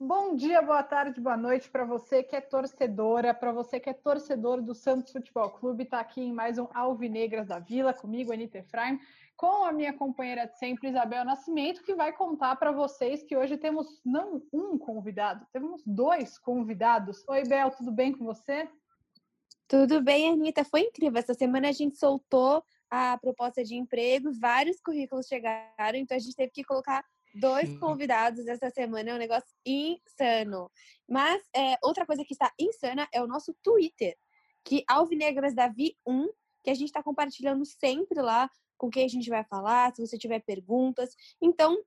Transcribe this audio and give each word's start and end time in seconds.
Bom 0.00 0.36
dia, 0.36 0.62
boa 0.62 0.82
tarde, 0.82 1.20
boa 1.20 1.36
noite 1.36 1.68
para 1.68 1.84
você 1.84 2.22
que 2.22 2.34
é 2.34 2.40
torcedora, 2.40 3.34
para 3.34 3.52
você 3.52 3.78
que 3.78 3.90
é 3.90 3.92
torcedor 3.92 4.62
do 4.62 4.74
Santos 4.74 5.12
Futebol 5.12 5.50
Clube. 5.50 5.84
Está 5.84 6.00
aqui 6.00 6.22
em 6.22 6.32
mais 6.32 6.58
um 6.58 6.66
Alvinegras 6.72 7.46
da 7.46 7.58
Vila, 7.58 7.92
comigo, 7.92 8.32
Anitta 8.32 8.58
Efraim, 8.58 8.98
com 9.36 9.64
a 9.64 9.72
minha 9.72 9.92
companheira 9.92 10.46
de 10.46 10.58
sempre, 10.58 10.88
Isabel 10.88 11.24
Nascimento, 11.24 11.82
que 11.82 11.94
vai 11.94 12.12
contar 12.12 12.56
para 12.56 12.72
vocês 12.72 13.22
que 13.22 13.36
hoje 13.36 13.56
temos 13.56 14.00
não 14.04 14.42
um 14.52 14.78
convidado, 14.78 15.46
temos 15.52 15.82
dois 15.84 16.38
convidados. 16.38 17.24
Oi, 17.28 17.42
Bel, 17.44 17.70
tudo 17.70 17.90
bem 17.90 18.12
com 18.12 18.24
você? 18.24 18.68
Tudo 19.66 20.02
bem, 20.02 20.30
Anitta. 20.30 20.64
Foi 20.64 20.80
incrível. 20.80 21.18
Essa 21.18 21.34
semana 21.34 21.68
a 21.68 21.72
gente 21.72 21.96
soltou 21.96 22.62
a 22.90 23.16
proposta 23.18 23.64
de 23.64 23.74
emprego, 23.74 24.30
vários 24.38 24.78
currículos 24.80 25.26
chegaram, 25.26 25.96
então 25.96 26.14
a 26.14 26.20
gente 26.20 26.36
teve 26.36 26.52
que 26.52 26.62
colocar 26.62 27.02
dois 27.34 27.78
convidados 27.78 28.46
essa 28.46 28.68
semana, 28.68 29.10
é 29.10 29.14
um 29.14 29.18
negócio 29.18 29.48
insano. 29.64 30.70
Mas 31.08 31.42
é, 31.56 31.78
outra 31.82 32.04
coisa 32.04 32.22
que 32.24 32.34
está 32.34 32.52
insana 32.60 33.08
é 33.12 33.22
o 33.22 33.26
nosso 33.26 33.54
Twitter, 33.62 34.14
que 34.62 34.84
Alvinegras 34.86 35.54
Davi 35.54 35.96
1, 36.06 36.28
que 36.62 36.70
a 36.70 36.74
gente 36.74 36.88
está 36.88 37.02
compartilhando 37.02 37.64
sempre 37.64 38.20
lá 38.20 38.50
com 38.82 38.90
quem 38.90 39.04
a 39.04 39.08
gente 39.08 39.30
vai 39.30 39.44
falar, 39.44 39.94
se 39.94 40.04
você 40.04 40.18
tiver 40.18 40.40
perguntas. 40.40 41.14
Então, 41.40 41.80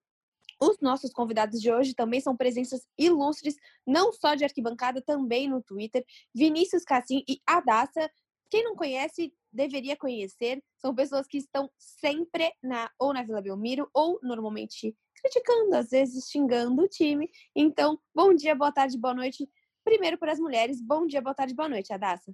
os 0.61 0.79
nossos 0.79 1.11
convidados 1.11 1.59
de 1.59 1.69
hoje 1.69 1.93
também 1.93 2.21
são 2.21 2.37
presenças 2.37 2.87
ilustres, 2.97 3.57
não 3.85 4.13
só 4.13 4.33
de 4.33 4.45
arquibancada, 4.45 5.01
também 5.01 5.49
no 5.49 5.61
Twitter. 5.61 6.05
Vinícius 6.33 6.85
Cassim 6.85 7.21
e 7.27 7.41
Adassa. 7.45 8.09
Quem 8.49 8.63
não 8.63 8.77
conhece, 8.77 9.33
deveria 9.51 9.97
conhecer. 9.97 10.63
São 10.77 10.95
pessoas 10.95 11.27
que 11.27 11.37
estão 11.37 11.69
sempre 11.77 12.49
na 12.63 12.89
ou 12.97 13.13
na 13.13 13.23
Vila 13.23 13.41
Belmiro 13.41 13.89
ou 13.93 14.17
normalmente 14.23 14.95
criticando, 15.15 15.75
às 15.75 15.89
vezes 15.89 16.29
xingando 16.29 16.81
o 16.81 16.87
time. 16.87 17.29
Então, 17.53 17.99
bom 18.13 18.33
dia, 18.33 18.55
boa 18.55 18.71
tarde, 18.71 18.97
boa 18.97 19.13
noite. 19.13 19.49
Primeiro 19.83 20.17
para 20.17 20.31
as 20.31 20.39
mulheres, 20.39 20.81
bom 20.81 21.05
dia, 21.05 21.21
boa 21.21 21.35
tarde, 21.35 21.53
boa 21.53 21.67
noite, 21.67 21.91
Adassa. 21.91 22.33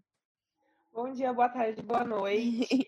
Bom 0.94 1.12
dia, 1.12 1.34
boa 1.34 1.50
tarde, 1.50 1.82
boa 1.82 2.04
noite. 2.06 2.88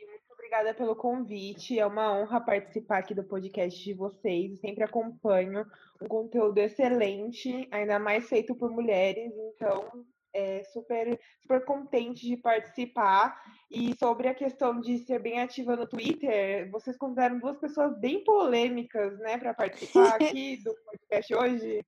Obrigada 0.54 0.74
pelo 0.76 0.96
convite. 0.96 1.80
É 1.80 1.86
uma 1.86 2.14
honra 2.14 2.40
participar 2.40 3.00
aqui 3.00 3.16
do 3.16 3.24
podcast 3.24 3.84
de 3.84 3.94
vocês. 3.94 4.52
Eu 4.52 4.58
sempre 4.58 4.84
acompanho 4.84 5.66
um 6.00 6.08
conteúdo 6.08 6.60
excelente, 6.60 7.68
ainda 7.72 7.98
mais 7.98 8.30
feito 8.30 8.54
por 8.54 8.70
mulheres. 8.70 9.34
Então, 9.36 10.06
é 10.32 10.64
super, 10.66 11.20
super 11.42 11.66
contente 11.66 12.28
de 12.28 12.38
participar. 12.38 13.36
E 13.72 13.98
sobre 13.98 14.28
a 14.28 14.36
questão 14.36 14.80
de 14.80 15.00
ser 15.00 15.20
bem 15.20 15.42
ativa 15.42 15.76
no 15.76 15.88
Twitter, 15.88 16.70
vocês 16.70 16.96
convidaram 16.98 17.40
duas 17.40 17.58
pessoas 17.58 17.98
bem 18.00 18.24
polêmicas, 18.24 19.18
né, 19.20 19.40
para 19.40 19.56
participar 19.56 20.16
aqui 20.22 20.58
do 20.64 20.76
podcast 20.86 21.36
hoje. 21.36 21.84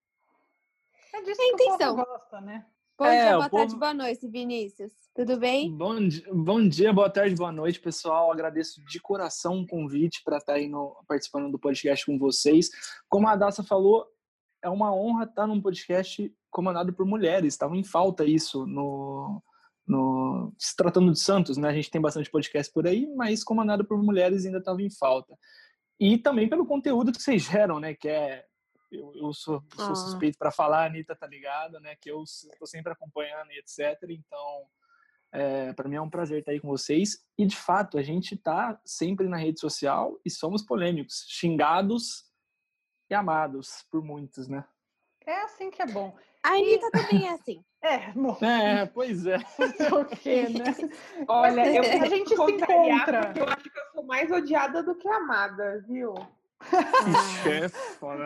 É 1.13 1.21
disso 1.21 1.41
é 1.41 1.55
que 1.55 1.63
o 1.63 1.77
povo 1.77 1.95
gosta, 1.97 2.41
né? 2.41 2.65
Bom 2.97 3.05
é, 3.07 3.23
dia, 3.23 3.35
boa 3.35 3.49
povo... 3.49 3.61
tarde, 3.63 3.75
boa 3.75 3.93
noite, 3.93 4.25
Vinícius. 4.25 4.93
Tudo 5.13 5.37
bem? 5.37 5.69
Bom, 5.69 5.95
bom 6.33 6.65
dia, 6.65 6.93
boa 6.93 7.09
tarde, 7.09 7.35
boa 7.35 7.51
noite, 7.51 7.77
pessoal. 7.77 8.31
Agradeço 8.31 8.81
de 8.85 9.01
coração 9.01 9.59
o 9.59 9.67
convite 9.67 10.21
para 10.23 10.37
estar 10.37 10.53
aí 10.53 10.69
no, 10.69 10.95
participando 11.05 11.51
do 11.51 11.59
podcast 11.59 12.05
com 12.05 12.17
vocês. 12.17 12.69
Como 13.09 13.27
a 13.27 13.35
Daça 13.35 13.63
falou, 13.63 14.05
é 14.63 14.69
uma 14.69 14.95
honra 14.95 15.25
estar 15.25 15.45
num 15.45 15.61
podcast 15.61 16.33
comandado 16.49 16.93
por 16.93 17.05
mulheres. 17.05 17.53
Estava 17.53 17.75
em 17.75 17.83
falta 17.83 18.23
isso 18.23 18.65
no, 18.65 19.43
no 19.85 20.53
se 20.57 20.73
tratando 20.73 21.11
de 21.11 21.19
Santos, 21.19 21.57
né? 21.57 21.67
A 21.67 21.73
gente 21.73 21.91
tem 21.91 21.99
bastante 21.99 22.31
podcast 22.31 22.71
por 22.71 22.87
aí, 22.87 23.13
mas 23.13 23.43
comandado 23.43 23.83
por 23.83 24.01
mulheres 24.01 24.45
ainda 24.45 24.59
estava 24.59 24.81
em 24.81 24.89
falta. 24.89 25.37
E 25.99 26.17
também 26.17 26.47
pelo 26.47 26.65
conteúdo 26.65 27.11
que 27.11 27.21
vocês 27.21 27.43
geram, 27.43 27.77
né? 27.77 27.93
Que 27.93 28.07
é 28.07 28.45
eu, 28.91 29.11
eu 29.15 29.33
sou, 29.33 29.63
sou 29.75 29.91
ah. 29.91 29.95
suspeito 29.95 30.37
para 30.37 30.51
falar, 30.51 30.83
a 30.83 30.85
Anitta 30.85 31.15
tá 31.15 31.27
ligada, 31.27 31.79
né? 31.79 31.95
Que 31.99 32.11
eu 32.11 32.23
estou 32.23 32.67
sempre 32.67 32.91
acompanhando 32.91 33.51
e 33.51 33.59
etc. 33.59 33.97
Então, 34.09 34.67
é, 35.31 35.73
para 35.73 35.89
mim 35.89 35.95
é 35.95 36.01
um 36.01 36.09
prazer 36.09 36.39
estar 36.39 36.51
aí 36.51 36.59
com 36.59 36.67
vocês. 36.67 37.25
E 37.37 37.45
de 37.45 37.55
fato, 37.55 37.97
a 37.97 38.01
gente 38.01 38.37
tá 38.37 38.79
sempre 38.85 39.27
na 39.27 39.37
rede 39.37 39.59
social 39.59 40.19
e 40.25 40.29
somos 40.29 40.63
polêmicos, 40.63 41.25
xingados 41.27 42.25
e 43.09 43.13
amados 43.13 43.85
por 43.91 44.03
muitos, 44.03 44.47
né? 44.47 44.65
É 45.27 45.41
assim 45.41 45.71
que 45.71 45.81
é 45.81 45.87
bom. 45.87 46.15
A 46.43 46.49
Anitta 46.49 46.91
também 46.91 47.27
é 47.27 47.31
assim. 47.31 47.63
É, 47.85 48.11
bom. 48.13 48.35
É, 48.41 48.87
pois 48.87 49.27
é. 49.27 49.37
o 49.93 50.05
quê, 50.05 50.49
né? 50.49 50.73
Olha, 51.27 51.67
eu, 51.67 52.01
a 52.01 52.07
gente 52.07 52.29
se 52.29 52.33
encontra. 52.33 53.31
Eu 53.35 53.45
acho 53.47 53.69
que 53.69 53.79
eu 53.79 53.83
sou 53.93 54.03
mais 54.03 54.31
odiada 54.31 54.81
do 54.81 54.95
que 54.95 55.07
amada, 55.07 55.85
viu? 55.87 56.15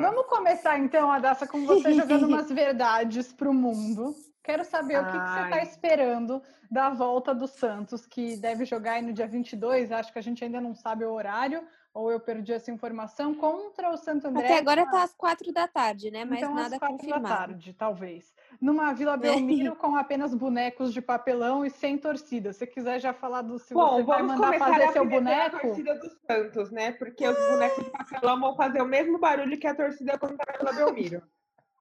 Vamos 0.01 0.25
começar 0.27 0.77
então, 0.79 1.11
Adassa, 1.11 1.47
com 1.47 1.65
você 1.65 1.93
jogando 1.93 2.25
umas 2.27 2.49
verdades 2.49 3.33
para 3.33 3.49
o 3.49 3.53
mundo. 3.53 4.15
Quero 4.43 4.63
saber 4.63 4.95
Ai. 4.95 5.03
o 5.03 5.05
que, 5.05 5.19
que 5.19 5.29
você 5.29 5.41
está 5.43 5.63
esperando 5.63 6.41
da 6.69 6.89
volta 6.89 7.33
do 7.33 7.47
Santos, 7.47 8.05
que 8.05 8.37
deve 8.37 8.63
jogar 8.63 8.93
aí 8.93 9.01
no 9.01 9.11
dia 9.11 9.27
22. 9.27 9.91
Acho 9.91 10.13
que 10.13 10.19
a 10.19 10.21
gente 10.21 10.43
ainda 10.43 10.61
não 10.61 10.75
sabe 10.75 11.03
o 11.03 11.11
horário, 11.11 11.65
ou 11.93 12.11
eu 12.11 12.19
perdi 12.19 12.53
essa 12.53 12.71
informação, 12.71 13.33
contra 13.33 13.89
o 13.89 13.97
Santo 13.97 14.27
André. 14.27 14.45
Até 14.45 14.59
agora 14.59 14.83
está 14.83 15.03
às 15.03 15.13
quatro 15.13 15.51
da 15.51 15.67
tarde, 15.67 16.11
né? 16.11 16.23
Mas 16.23 16.39
então, 16.39 16.53
nada 16.53 16.75
às 16.75 16.79
quatro 16.79 16.97
confirmado. 16.97 17.23
da 17.23 17.37
tarde, 17.37 17.73
talvez. 17.73 18.33
Numa 18.61 18.93
Vila 18.93 19.17
Belmiro 19.17 19.75
com 19.77 19.95
apenas 19.95 20.33
bonecos 20.35 20.93
de 20.93 21.01
papelão 21.01 21.65
e 21.65 21.71
sem 21.71 21.97
torcida. 21.97 22.53
Se 22.53 22.67
quiser 22.67 22.99
já 22.99 23.13
falar 23.13 23.41
do 23.41 23.57
se 23.57 23.73
Bom, 23.73 23.97
você 23.97 24.03
vai 24.03 24.21
mandar 24.21 24.57
fazer 24.59 24.91
seu 24.91 25.05
boneco. 25.05 25.57
A 25.57 25.59
torcida 25.59 25.95
dos 25.95 26.13
Santos, 26.27 26.69
né? 26.69 26.91
Porque 26.91 27.27
os 27.27 27.35
bonecos 27.35 27.83
de 27.83 27.89
papelão 27.89 28.39
vão 28.39 28.55
fazer 28.55 28.81
o 28.81 28.85
mesmo 28.85 29.17
barulho 29.17 29.59
que 29.59 29.67
a 29.67 29.73
torcida 29.73 30.19
quando 30.19 30.37
tá 30.37 30.45
na 30.51 30.71
Vila 30.71 30.85
Belmiro. 30.85 31.23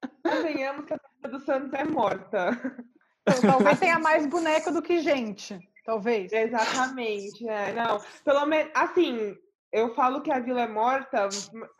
Convenhamos 0.23 0.85
que 0.85 0.93
a 0.93 0.97
do 1.27 1.39
Santos 1.39 1.73
é 1.73 1.83
morta. 1.83 2.51
Então, 3.27 3.51
talvez 3.51 3.79
tenha 3.79 3.99
mais 3.99 4.25
boneco 4.25 4.71
do 4.71 4.81
que 4.81 4.99
gente. 5.01 5.59
Talvez. 5.85 6.31
Exatamente. 6.31 7.47
É, 7.47 7.73
não, 7.73 7.99
pelo 8.23 8.45
menos, 8.45 8.71
assim, 8.75 9.35
eu 9.71 9.93
falo 9.95 10.21
que 10.21 10.31
a 10.31 10.39
vila 10.39 10.61
é 10.61 10.67
morta, 10.67 11.29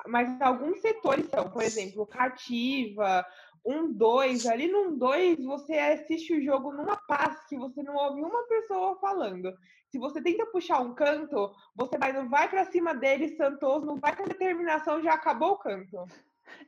mas 0.08 0.42
alguns 0.42 0.82
setores 0.82 1.28
são, 1.30 1.50
por 1.50 1.62
exemplo, 1.62 2.06
cativa, 2.06 3.26
um 3.66 3.92
dois, 3.92 4.46
ali 4.46 4.68
num 4.68 4.98
dois 4.98 5.44
você 5.44 5.74
assiste 5.74 6.34
o 6.34 6.44
jogo 6.44 6.72
numa 6.72 6.98
paz 6.98 7.46
que 7.48 7.58
você 7.58 7.84
não 7.84 7.96
ouve 7.96 8.22
uma 8.22 8.44
pessoa 8.48 8.98
falando. 9.00 9.54
Se 9.90 9.98
você 9.98 10.22
tenta 10.22 10.46
puxar 10.46 10.80
um 10.80 10.94
canto, 10.94 11.52
você 11.76 11.98
vai, 11.98 12.14
não 12.14 12.30
vai 12.30 12.48
para 12.48 12.66
cima 12.66 12.94
dele, 12.94 13.36
Santos, 13.36 13.84
não 13.84 13.98
vai 13.98 14.16
com 14.16 14.24
determinação, 14.24 15.02
já 15.02 15.14
acabou 15.14 15.54
o 15.54 15.58
canto. 15.58 16.06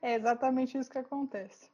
É 0.01 0.15
exatamente 0.15 0.77
isso 0.77 0.89
que 0.89 0.97
acontece. 0.97 1.69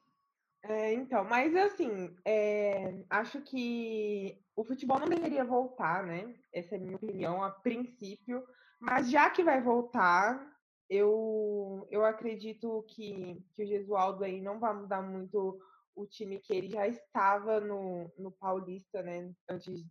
É, 0.63 0.93
então, 0.93 1.23
mas 1.23 1.55
assim, 1.55 2.15
é, 2.25 3.03
acho 3.09 3.41
que 3.41 4.37
o 4.55 4.63
futebol 4.65 4.99
não 4.99 5.07
deveria 5.07 5.45
voltar, 5.45 6.05
né? 6.05 6.35
Essa 6.51 6.75
é 6.75 6.77
a 6.77 6.81
minha 6.81 6.95
opinião, 6.95 7.43
a 7.43 7.51
princípio. 7.51 8.43
Mas 8.79 9.09
já 9.09 9.29
que 9.29 9.43
vai 9.43 9.61
voltar, 9.61 10.45
eu, 10.89 11.87
eu 11.89 12.05
acredito 12.05 12.83
que, 12.89 13.43
que 13.53 13.63
o 13.63 13.67
Gesualdo 13.67 14.23
aí 14.23 14.41
não 14.41 14.59
vai 14.59 14.73
mudar 14.73 15.01
muito 15.01 15.59
o 15.95 16.05
time 16.05 16.39
que 16.39 16.53
ele 16.53 16.69
já 16.69 16.87
estava 16.87 17.59
no, 17.59 18.11
no 18.17 18.31
Paulista, 18.31 19.01
né? 19.01 19.33
Antes, 19.49 19.83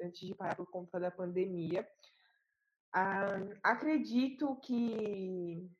antes 0.00 0.26
de 0.26 0.34
parar 0.34 0.56
por 0.56 0.70
conta 0.70 0.98
da 0.98 1.10
pandemia. 1.10 1.86
Ah, 2.94 3.38
acredito 3.62 4.56
que, 4.56 5.70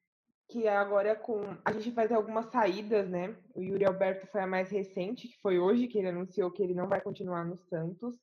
que 0.53 0.69
agora 0.69 1.17
com 1.17 1.41
a 1.65 1.73
gente 1.73 1.91
vai 1.91 2.07
ter 2.07 2.15
algumas 2.15 2.47
saídas, 2.47 3.09
né? 3.09 3.37
O 3.55 3.63
Yuri 3.63 3.85
Alberto 3.85 4.27
foi 4.27 4.43
a 4.43 4.47
mais 4.47 4.71
recente, 4.71 5.29
que 5.29 5.41
foi 5.41 5.59
hoje 5.59 5.87
que 5.87 5.99
ele 5.99 6.09
anunciou 6.09 6.51
que 6.51 6.63
ele 6.63 6.75
não 6.75 6.89
vai 6.89 7.01
continuar 7.01 7.45
no 7.45 7.57
Santos. 7.57 8.15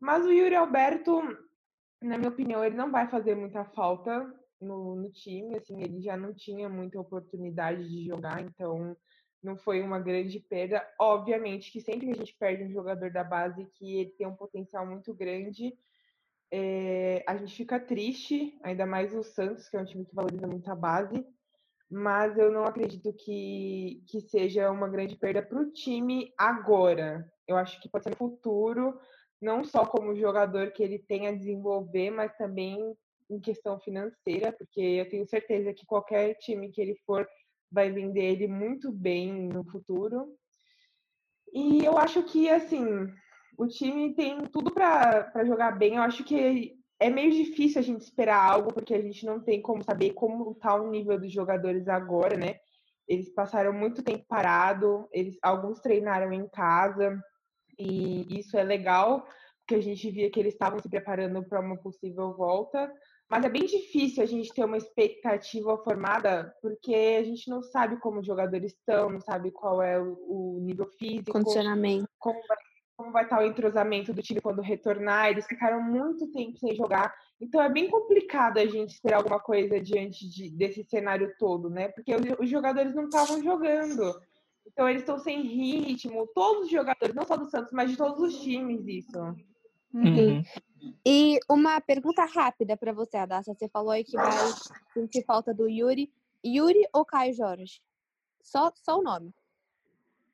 Mas 0.00 0.24
o 0.24 0.32
Yuri 0.32 0.54
Alberto 0.54 1.22
na 2.02 2.16
minha 2.16 2.30
opinião, 2.30 2.64
ele 2.64 2.76
não 2.76 2.90
vai 2.90 3.06
fazer 3.08 3.34
muita 3.34 3.64
falta 3.64 4.32
no, 4.60 4.96
no, 4.96 5.10
time, 5.10 5.56
assim, 5.56 5.82
ele 5.82 6.00
já 6.00 6.16
não 6.16 6.34
tinha 6.34 6.68
muita 6.68 6.98
oportunidade 6.98 7.88
de 7.88 8.06
jogar, 8.06 8.40
então 8.42 8.96
não 9.42 9.56
foi 9.56 9.82
uma 9.82 9.98
grande 9.98 10.40
perda. 10.40 10.86
Obviamente 10.98 11.70
que 11.70 11.80
sempre 11.80 12.06
que 12.06 12.12
a 12.12 12.16
gente 12.16 12.36
perde 12.38 12.64
um 12.64 12.72
jogador 12.72 13.10
da 13.10 13.24
base 13.24 13.66
que 13.74 14.00
ele 14.00 14.10
tem 14.10 14.26
um 14.26 14.36
potencial 14.36 14.86
muito 14.86 15.14
grande, 15.14 15.74
é, 16.52 17.22
a 17.26 17.36
gente 17.36 17.54
fica 17.54 17.78
triste, 17.78 18.58
ainda 18.62 18.84
mais 18.86 19.14
o 19.14 19.22
Santos, 19.22 19.68
que 19.68 19.76
é 19.76 19.80
um 19.80 19.84
time 19.84 20.04
que 20.04 20.14
valoriza 20.14 20.46
muito 20.46 20.70
a 20.70 20.74
base, 20.74 21.24
mas 21.90 22.38
eu 22.38 22.52
não 22.52 22.64
acredito 22.64 23.12
que, 23.12 24.02
que 24.06 24.20
seja 24.20 24.70
uma 24.70 24.88
grande 24.88 25.16
perda 25.16 25.42
para 25.42 25.60
o 25.60 25.72
time 25.72 26.32
agora. 26.38 27.28
Eu 27.48 27.56
acho 27.56 27.80
que 27.80 27.88
pode 27.88 28.04
ser 28.04 28.10
no 28.10 28.16
futuro, 28.16 28.98
não 29.42 29.64
só 29.64 29.84
como 29.84 30.14
jogador 30.14 30.70
que 30.70 30.82
ele 30.82 31.00
tem 31.00 31.26
a 31.26 31.34
desenvolver, 31.34 32.10
mas 32.10 32.36
também 32.36 32.78
em 33.28 33.40
questão 33.40 33.80
financeira, 33.80 34.52
porque 34.52 34.80
eu 34.80 35.08
tenho 35.08 35.26
certeza 35.26 35.72
que 35.72 35.86
qualquer 35.86 36.34
time 36.34 36.70
que 36.70 36.80
ele 36.80 36.96
for 37.04 37.26
vai 37.70 37.90
vender 37.90 38.24
ele 38.24 38.46
muito 38.46 38.92
bem 38.92 39.48
no 39.48 39.64
futuro. 39.64 40.34
E 41.52 41.84
eu 41.84 41.98
acho 41.98 42.22
que, 42.24 42.48
assim, 42.48 42.84
o 43.58 43.66
time 43.66 44.14
tem 44.14 44.44
tudo 44.46 44.72
para 44.72 45.44
jogar 45.44 45.72
bem. 45.72 45.96
Eu 45.96 46.02
acho 46.02 46.22
que 46.24 46.79
é 47.00 47.08
meio 47.08 47.32
difícil 47.32 47.80
a 47.80 47.82
gente 47.82 48.02
esperar 48.02 48.44
algo, 48.44 48.72
porque 48.72 48.94
a 48.94 49.00
gente 49.00 49.24
não 49.24 49.40
tem 49.40 49.62
como 49.62 49.82
saber 49.82 50.12
como 50.12 50.52
está 50.52 50.74
o 50.74 50.90
nível 50.90 51.18
dos 51.18 51.32
jogadores 51.32 51.88
agora, 51.88 52.36
né? 52.36 52.60
Eles 53.08 53.32
passaram 53.32 53.72
muito 53.72 54.02
tempo 54.02 54.24
parado, 54.28 55.08
eles 55.10 55.38
alguns 55.42 55.80
treinaram 55.80 56.30
em 56.30 56.46
casa, 56.46 57.18
e 57.78 58.38
isso 58.38 58.56
é 58.56 58.62
legal, 58.62 59.26
porque 59.60 59.76
a 59.76 59.82
gente 59.82 60.10
via 60.10 60.30
que 60.30 60.38
eles 60.38 60.52
estavam 60.52 60.78
se 60.78 60.90
preparando 60.90 61.42
para 61.42 61.60
uma 61.60 61.78
possível 61.78 62.34
volta. 62.36 62.92
Mas 63.30 63.44
é 63.44 63.48
bem 63.48 63.64
difícil 63.64 64.22
a 64.22 64.26
gente 64.26 64.52
ter 64.52 64.64
uma 64.64 64.76
expectativa 64.76 65.78
formada, 65.78 66.54
porque 66.60 66.94
a 66.94 67.22
gente 67.22 67.48
não 67.48 67.62
sabe 67.62 67.96
como 67.98 68.20
os 68.20 68.26
jogadores 68.26 68.72
estão, 68.72 69.08
não 69.08 69.20
sabe 69.20 69.50
qual 69.52 69.80
é 69.80 69.98
o, 69.98 70.58
nível 70.60 70.86
físico, 70.98 71.32
condicionamento, 71.32 72.08
como 72.18 72.38
vai, 72.46 72.58
como 73.00 73.12
vai 73.12 73.24
estar 73.24 73.40
o 73.40 73.46
entrosamento 73.46 74.12
do 74.12 74.22
time 74.22 74.42
quando 74.42 74.60
retornar. 74.60 75.30
Eles 75.30 75.46
ficaram 75.46 75.82
muito 75.82 76.30
tempo 76.30 76.58
sem 76.58 76.74
jogar, 76.74 77.14
então 77.40 77.62
é 77.62 77.70
bem 77.70 77.88
complicado 77.88 78.58
a 78.58 78.66
gente 78.66 78.90
esperar 78.90 79.16
alguma 79.16 79.40
coisa 79.40 79.80
diante 79.80 80.28
de, 80.28 80.50
desse 80.50 80.84
cenário 80.84 81.34
todo, 81.38 81.70
né? 81.70 81.88
Porque 81.88 82.14
os, 82.14 82.22
os 82.38 82.50
jogadores 82.50 82.94
não 82.94 83.04
estavam 83.04 83.42
jogando. 83.42 84.20
Então 84.66 84.86
eles 84.86 85.00
estão 85.00 85.18
sem 85.18 85.40
ritmo, 85.40 86.28
todos 86.34 86.64
os 86.64 86.70
jogadores, 86.70 87.14
não 87.14 87.24
só 87.24 87.38
do 87.38 87.46
Santos, 87.46 87.72
mas 87.72 87.90
de 87.90 87.96
todos 87.96 88.20
os 88.20 88.38
times, 88.42 88.86
isso. 88.86 89.18
Uhum. 89.94 90.42
E 91.04 91.38
uma 91.48 91.80
pergunta 91.80 92.24
rápida 92.26 92.76
para 92.76 92.92
você, 92.92 93.16
Adassa. 93.16 93.54
Você 93.54 93.68
falou 93.68 93.90
aí 93.90 94.04
que 94.04 94.16
vai 94.16 94.30
sentir 94.92 95.24
falta 95.24 95.54
do 95.54 95.66
Yuri. 95.66 96.12
Yuri 96.44 96.86
ou 96.92 97.04
Caio 97.04 97.32
Jorge? 97.32 97.80
Só, 98.42 98.70
só 98.76 98.98
o 98.98 99.02
nome. 99.02 99.34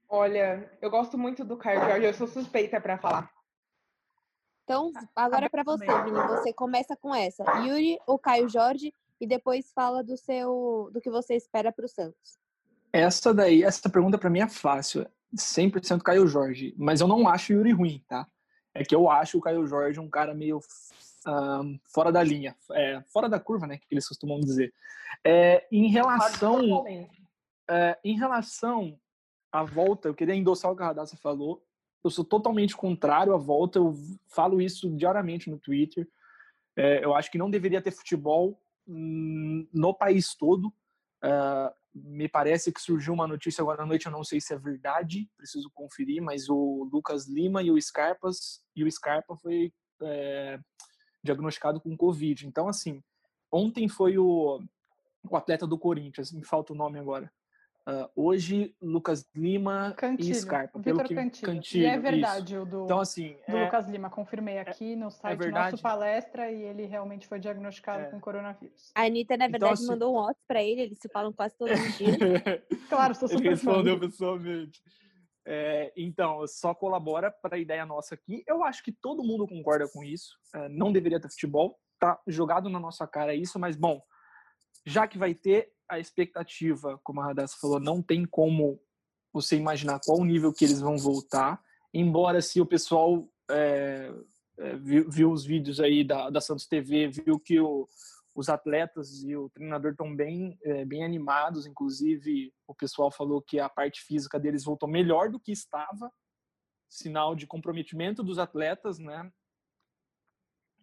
Olha, 0.08 0.70
eu 0.80 0.90
gosto 0.90 1.18
muito 1.18 1.44
do 1.44 1.56
Caio 1.56 1.80
Jorge, 1.80 2.06
eu 2.06 2.14
sou 2.14 2.26
suspeita 2.26 2.80
para 2.80 2.98
falar. 2.98 3.30
Então, 4.64 4.92
agora 5.14 5.48
para 5.48 5.62
você, 5.62 5.86
Vini, 5.86 6.18
você 6.28 6.52
começa 6.52 6.96
com 6.96 7.14
essa. 7.14 7.44
Yuri 7.60 7.98
ou 8.06 8.18
Caio 8.18 8.48
Jorge 8.48 8.92
e 9.20 9.26
depois 9.26 9.72
fala 9.72 10.02
do 10.02 10.16
seu 10.16 10.90
do 10.92 11.00
que 11.00 11.10
você 11.10 11.34
espera 11.34 11.72
para 11.72 11.84
o 11.84 11.88
Santos. 11.88 12.38
Essa 12.92 13.32
daí, 13.32 13.62
essa 13.62 13.88
pergunta 13.88 14.18
para 14.18 14.30
mim 14.30 14.40
é 14.40 14.48
fácil. 14.48 15.06
100% 15.34 16.02
Caio 16.02 16.26
Jorge, 16.26 16.74
mas 16.78 17.00
eu 17.00 17.08
não 17.08 17.28
acho 17.28 17.52
Yuri 17.52 17.72
ruim, 17.72 18.02
tá? 18.08 18.26
é 18.76 18.84
que 18.84 18.94
eu 18.94 19.10
acho 19.10 19.38
o 19.38 19.40
Caio 19.40 19.66
Jorge 19.66 19.98
um 19.98 20.08
cara 20.08 20.34
meio 20.34 20.60
um, 21.26 21.78
fora 21.86 22.12
da 22.12 22.22
linha, 22.22 22.54
é, 22.72 23.02
fora 23.12 23.28
da 23.28 23.40
curva, 23.40 23.66
né, 23.66 23.78
que 23.78 23.86
eles 23.90 24.06
costumam 24.06 24.38
dizer. 24.40 24.72
É, 25.24 25.66
em 25.72 25.88
relação, 25.88 26.84
é, 27.68 27.98
em 28.04 28.16
relação 28.16 28.98
à 29.60 29.64
volta, 29.64 30.08
eu 30.08 30.14
queria 30.14 30.34
endossar 30.34 30.70
o 30.70 30.76
que 30.76 30.82
a 30.82 30.86
Radassa 30.86 31.16
falou. 31.16 31.62
Eu 32.04 32.10
sou 32.10 32.24
totalmente 32.24 32.76
contrário 32.76 33.34
à 33.34 33.36
volta. 33.36 33.78
Eu 33.78 33.94
falo 34.28 34.60
isso 34.60 34.90
diariamente 34.96 35.50
no 35.50 35.58
Twitter. 35.58 36.08
É, 36.76 37.04
eu 37.04 37.14
acho 37.14 37.30
que 37.30 37.38
não 37.38 37.50
deveria 37.50 37.82
ter 37.82 37.90
futebol 37.90 38.60
hum, 38.86 39.66
no 39.72 39.94
país 39.94 40.34
todo. 40.34 40.68
Uh, 41.24 41.74
me 41.94 42.28
parece 42.28 42.70
que 42.70 42.80
surgiu 42.80 43.14
uma 43.14 43.26
notícia 43.26 43.62
agora 43.62 43.82
à 43.82 43.86
noite, 43.86 44.04
eu 44.04 44.12
não 44.12 44.22
sei 44.22 44.38
se 44.38 44.52
é 44.52 44.58
verdade, 44.58 45.28
preciso 45.34 45.70
conferir, 45.72 46.22
mas 46.22 46.48
o 46.48 46.86
Lucas 46.92 47.26
Lima 47.26 47.62
e 47.62 47.70
o 47.70 47.80
Scarpas 47.80 48.62
e 48.74 48.84
o 48.84 48.90
Scarpa 48.92 49.34
foi 49.34 49.72
é, 50.02 50.60
diagnosticado 51.24 51.80
com 51.80 51.96
Covid. 51.96 52.46
Então, 52.46 52.68
assim, 52.68 53.02
ontem 53.50 53.88
foi 53.88 54.18
o, 54.18 54.60
o 55.28 55.36
atleta 55.36 55.66
do 55.66 55.78
Corinthians, 55.78 56.32
me 56.32 56.44
falta 56.44 56.74
o 56.74 56.76
nome 56.76 56.98
agora. 56.98 57.32
Uh, 57.88 58.10
hoje, 58.16 58.74
Lucas 58.82 59.24
Lima 59.32 59.94
Cantilho, 59.96 60.32
e 60.32 60.34
Scarpa. 60.34 60.80
Pelo 60.80 61.04
que, 61.04 61.14
Cantilho. 61.14 61.52
Cantilho. 61.52 61.84
E 61.84 61.86
é 61.86 61.96
verdade 61.96 62.54
isso. 62.54 62.62
o 62.62 62.66
do, 62.66 62.84
então, 62.84 62.98
assim, 62.98 63.36
do 63.48 63.56
é, 63.56 63.64
Lucas 63.64 63.86
Lima. 63.86 64.10
Confirmei 64.10 64.56
é, 64.56 64.60
aqui 64.62 64.96
no 64.96 65.06
é 65.06 65.10
site 65.10 65.44
é 65.44 65.50
nosso 65.52 65.80
palestra 65.80 66.50
e 66.50 66.62
ele 66.62 66.84
realmente 66.86 67.28
foi 67.28 67.38
diagnosticado 67.38 68.02
é. 68.02 68.06
com 68.06 68.18
coronavírus. 68.18 68.90
A 68.92 69.04
Anitta, 69.04 69.36
na 69.36 69.46
então, 69.46 69.52
verdade, 69.52 69.72
então, 69.74 69.84
assim, 69.84 69.86
mandou 69.86 70.14
um 70.14 70.16
WhatsApp 70.16 70.40
para 70.48 70.64
ele, 70.64 70.80
eles 70.80 70.98
se 70.98 71.08
falam 71.08 71.32
quase 71.32 71.56
todos 71.56 71.78
os 71.78 71.94
dias. 71.96 72.18
claro, 72.88 73.14
sou 73.14 73.28
super 73.28 73.44
Ele 73.44 73.50
respondeu 73.50 74.00
pessoalmente. 74.00 74.82
É, 75.46 75.92
então, 75.96 76.44
só 76.48 76.74
colabora 76.74 77.30
para 77.30 77.54
a 77.54 77.58
ideia 77.60 77.86
nossa 77.86 78.16
aqui. 78.16 78.42
Eu 78.48 78.64
acho 78.64 78.82
que 78.82 78.90
todo 78.90 79.22
mundo 79.22 79.46
concorda 79.46 79.88
com 79.88 80.02
isso. 80.02 80.36
É, 80.52 80.68
não 80.68 80.92
deveria 80.92 81.20
ter 81.20 81.30
futebol. 81.30 81.78
Tá 82.00 82.20
jogado 82.26 82.68
na 82.68 82.80
nossa 82.80 83.06
cara 83.06 83.32
isso, 83.32 83.60
mas 83.60 83.76
bom, 83.76 84.02
já 84.84 85.06
que 85.06 85.16
vai 85.16 85.34
ter, 85.34 85.70
a 85.88 85.98
expectativa, 85.98 86.98
como 87.02 87.20
a 87.20 87.26
Radassa 87.26 87.56
falou, 87.60 87.80
não 87.80 88.02
tem 88.02 88.24
como 88.24 88.80
você 89.32 89.56
imaginar 89.56 90.00
qual 90.04 90.18
o 90.18 90.24
nível 90.24 90.52
que 90.52 90.64
eles 90.64 90.80
vão 90.80 90.96
voltar. 90.96 91.62
Embora 91.92 92.40
se 92.40 92.60
o 92.60 92.66
pessoal 92.66 93.28
é, 93.50 94.12
é, 94.58 94.76
viu, 94.76 95.10
viu, 95.10 95.30
os 95.30 95.44
vídeos 95.44 95.80
aí 95.80 96.02
da, 96.02 96.30
da 96.30 96.40
Santos 96.40 96.66
TV, 96.66 97.08
viu 97.08 97.38
que 97.38 97.60
o, 97.60 97.86
os 98.34 98.48
atletas 98.48 99.22
e 99.22 99.36
o 99.36 99.48
treinador 99.50 99.92
estão 99.92 100.14
bem, 100.14 100.58
é, 100.62 100.84
bem 100.84 101.04
animados. 101.04 101.66
Inclusive, 101.66 102.52
o 102.66 102.74
pessoal 102.74 103.10
falou 103.10 103.40
que 103.42 103.60
a 103.60 103.68
parte 103.68 104.02
física 104.02 104.38
deles 104.38 104.64
voltou 104.64 104.88
melhor 104.88 105.30
do 105.30 105.40
que 105.40 105.52
estava, 105.52 106.10
sinal 106.88 107.34
de 107.34 107.46
comprometimento 107.46 108.22
dos 108.22 108.38
atletas, 108.38 108.98
né? 108.98 109.30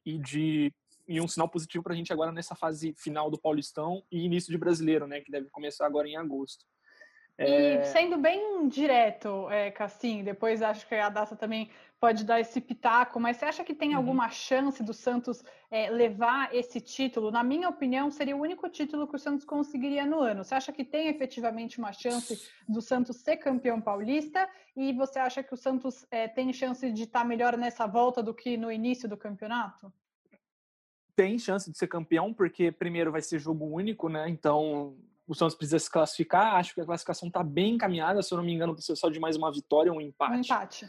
E 0.05 0.17
de 0.19 0.73
e 1.07 1.19
um 1.19 1.27
sinal 1.27 1.49
positivo 1.49 1.83
para 1.83 1.93
a 1.93 1.95
gente 1.95 2.13
agora 2.13 2.31
nessa 2.31 2.55
fase 2.55 2.93
final 2.97 3.29
do 3.29 3.37
Paulistão 3.37 4.03
e 4.11 4.25
início 4.25 4.51
de 4.51 4.57
Brasileiro, 4.57 5.07
né, 5.07 5.21
que 5.21 5.31
deve 5.31 5.49
começar 5.49 5.85
agora 5.85 6.07
em 6.07 6.15
agosto. 6.15 6.65
É... 7.37 7.81
E 7.81 7.85
sendo 7.85 8.17
bem 8.17 8.67
direto, 8.67 9.49
é, 9.49 9.71
Cassim, 9.71 10.23
depois 10.23 10.61
acho 10.61 10.87
que 10.87 10.95
a 10.95 11.09
Daça 11.09 11.35
também 11.35 11.69
pode 11.99 12.25
dar 12.25 12.39
esse 12.39 12.59
pitaco, 12.59 13.19
mas 13.19 13.37
você 13.37 13.45
acha 13.45 13.63
que 13.63 13.73
tem 13.73 13.91
uhum. 13.91 13.97
alguma 13.97 14.29
chance 14.29 14.83
do 14.83 14.93
Santos 14.93 15.41
é, 15.71 15.89
levar 15.89 16.53
esse 16.53 16.79
título? 16.81 17.31
Na 17.31 17.41
minha 17.41 17.69
opinião, 17.69 18.11
seria 18.11 18.35
o 18.35 18.41
único 18.41 18.69
título 18.69 19.07
que 19.07 19.15
o 19.15 19.19
Santos 19.19 19.45
conseguiria 19.45 20.05
no 20.05 20.19
ano. 20.19 20.43
Você 20.43 20.53
acha 20.53 20.71
que 20.71 20.83
tem 20.83 21.07
efetivamente 21.07 21.79
uma 21.79 21.93
chance 21.93 22.45
do 22.67 22.81
Santos 22.81 23.21
ser 23.21 23.37
campeão 23.37 23.79
paulista? 23.79 24.47
E 24.75 24.91
você 24.93 25.17
acha 25.17 25.41
que 25.41 25.53
o 25.53 25.57
Santos 25.57 26.05
é, 26.11 26.27
tem 26.27 26.51
chance 26.51 26.91
de 26.91 27.03
estar 27.03 27.25
melhor 27.25 27.57
nessa 27.57 27.87
volta 27.87 28.21
do 28.21 28.33
que 28.33 28.57
no 28.57 28.71
início 28.71 29.07
do 29.07 29.17
campeonato? 29.17 29.91
Tem 31.15 31.37
chance 31.37 31.71
de 31.71 31.77
ser 31.77 31.87
campeão, 31.87 32.33
porque 32.33 32.71
primeiro 32.71 33.11
vai 33.11 33.21
ser 33.21 33.39
jogo 33.39 33.65
único, 33.65 34.09
né? 34.09 34.29
Então 34.29 34.97
o 35.27 35.33
Santos 35.33 35.55
precisa 35.55 35.79
se 35.79 35.89
classificar. 35.89 36.55
Acho 36.55 36.73
que 36.73 36.81
a 36.81 36.85
classificação 36.85 37.27
está 37.27 37.43
bem 37.43 37.75
encaminhada, 37.75 38.21
se 38.21 38.33
eu 38.33 38.37
não 38.37 38.45
me 38.45 38.53
engano, 38.53 38.73
precisa 38.73 38.95
só 38.95 39.09
de 39.09 39.19
mais 39.19 39.35
uma 39.35 39.51
vitória 39.51 39.91
ou 39.91 39.97
um 39.97 40.01
empate. 40.01 40.33
Um 40.33 40.41
empate. 40.41 40.87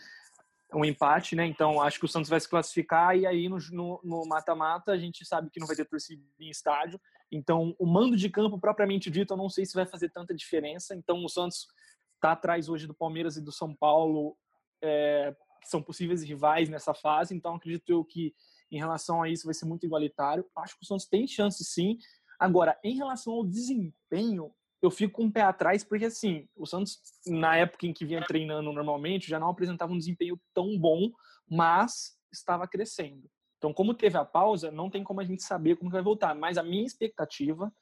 Um 0.75 0.85
empate, 0.85 1.37
né? 1.37 1.47
Então 1.47 1.81
acho 1.81 1.99
que 1.99 2.05
o 2.05 2.09
Santos 2.09 2.29
vai 2.29 2.41
se 2.41 2.49
classificar 2.49 3.17
e 3.17 3.27
aí 3.27 3.49
no 3.49 4.27
mata-mata 4.27 4.93
a 4.93 4.99
gente 4.99 5.25
sabe 5.25 5.51
que 5.51 5.61
não 5.61 5.67
vai 5.67 5.77
ter 5.77 5.85
torcida 5.85 6.23
em 6.41 6.51
estádio. 6.51 7.01
Então 7.31 7.75
o 7.79 7.87
mando 7.87 8.17
de 8.17 8.29
campo 8.29 8.59
propriamente 8.59 9.11
dito, 9.11 9.33
eu 9.33 9.37
não 9.37 9.49
sei 9.49 9.65
se 9.65 9.75
vai 9.75 9.87
fazer 9.87 10.09
tanta 10.09 10.35
diferença. 10.35 10.95
Então 10.95 11.25
o 11.25 11.29
Santos 11.29 11.69
está 12.15 12.33
atrás 12.33 12.69
hoje 12.69 12.87
do 12.87 12.95
Palmeiras 12.95 13.37
e 13.37 13.43
do 13.43 13.53
São 13.53 13.75
Paulo, 13.75 14.37
é, 14.83 15.35
que 15.61 15.69
são 15.69 15.83
possíveis 15.83 16.23
rivais 16.23 16.69
nessa 16.69 16.93
fase. 16.93 17.35
Então 17.35 17.55
acredito 17.55 17.89
eu 17.91 18.05
que 18.05 18.35
em 18.75 18.79
relação 18.79 19.23
a 19.23 19.29
isso 19.29 19.45
vai 19.45 19.55
ser 19.55 19.67
muito 19.67 19.87
igualitário. 19.87 20.45
Acho 20.57 20.77
que 20.77 20.83
o 20.83 20.87
Santos 20.87 21.07
tem 21.07 21.27
chance 21.27 21.65
sim. 21.65 21.97
Agora, 22.39 22.79
em 22.83 22.97
relação 22.97 23.35
ao 23.35 23.45
desempenho, 23.45 24.53
eu 24.83 24.91
fico 24.91 25.15
com 25.15 25.25
um 25.25 25.31
pé 25.31 25.43
atrás, 25.43 25.85
porque 25.85 26.07
assim, 26.07 26.49
o 26.57 26.67
Santos, 26.67 27.01
na 27.27 27.57
época 27.57 27.87
em 27.87 27.93
que 27.93 28.05
vinha 28.05 28.25
treinando 28.27 28.73
normalmente, 28.73 29.29
já 29.29 29.39
não 29.39 29.49
apresentava 29.49 29.93
um 29.93 29.99
desempenho 29.99 30.39
tão 30.53 30.79
bom, 30.79 31.11
mas 31.49 32.19
estava 32.33 32.67
crescendo. 32.67 33.31
Então, 33.59 33.73
como 33.73 33.95
teve 33.95 34.19
a 34.19 34.25
pausa, 34.25 34.71
não 34.71 34.91
tem 34.91 35.05
como 35.05 35.21
a 35.21 35.25
gente 35.25 35.43
saber 35.43 35.77
como 35.77 35.91
vai 35.91 36.03
voltar. 36.03 36.35
Mas 36.35 36.59
a 36.59 36.63
minha 36.63 36.85
expectativa 36.85 37.73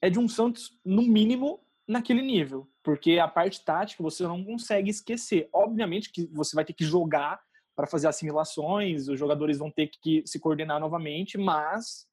é 0.00 0.08
de 0.08 0.18
um 0.18 0.28
Santos, 0.28 0.78
no 0.84 1.02
mínimo, 1.02 1.66
naquele 1.88 2.22
nível. 2.22 2.70
Porque 2.82 3.18
a 3.18 3.26
parte 3.26 3.64
tática 3.64 4.02
você 4.02 4.22
não 4.24 4.44
consegue 4.44 4.90
esquecer. 4.90 5.48
Obviamente 5.52 6.12
que 6.12 6.26
você 6.26 6.54
vai 6.54 6.64
ter 6.64 6.74
que 6.74 6.84
jogar 6.84 7.40
para 7.74 7.86
fazer 7.86 8.08
assimilações, 8.08 9.08
os 9.08 9.18
jogadores 9.18 9.58
vão 9.58 9.70
ter 9.70 9.88
que 9.88 10.22
se 10.26 10.38
coordenar 10.38 10.80
novamente, 10.80 11.36
mas 11.36 12.06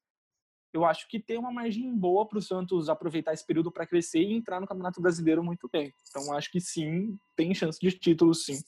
eu 0.72 0.84
acho 0.84 1.06
que 1.08 1.20
tem 1.20 1.38
uma 1.38 1.52
margem 1.52 1.94
boa 1.94 2.26
para 2.26 2.38
o 2.38 2.42
Santos 2.42 2.88
aproveitar 2.88 3.34
esse 3.34 3.46
período 3.46 3.70
para 3.70 3.86
crescer 3.86 4.22
e 4.22 4.34
entrar 4.34 4.60
no 4.60 4.66
Campeonato 4.66 5.00
Brasileiro 5.00 5.44
muito 5.44 5.68
bem. 5.70 5.92
Então 6.08 6.32
acho 6.32 6.50
que 6.50 6.60
sim, 6.60 7.16
tem 7.36 7.54
chance 7.54 7.78
de 7.78 7.92
título, 7.92 8.34
sim. 8.34 8.58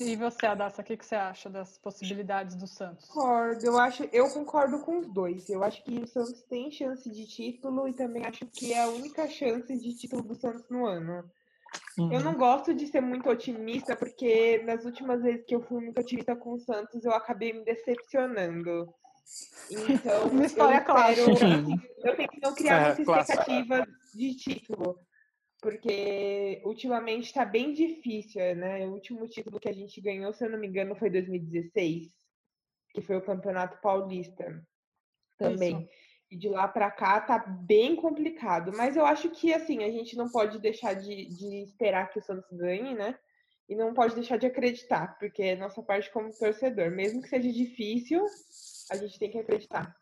E 0.00 0.16
você, 0.16 0.46
Adassa, 0.46 0.82
o 0.82 0.84
que, 0.84 0.96
que 0.96 1.06
você 1.06 1.14
acha 1.14 1.48
das 1.48 1.78
possibilidades 1.78 2.56
do 2.56 2.66
Santos? 2.66 3.06
Concordo, 3.06 3.64
eu 3.64 3.78
acho, 3.78 4.02
eu 4.12 4.28
concordo 4.30 4.80
com 4.80 4.98
os 4.98 5.06
dois. 5.06 5.48
Eu 5.48 5.62
acho 5.62 5.84
que 5.84 6.00
o 6.00 6.06
Santos 6.06 6.42
tem 6.42 6.70
chance 6.70 7.08
de 7.08 7.26
título 7.26 7.86
e 7.86 7.92
também 7.92 8.24
acho 8.24 8.44
que 8.46 8.72
é 8.72 8.82
a 8.82 8.88
única 8.88 9.28
chance 9.28 9.78
de 9.78 9.96
título 9.96 10.22
do 10.22 10.34
Santos 10.34 10.68
no 10.68 10.84
ano. 10.84 11.30
Uhum. 11.98 12.12
Eu 12.12 12.20
não 12.20 12.34
gosto 12.34 12.74
de 12.74 12.86
ser 12.88 13.00
muito 13.00 13.28
otimista, 13.28 13.94
porque 13.94 14.62
nas 14.64 14.84
últimas 14.84 15.22
vezes 15.22 15.44
que 15.44 15.54
eu 15.54 15.62
fui 15.62 15.80
muito 15.80 16.00
otimista 16.00 16.34
com 16.34 16.54
o 16.54 16.58
Santos, 16.58 17.04
eu 17.04 17.12
acabei 17.12 17.52
me 17.52 17.64
decepcionando. 17.64 18.92
Então, 19.70 20.28
Uma 20.28 20.44
história 20.44 20.84
eu, 20.86 21.32
espero, 21.32 21.66
eu 22.04 22.16
tento 22.16 22.40
não 22.42 22.54
criar 22.54 22.76
é, 22.76 22.94
muita 22.94 23.02
expectativa 23.02 23.86
de 24.14 24.36
título. 24.36 24.98
porque 25.60 26.60
ultimamente 26.64 27.26
está 27.26 27.44
bem 27.44 27.72
difícil, 27.72 28.40
né? 28.56 28.86
O 28.86 28.92
último 28.92 29.26
título 29.28 29.60
que 29.60 29.68
a 29.68 29.72
gente 29.72 30.00
ganhou, 30.00 30.32
se 30.32 30.44
eu 30.44 30.50
não 30.50 30.58
me 30.58 30.66
engano, 30.66 30.96
foi 30.96 31.10
2016, 31.10 32.10
que 32.92 33.00
foi 33.02 33.16
o 33.16 33.24
Campeonato 33.24 33.80
Paulista 33.80 34.62
também. 35.38 35.80
Isso. 35.80 36.03
E 36.34 36.36
de 36.36 36.48
lá 36.48 36.66
para 36.66 36.90
cá 36.90 37.20
tá 37.20 37.38
bem 37.38 37.94
complicado. 37.94 38.72
Mas 38.76 38.96
eu 38.96 39.06
acho 39.06 39.30
que 39.30 39.54
assim, 39.54 39.84
a 39.84 39.90
gente 39.92 40.16
não 40.16 40.28
pode 40.28 40.58
deixar 40.58 40.92
de, 40.94 41.26
de 41.26 41.62
esperar 41.62 42.10
que 42.10 42.18
o 42.18 42.22
Santos 42.22 42.50
ganhe, 42.50 42.92
né? 42.92 43.16
E 43.68 43.76
não 43.76 43.94
pode 43.94 44.16
deixar 44.16 44.36
de 44.36 44.44
acreditar, 44.44 45.16
porque 45.16 45.40
é 45.40 45.54
nossa 45.54 45.80
parte 45.80 46.10
como 46.10 46.36
torcedor. 46.36 46.90
Mesmo 46.90 47.22
que 47.22 47.28
seja 47.28 47.52
difícil, 47.52 48.26
a 48.90 48.96
gente 48.96 49.16
tem 49.16 49.30
que 49.30 49.38
acreditar. 49.38 49.96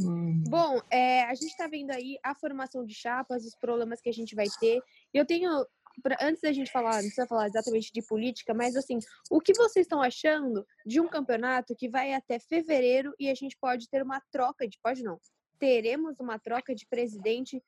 Hum. 0.00 0.42
Bom, 0.48 0.80
é, 0.90 1.22
a 1.22 1.34
gente 1.34 1.50
está 1.50 1.68
vendo 1.68 1.92
aí 1.92 2.18
a 2.20 2.34
formação 2.34 2.84
de 2.84 2.92
chapas, 2.92 3.44
os 3.44 3.54
problemas 3.54 4.00
que 4.00 4.08
a 4.08 4.12
gente 4.12 4.34
vai 4.34 4.46
ter. 4.58 4.82
Eu 5.12 5.24
tenho, 5.24 5.64
pra, 6.02 6.16
antes 6.20 6.42
da 6.42 6.52
gente 6.52 6.72
falar, 6.72 6.94
não 6.94 7.02
precisa 7.02 7.28
falar 7.28 7.46
exatamente 7.46 7.92
de 7.92 8.02
política, 8.02 8.52
mas 8.52 8.74
assim, 8.74 8.98
o 9.30 9.40
que 9.40 9.54
vocês 9.54 9.84
estão 9.84 10.02
achando 10.02 10.66
de 10.84 11.00
um 11.00 11.06
campeonato 11.06 11.76
que 11.76 11.88
vai 11.88 12.12
até 12.12 12.40
fevereiro 12.40 13.14
e 13.20 13.30
a 13.30 13.34
gente 13.36 13.56
pode 13.56 13.88
ter 13.88 14.02
uma 14.02 14.20
troca 14.32 14.66
de, 14.66 14.80
pode 14.82 15.04
não, 15.04 15.20
teremos 15.58 16.20
uma 16.20 16.38
troca 16.38 16.74
de 16.74 16.86
presidente 16.86 17.62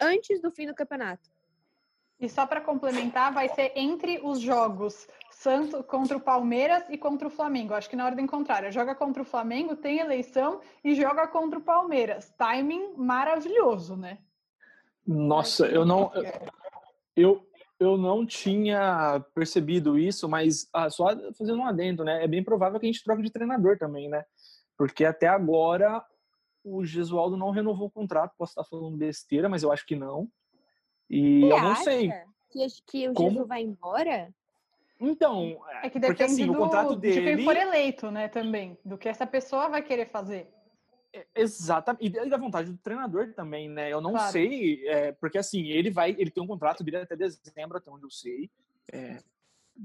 antes 0.00 0.40
do 0.40 0.50
fim 0.50 0.66
do 0.66 0.74
campeonato? 0.74 1.30
E 2.18 2.28
só 2.30 2.46
para 2.46 2.62
complementar, 2.62 3.32
vai 3.32 3.48
ser 3.50 3.72
entre 3.76 4.20
os 4.22 4.40
jogos 4.40 5.06
Santos 5.30 5.84
contra 5.84 6.16
o 6.16 6.20
Palmeiras 6.20 6.84
e 6.88 6.96
contra 6.96 7.28
o 7.28 7.30
Flamengo. 7.30 7.74
Acho 7.74 7.90
que 7.90 7.96
na 7.96 8.06
ordem 8.06 8.26
contrária. 8.26 8.72
Joga 8.72 8.94
contra 8.94 9.20
o 9.20 9.24
Flamengo, 9.24 9.76
tem 9.76 9.98
eleição 9.98 10.60
e 10.82 10.94
joga 10.94 11.28
contra 11.28 11.58
o 11.58 11.62
Palmeiras. 11.62 12.32
Timing 12.38 12.94
maravilhoso, 12.96 13.96
né? 13.96 14.18
Nossa, 15.06 15.66
eu 15.66 15.84
não 15.84 16.10
eu 17.14 17.46
eu 17.78 17.98
não 17.98 18.24
tinha 18.24 19.22
percebido 19.34 19.98
isso, 19.98 20.26
mas 20.26 20.66
ah, 20.72 20.88
só 20.88 21.08
fazendo 21.36 21.58
um 21.58 21.66
adendo, 21.66 22.02
né? 22.02 22.24
É 22.24 22.26
bem 22.26 22.42
provável 22.42 22.80
que 22.80 22.86
a 22.86 22.90
gente 22.90 23.04
troque 23.04 23.22
de 23.22 23.30
treinador 23.30 23.76
também, 23.76 24.08
né? 24.08 24.24
Porque 24.78 25.04
até 25.04 25.28
agora 25.28 26.02
o 26.66 26.84
Gesualdo 26.84 27.36
não 27.36 27.50
renovou 27.50 27.86
o 27.86 27.90
contrato. 27.90 28.34
Posso 28.36 28.50
estar 28.50 28.64
falando 28.64 28.96
besteira, 28.96 29.48
mas 29.48 29.62
eu 29.62 29.70
acho 29.70 29.86
que 29.86 29.94
não. 29.94 30.28
E 31.08 31.42
Você 31.42 31.52
eu 31.52 31.62
não 31.62 31.76
sei. 31.76 32.12
Que, 32.50 32.66
que 32.84 33.08
o 33.08 33.14
como... 33.14 33.30
Jesus 33.30 33.48
vai 33.48 33.62
embora? 33.62 34.34
Então, 34.98 35.62
é 35.82 35.90
que 35.90 35.98
depende 35.98 36.06
porque, 36.06 36.22
assim, 36.22 36.46
do, 36.46 36.52
o 36.54 36.56
contrato 36.56 36.96
dele... 36.96 37.20
de 37.20 37.36
quem 37.36 37.44
for 37.44 37.56
eleito, 37.56 38.10
né, 38.10 38.28
também, 38.28 38.78
do 38.82 38.96
que 38.96 39.08
essa 39.08 39.26
pessoa 39.26 39.68
vai 39.68 39.82
querer 39.82 40.06
fazer. 40.06 40.50
É, 41.12 41.26
exatamente, 41.34 42.06
e 42.06 42.28
da 42.28 42.38
vontade 42.38 42.72
do 42.72 42.78
treinador 42.78 43.32
também, 43.34 43.68
né? 43.68 43.92
Eu 43.92 44.00
não 44.00 44.12
claro. 44.12 44.32
sei, 44.32 44.88
é, 44.88 45.12
porque 45.12 45.36
assim, 45.36 45.66
ele 45.68 45.90
vai, 45.90 46.16
ele 46.18 46.30
tem 46.30 46.42
um 46.42 46.46
contrato 46.46 46.82
dele 46.82 46.96
até 46.96 47.14
dezembro, 47.14 47.76
até 47.76 47.90
onde 47.90 48.04
eu 48.04 48.10
sei. 48.10 48.50
É, 48.90 49.22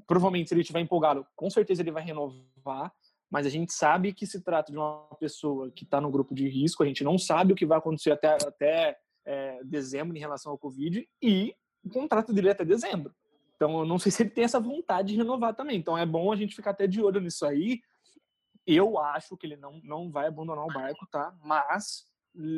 provavelmente, 0.07 0.47
se 0.47 0.53
ele 0.53 0.61
estiver 0.61 0.79
empolgado, 0.79 1.27
com 1.35 1.49
certeza 1.49 1.81
ele 1.81 1.91
vai 1.91 2.03
renovar, 2.03 2.93
mas 3.31 3.45
a 3.45 3.49
gente 3.49 3.71
sabe 3.71 4.13
que 4.13 4.27
se 4.27 4.41
trata 4.41 4.73
de 4.73 4.77
uma 4.77 5.07
pessoa 5.17 5.71
que 5.71 5.85
está 5.85 6.01
no 6.01 6.11
grupo 6.11 6.35
de 6.35 6.49
risco, 6.49 6.83
a 6.83 6.85
gente 6.85 7.01
não 7.01 7.17
sabe 7.17 7.53
o 7.53 7.55
que 7.55 7.65
vai 7.65 7.77
acontecer 7.77 8.11
até, 8.11 8.33
até 8.33 8.97
é, 9.25 9.63
dezembro 9.63 10.15
em 10.17 10.19
relação 10.19 10.51
ao 10.51 10.57
Covid, 10.57 11.07
e 11.21 11.55
o 11.81 11.89
contrato 11.89 12.33
dele 12.33 12.49
é 12.49 12.51
até 12.51 12.65
dezembro. 12.65 13.15
Então, 13.55 13.79
eu 13.79 13.85
não 13.85 13.97
sei 13.97 14.11
se 14.11 14.23
ele 14.23 14.31
tem 14.31 14.43
essa 14.43 14.59
vontade 14.59 15.13
de 15.13 15.17
renovar 15.17 15.55
também. 15.55 15.77
Então, 15.77 15.97
é 15.97 16.05
bom 16.05 16.31
a 16.31 16.35
gente 16.35 16.55
ficar 16.55 16.71
até 16.71 16.87
de 16.87 17.01
olho 17.01 17.21
nisso 17.21 17.45
aí. 17.45 17.79
Eu 18.67 18.99
acho 18.99 19.37
que 19.37 19.45
ele 19.45 19.55
não, 19.55 19.79
não 19.83 20.11
vai 20.11 20.27
abandonar 20.27 20.65
o 20.65 20.73
barco, 20.73 21.07
tá? 21.09 21.33
Mas, 21.43 22.05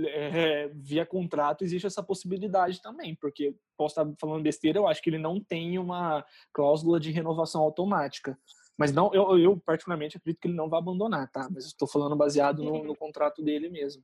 é, 0.08 0.70
via 0.74 1.06
contrato, 1.06 1.64
existe 1.64 1.86
essa 1.86 2.02
possibilidade 2.02 2.82
também, 2.82 3.16
porque 3.16 3.56
posso 3.78 4.00
estar 4.00 4.16
falando 4.20 4.44
besteira, 4.44 4.80
eu 4.80 4.88
acho 4.88 5.02
que 5.02 5.10
ele 5.10 5.18
não 5.18 5.40
tem 5.40 5.78
uma 5.78 6.26
cláusula 6.52 7.00
de 7.00 7.12
renovação 7.12 7.62
automática. 7.62 8.38
Mas 8.78 8.92
não, 8.92 9.14
eu, 9.14 9.38
eu 9.38 9.58
particularmente 9.58 10.18
acredito 10.18 10.42
que 10.42 10.48
ele 10.48 10.56
não 10.56 10.70
vai 10.70 10.80
abandonar, 10.80 11.30
tá? 11.32 11.48
Mas 11.52 11.66
estou 11.66 11.88
falando 11.88 12.16
baseado 12.16 12.64
no, 12.64 12.84
no 12.84 12.96
contrato 12.96 13.44
dele 13.44 13.70
mesmo. 13.70 14.04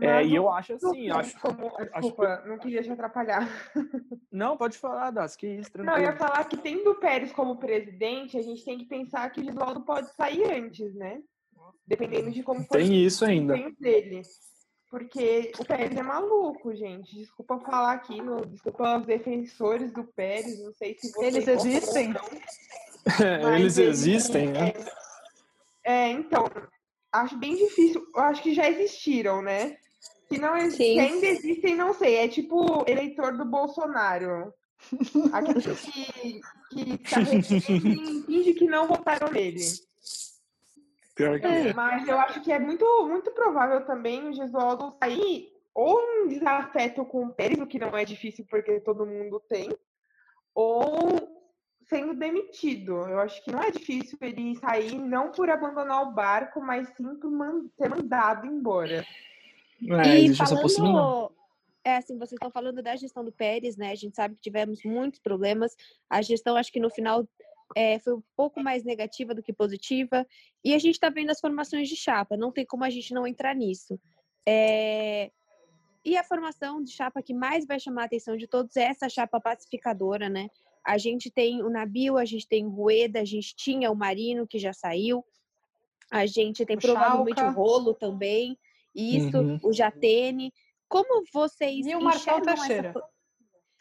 É, 0.00 0.24
e 0.24 0.34
eu 0.34 0.48
acho 0.48 0.74
assim, 0.74 1.08
eu 1.08 1.16
acho 1.16 1.38
como. 1.40 1.70
Desculpa, 1.78 2.24
acho... 2.24 2.48
não 2.48 2.58
queria 2.58 2.82
te 2.82 2.90
atrapalhar. 2.90 3.48
Não, 4.30 4.56
pode 4.56 4.76
falar, 4.76 5.10
Das, 5.10 5.34
que 5.34 5.46
isso, 5.46 5.72
tranquilo. 5.72 5.96
Não, 5.96 6.04
eu 6.04 6.10
ia 6.10 6.16
falar 6.16 6.44
que 6.44 6.56
tendo 6.58 6.90
o 6.90 6.94
Pérez 6.96 7.32
como 7.32 7.56
presidente, 7.56 8.36
a 8.36 8.42
gente 8.42 8.64
tem 8.64 8.76
que 8.78 8.84
pensar 8.84 9.28
que 9.30 9.40
o 9.40 9.44
Givaldo 9.44 9.80
pode 9.80 10.14
sair 10.14 10.44
antes, 10.52 10.94
né? 10.94 11.20
Dependendo 11.86 12.30
de 12.30 12.42
como 12.42 12.60
for 12.64 12.76
Tem 12.76 12.94
isso 13.04 13.24
ainda. 13.24 13.54
dele. 13.80 14.22
Porque 14.90 15.52
o 15.58 15.64
Pérez 15.64 15.96
é 15.96 16.02
maluco, 16.02 16.74
gente. 16.74 17.16
Desculpa 17.16 17.58
falar 17.60 17.92
aqui, 17.92 18.20
no, 18.20 18.44
desculpa 18.46 18.98
os 18.98 19.06
defensores 19.06 19.92
do 19.92 20.04
Pérez, 20.04 20.62
não 20.62 20.72
sei 20.74 20.94
se 20.94 21.10
vocês. 21.10 21.34
Eles 21.34 21.48
existem? 21.48 22.14
Eles 23.56 23.78
existem, 23.78 24.48
né? 24.48 24.72
É, 25.84 25.92
é, 25.92 26.10
então, 26.10 26.50
acho 27.12 27.36
bem 27.36 27.56
difícil. 27.56 28.04
Eu 28.14 28.22
acho 28.22 28.42
que 28.42 28.54
já 28.54 28.68
existiram, 28.68 29.40
né? 29.40 29.76
Se 30.28 30.38
não 30.38 30.70
se 30.70 30.98
ainda 30.98 31.26
existem, 31.26 31.76
não 31.76 31.94
sei. 31.94 32.16
É 32.16 32.28
tipo 32.28 32.84
eleitor 32.88 33.36
do 33.36 33.44
Bolsonaro. 33.44 34.52
Aqueles 35.32 35.64
que, 35.64 36.40
que 36.70 36.98
tá 36.98 37.24
finge 37.24 38.54
que 38.54 38.66
não 38.66 38.88
votaram 38.88 39.30
nele. 39.30 39.64
Pior 41.14 41.40
que 41.40 41.46
é. 41.46 41.72
Mas 41.72 42.06
eu 42.06 42.18
acho 42.18 42.42
que 42.42 42.52
é 42.52 42.58
muito, 42.58 42.84
muito 43.06 43.30
provável 43.30 43.86
também 43.86 44.28
o 44.28 44.32
Gesualdo 44.34 44.94
sair 45.00 45.52
ou 45.72 46.00
em 46.00 46.28
desafeto 46.28 47.04
com 47.04 47.26
o 47.26 47.32
Pérez, 47.32 47.60
o 47.60 47.66
que 47.66 47.78
não 47.78 47.96
é 47.96 48.04
difícil 48.04 48.46
porque 48.48 48.80
todo 48.80 49.06
mundo 49.06 49.42
tem, 49.46 49.70
ou 50.54 51.35
sendo 51.88 52.14
demitido. 52.14 52.92
Eu 53.08 53.20
acho 53.20 53.42
que 53.44 53.50
não 53.50 53.62
é 53.62 53.70
difícil 53.70 54.18
ele 54.20 54.56
sair, 54.56 54.98
não 54.98 55.30
por 55.30 55.48
abandonar 55.50 56.02
o 56.02 56.12
barco, 56.12 56.60
mas 56.60 56.88
sim 56.96 57.14
por 57.16 57.30
man 57.30 57.68
ser 57.76 57.88
mandado 57.88 58.46
embora. 58.46 59.04
É, 60.04 60.18
e 60.18 60.34
falando, 60.34 61.32
é 61.84 61.96
assim, 61.96 62.18
vocês 62.18 62.32
estão 62.32 62.50
falando 62.50 62.82
da 62.82 62.96
gestão 62.96 63.24
do 63.24 63.30
Pérez, 63.30 63.76
né? 63.76 63.92
A 63.92 63.94
gente 63.94 64.16
sabe 64.16 64.34
que 64.34 64.40
tivemos 64.40 64.82
muitos 64.84 65.20
problemas. 65.20 65.76
A 66.10 66.20
gestão, 66.22 66.56
acho 66.56 66.72
que 66.72 66.80
no 66.80 66.90
final 66.90 67.28
é, 67.76 67.98
foi 68.00 68.14
um 68.14 68.22
pouco 68.36 68.60
mais 68.60 68.82
negativa 68.82 69.34
do 69.34 69.42
que 69.42 69.52
positiva. 69.52 70.26
E 70.64 70.74
a 70.74 70.78
gente 70.78 70.94
está 70.94 71.10
vendo 71.10 71.30
as 71.30 71.40
formações 71.40 71.88
de 71.88 71.94
chapa. 71.94 72.36
Não 72.36 72.50
tem 72.50 72.66
como 72.66 72.84
a 72.84 72.90
gente 72.90 73.14
não 73.14 73.26
entrar 73.26 73.54
nisso. 73.54 74.00
É... 74.44 75.30
E 76.04 76.16
a 76.16 76.24
formação 76.24 76.82
de 76.82 76.92
chapa 76.92 77.22
que 77.22 77.34
mais 77.34 77.66
vai 77.66 77.78
chamar 77.78 78.02
a 78.02 78.06
atenção 78.06 78.36
de 78.36 78.46
todos 78.46 78.76
é 78.76 78.84
essa 78.84 79.08
chapa 79.08 79.40
pacificadora, 79.40 80.28
né? 80.28 80.48
A 80.86 80.98
gente 80.98 81.30
tem 81.30 81.62
o 81.62 81.68
Nabil, 81.68 82.16
a 82.16 82.24
gente 82.24 82.46
tem 82.46 82.64
o 82.64 82.70
Rueda, 82.70 83.20
a 83.20 83.24
gente 83.24 83.56
tinha 83.56 83.90
o 83.90 83.96
Marino, 83.96 84.46
que 84.46 84.58
já 84.58 84.72
saiu. 84.72 85.24
A 86.10 86.24
gente 86.26 86.64
tem 86.64 86.76
o 86.76 86.80
provavelmente 86.80 87.40
Chalca. 87.40 87.58
o 87.58 87.62
Rolo 87.62 87.94
também. 87.94 88.56
Isso, 88.94 89.36
uhum. 89.36 89.58
o 89.64 89.72
Jatene. 89.72 90.52
Como 90.88 91.24
vocês 91.32 91.84
E 91.84 91.94
o 91.96 92.00
Marcelo 92.00 92.40
Teixeira. 92.42 92.90
Essa... 92.90 93.02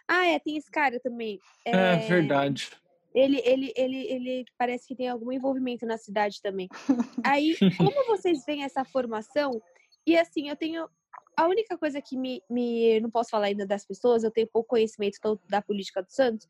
Ah, 0.07 0.25
é, 0.27 0.39
tem 0.39 0.57
esse 0.57 0.71
cara 0.71 1.00
também. 1.00 1.39
É, 1.63 1.71
é 1.71 1.95
verdade. 1.97 2.69
Ele, 3.13 3.41
ele, 3.45 3.71
ele, 3.75 3.97
ele 4.12 4.45
parece 4.57 4.88
que 4.88 4.95
tem 4.95 5.07
algum 5.07 5.31
envolvimento 5.31 5.85
na 5.85 5.97
cidade 5.97 6.41
também. 6.41 6.67
Aí, 7.24 7.55
como 7.77 8.05
vocês 8.07 8.43
veem 8.45 8.63
essa 8.63 8.83
formação? 8.83 9.62
E 10.05 10.17
assim, 10.17 10.50
eu 10.50 10.55
tenho. 10.55 10.89
A 11.38 11.47
única 11.47 11.77
coisa 11.77 12.01
que 12.01 12.17
me, 12.17 12.41
me. 12.50 13.00
Não 13.00 13.09
posso 13.09 13.29
falar 13.29 13.47
ainda 13.47 13.65
das 13.65 13.85
pessoas, 13.85 14.24
eu 14.24 14.31
tenho 14.31 14.47
pouco 14.47 14.69
conhecimento 14.69 15.17
da 15.47 15.62
política 15.62 16.01
do 16.01 16.12
Santos, 16.12 16.47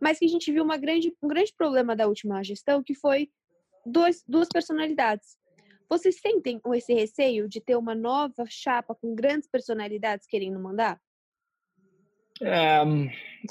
mas 0.00 0.18
que 0.18 0.24
a 0.24 0.28
gente 0.28 0.50
viu 0.50 0.64
uma 0.64 0.76
grande, 0.76 1.14
um 1.22 1.28
grande 1.28 1.52
problema 1.56 1.94
da 1.94 2.06
última 2.06 2.42
gestão, 2.42 2.82
que 2.82 2.94
foi 2.94 3.28
dois, 3.84 4.24
duas 4.26 4.48
personalidades. 4.48 5.36
Vocês 5.88 6.20
sentem 6.20 6.60
esse 6.74 6.94
receio 6.94 7.48
de 7.48 7.60
ter 7.60 7.76
uma 7.76 7.94
nova 7.94 8.44
chapa 8.48 8.94
com 8.94 9.14
grandes 9.14 9.48
personalidades 9.48 10.26
querendo 10.26 10.58
mandar? 10.58 11.00
É, 12.42 12.80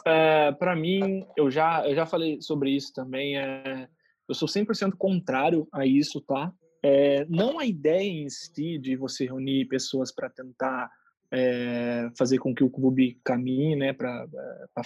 é, 0.05 0.51
para 0.53 0.75
mim, 0.75 1.25
eu 1.37 1.51
já, 1.51 1.87
eu 1.87 1.93
já 1.93 2.05
falei 2.05 2.41
sobre 2.41 2.71
isso 2.71 2.93
também. 2.93 3.37
É, 3.37 3.87
eu 4.27 4.33
sou 4.33 4.47
100% 4.47 4.93
contrário 4.97 5.67
a 5.71 5.85
isso, 5.85 6.21
tá? 6.21 6.51
É, 6.81 7.25
não 7.25 7.59
a 7.59 7.65
ideia 7.65 8.09
em 8.09 8.29
si 8.29 8.77
de 8.77 8.95
você 8.95 9.25
reunir 9.25 9.65
pessoas 9.65 10.13
para 10.13 10.29
tentar 10.29 10.89
é, 11.31 12.09
fazer 12.17 12.37
com 12.37 12.55
que 12.55 12.63
o 12.63 12.69
clube 12.69 13.19
caminhe 13.23 13.75
né, 13.75 13.93
para 13.93 14.27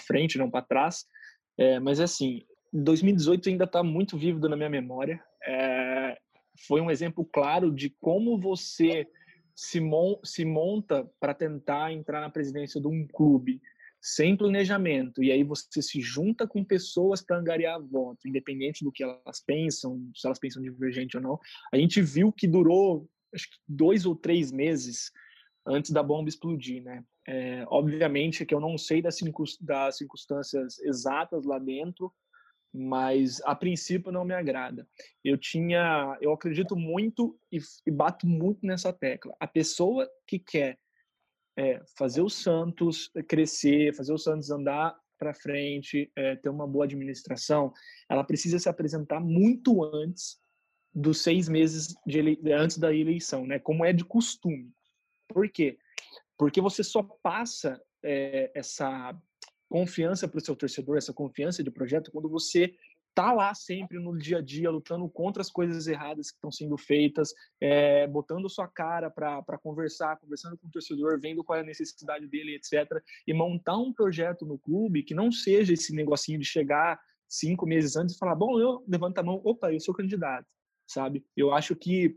frente, 0.00 0.38
não 0.38 0.50
para 0.50 0.64
trás, 0.64 1.06
é, 1.56 1.78
mas 1.78 2.00
assim, 2.00 2.42
2018 2.72 3.48
ainda 3.48 3.64
está 3.64 3.82
muito 3.82 4.16
vívido 4.16 4.48
na 4.48 4.56
minha 4.56 4.70
memória. 4.70 5.22
É, 5.46 6.18
foi 6.66 6.80
um 6.80 6.90
exemplo 6.90 7.24
claro 7.24 7.72
de 7.72 7.90
como 8.00 8.38
você 8.38 9.06
se, 9.54 9.80
mon 9.80 10.18
se 10.24 10.44
monta 10.44 11.08
para 11.20 11.34
tentar 11.34 11.92
entrar 11.92 12.20
na 12.20 12.30
presidência 12.30 12.80
de 12.80 12.88
um 12.88 13.06
clube 13.06 13.60
sem 14.00 14.36
planejamento 14.36 15.22
e 15.22 15.32
aí 15.32 15.42
você 15.42 15.80
se 15.80 16.00
junta 16.00 16.46
com 16.46 16.62
pessoas 16.62 17.22
para 17.22 17.38
angariar 17.38 17.80
voto, 17.80 18.28
independente 18.28 18.84
do 18.84 18.92
que 18.92 19.02
elas 19.02 19.40
pensam, 19.46 20.10
se 20.14 20.26
elas 20.26 20.38
pensam 20.38 20.62
divergente 20.62 21.16
ou 21.16 21.22
não. 21.22 21.38
A 21.72 21.78
gente 21.78 22.02
viu 22.02 22.30
que 22.30 22.46
durou 22.46 23.08
acho 23.34 23.48
que 23.50 23.56
dois 23.66 24.04
ou 24.04 24.14
três 24.14 24.52
meses 24.52 25.10
antes 25.66 25.90
da 25.90 26.02
bomba 26.02 26.28
explodir, 26.28 26.82
né? 26.82 27.02
É, 27.26 27.64
obviamente 27.68 28.44
que 28.44 28.54
eu 28.54 28.60
não 28.60 28.76
sei 28.76 29.00
das, 29.00 29.18
das 29.60 29.96
circunstâncias 29.96 30.78
exatas 30.80 31.44
lá 31.44 31.58
dentro, 31.58 32.12
mas 32.72 33.40
a 33.44 33.54
princípio 33.54 34.10
não 34.10 34.24
me 34.24 34.34
agrada. 34.34 34.86
Eu 35.22 35.38
tinha, 35.38 36.18
eu 36.20 36.32
acredito 36.32 36.76
muito 36.76 37.38
e, 37.50 37.58
e 37.86 37.90
bato 37.90 38.26
muito 38.26 38.66
nessa 38.66 38.92
tecla. 38.92 39.34
A 39.38 39.46
pessoa 39.46 40.10
que 40.26 40.38
quer 40.38 40.78
é, 41.56 41.80
fazer 41.96 42.20
o 42.20 42.28
Santos 42.28 43.10
crescer, 43.28 43.94
fazer 43.94 44.12
o 44.12 44.18
Santos 44.18 44.50
andar 44.50 44.98
para 45.16 45.32
frente, 45.32 46.10
é, 46.16 46.34
ter 46.34 46.48
uma 46.48 46.66
boa 46.66 46.84
administração, 46.84 47.72
ela 48.10 48.24
precisa 48.24 48.58
se 48.58 48.68
apresentar 48.68 49.20
muito 49.20 49.84
antes 49.84 50.38
dos 50.92 51.22
seis 51.22 51.48
meses 51.48 51.94
de 52.06 52.18
ele... 52.18 52.52
antes 52.52 52.76
da 52.78 52.92
eleição, 52.92 53.46
né? 53.46 53.58
Como 53.58 53.84
é 53.84 53.92
de 53.92 54.04
costume. 54.04 54.72
Por 55.28 55.48
quê? 55.48 55.78
Porque 56.36 56.60
você 56.60 56.82
só 56.82 57.02
passa 57.22 57.80
é, 58.02 58.50
essa 58.54 59.16
confiança 59.68 60.28
para 60.28 60.38
o 60.38 60.40
seu 60.40 60.54
torcedor, 60.54 60.96
essa 60.96 61.12
confiança 61.12 61.62
de 61.62 61.70
projeto, 61.70 62.10
quando 62.10 62.28
você 62.28 62.74
tá 63.14 63.32
lá 63.32 63.54
sempre 63.54 63.98
no 63.98 64.18
dia 64.18 64.38
a 64.38 64.42
dia, 64.42 64.70
lutando 64.70 65.08
contra 65.08 65.40
as 65.40 65.50
coisas 65.50 65.86
erradas 65.86 66.30
que 66.30 66.36
estão 66.36 66.50
sendo 66.50 66.76
feitas, 66.76 67.32
é, 67.60 68.06
botando 68.08 68.50
sua 68.50 68.66
cara 68.66 69.08
para 69.08 69.58
conversar, 69.62 70.18
conversando 70.18 70.58
com 70.58 70.66
o 70.66 70.70
torcedor, 70.70 71.20
vendo 71.20 71.44
qual 71.44 71.58
é 71.58 71.62
a 71.62 71.64
necessidade 71.64 72.26
dele, 72.26 72.56
etc. 72.56 73.00
E 73.26 73.32
montar 73.32 73.76
um 73.76 73.92
projeto 73.92 74.44
no 74.44 74.58
clube 74.58 75.04
que 75.04 75.14
não 75.14 75.30
seja 75.30 75.72
esse 75.72 75.94
negocinho 75.94 76.40
de 76.40 76.44
chegar 76.44 77.00
cinco 77.28 77.66
meses 77.66 77.96
antes 77.96 78.16
e 78.16 78.18
falar, 78.18 78.34
bom, 78.34 78.58
eu 78.58 78.84
levanto 78.86 79.18
a 79.18 79.22
mão, 79.22 79.40
opa, 79.44 79.72
eu 79.72 79.80
sou 79.80 79.94
candidato, 79.94 80.46
sabe? 80.86 81.24
Eu 81.36 81.54
acho 81.54 81.76
que 81.76 82.16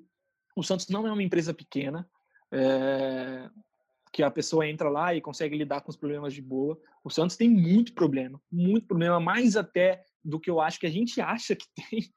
o 0.55 0.63
Santos 0.63 0.89
não 0.89 1.07
é 1.07 1.11
uma 1.11 1.23
empresa 1.23 1.53
pequena, 1.53 2.09
é, 2.51 3.49
que 4.17 4.23
a 4.23 4.31
pessoa 4.31 4.67
entra 4.67 4.89
lá 4.89 5.13
e 5.13 5.21
consegue 5.21 5.55
lidar 5.55 5.81
com 5.81 5.91
os 5.91 5.95
problemas 5.95 6.33
de 6.33 6.41
boa. 6.41 6.75
O 7.03 7.09
Santos 7.11 7.37
tem 7.37 7.47
muito 7.47 7.93
problema, 7.93 8.41
muito 8.51 8.87
problema, 8.87 9.19
mais 9.19 9.55
até 9.55 10.03
do 10.25 10.39
que 10.39 10.49
eu 10.49 10.59
acho 10.59 10.79
que 10.79 10.87
a 10.87 10.89
gente 10.89 11.21
acha 11.21 11.55
que 11.55 11.67
tem, 11.77 12.11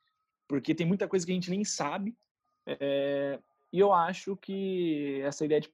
porque 0.49 0.75
tem 0.75 0.87
muita 0.87 1.07
coisa 1.07 1.27
que 1.27 1.33
a 1.33 1.35
gente 1.35 1.51
nem 1.51 1.63
sabe. 1.63 2.17
É, 2.67 3.39
e 3.71 3.79
eu 3.79 3.93
acho 3.93 4.35
que 4.35 5.21
essa 5.23 5.45
ideia 5.45 5.61
de 5.61 5.71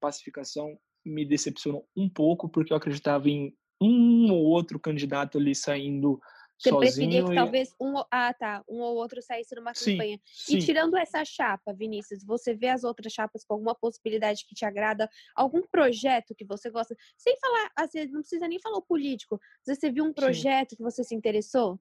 pacificação 0.00 0.78
me 1.04 1.26
decepcionou 1.26 1.86
um 1.94 2.08
pouco, 2.08 2.48
porque 2.48 2.72
eu 2.72 2.76
acreditava 2.78 3.28
em 3.28 3.54
um 3.78 4.32
ou 4.32 4.46
outro 4.46 4.80
candidato 4.80 5.36
ali 5.36 5.54
saindo 5.54 6.18
você 6.58 6.74
preferia 6.74 7.24
que 7.24 7.32
e... 7.32 7.34
talvez 7.34 7.74
um, 7.80 8.02
ah, 8.10 8.32
tá, 8.32 8.64
um 8.68 8.80
ou 8.80 8.96
outro 8.96 9.20
saísse 9.20 9.54
numa 9.54 9.74
sim, 9.74 9.92
campanha. 9.92 10.20
Sim. 10.24 10.56
E 10.56 10.64
tirando 10.64 10.96
essa 10.96 11.24
chapa, 11.24 11.72
Vinícius, 11.72 12.24
você 12.24 12.54
vê 12.54 12.68
as 12.68 12.84
outras 12.84 13.12
chapas 13.12 13.44
com 13.44 13.54
alguma 13.54 13.74
possibilidade 13.74 14.44
que 14.46 14.54
te 14.54 14.64
agrada, 14.64 15.08
algum 15.34 15.62
projeto 15.62 16.34
que 16.34 16.44
você 16.44 16.70
gosta, 16.70 16.96
sem 17.16 17.36
falar, 17.38 17.70
assim, 17.76 18.06
não 18.06 18.20
precisa 18.20 18.48
nem 18.48 18.60
falar 18.60 18.78
o 18.78 18.82
político. 18.82 19.40
Você 19.66 19.90
viu 19.90 20.04
um 20.04 20.12
projeto 20.12 20.70
sim. 20.70 20.76
que 20.76 20.82
você 20.82 21.04
se 21.04 21.14
interessou? 21.14 21.78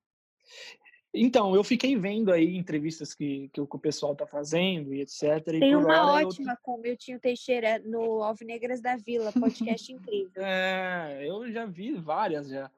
Então, 1.17 1.55
eu 1.55 1.63
fiquei 1.63 1.96
vendo 1.96 2.29
aí 2.29 2.58
entrevistas 2.58 3.13
que, 3.13 3.50
que 3.53 3.62
o 3.62 3.67
pessoal 3.79 4.13
tá 4.13 4.27
fazendo 4.27 4.94
e 4.94 5.00
etc. 5.00 5.41
Tem 5.46 5.72
e 5.72 5.75
uma 5.75 6.12
ótima 6.12 6.51
eu... 6.51 6.58
com 6.62 6.74
o 6.74 6.82
Miltinho 6.82 7.20
Teixeira 7.22 7.79
no 7.79 8.22
Alvinegras 8.22 8.82
da 8.82 8.98
Vila, 8.98 9.32
podcast 9.32 9.91
incrível. 9.94 10.44
É, 10.44 11.25
eu 11.25 11.50
já 11.50 11.65
vi 11.65 11.94
várias 11.94 12.50
já. 12.50 12.70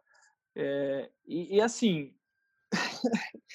É, 0.59 1.11
e, 1.27 1.57
e, 1.57 1.61
assim, 1.61 2.15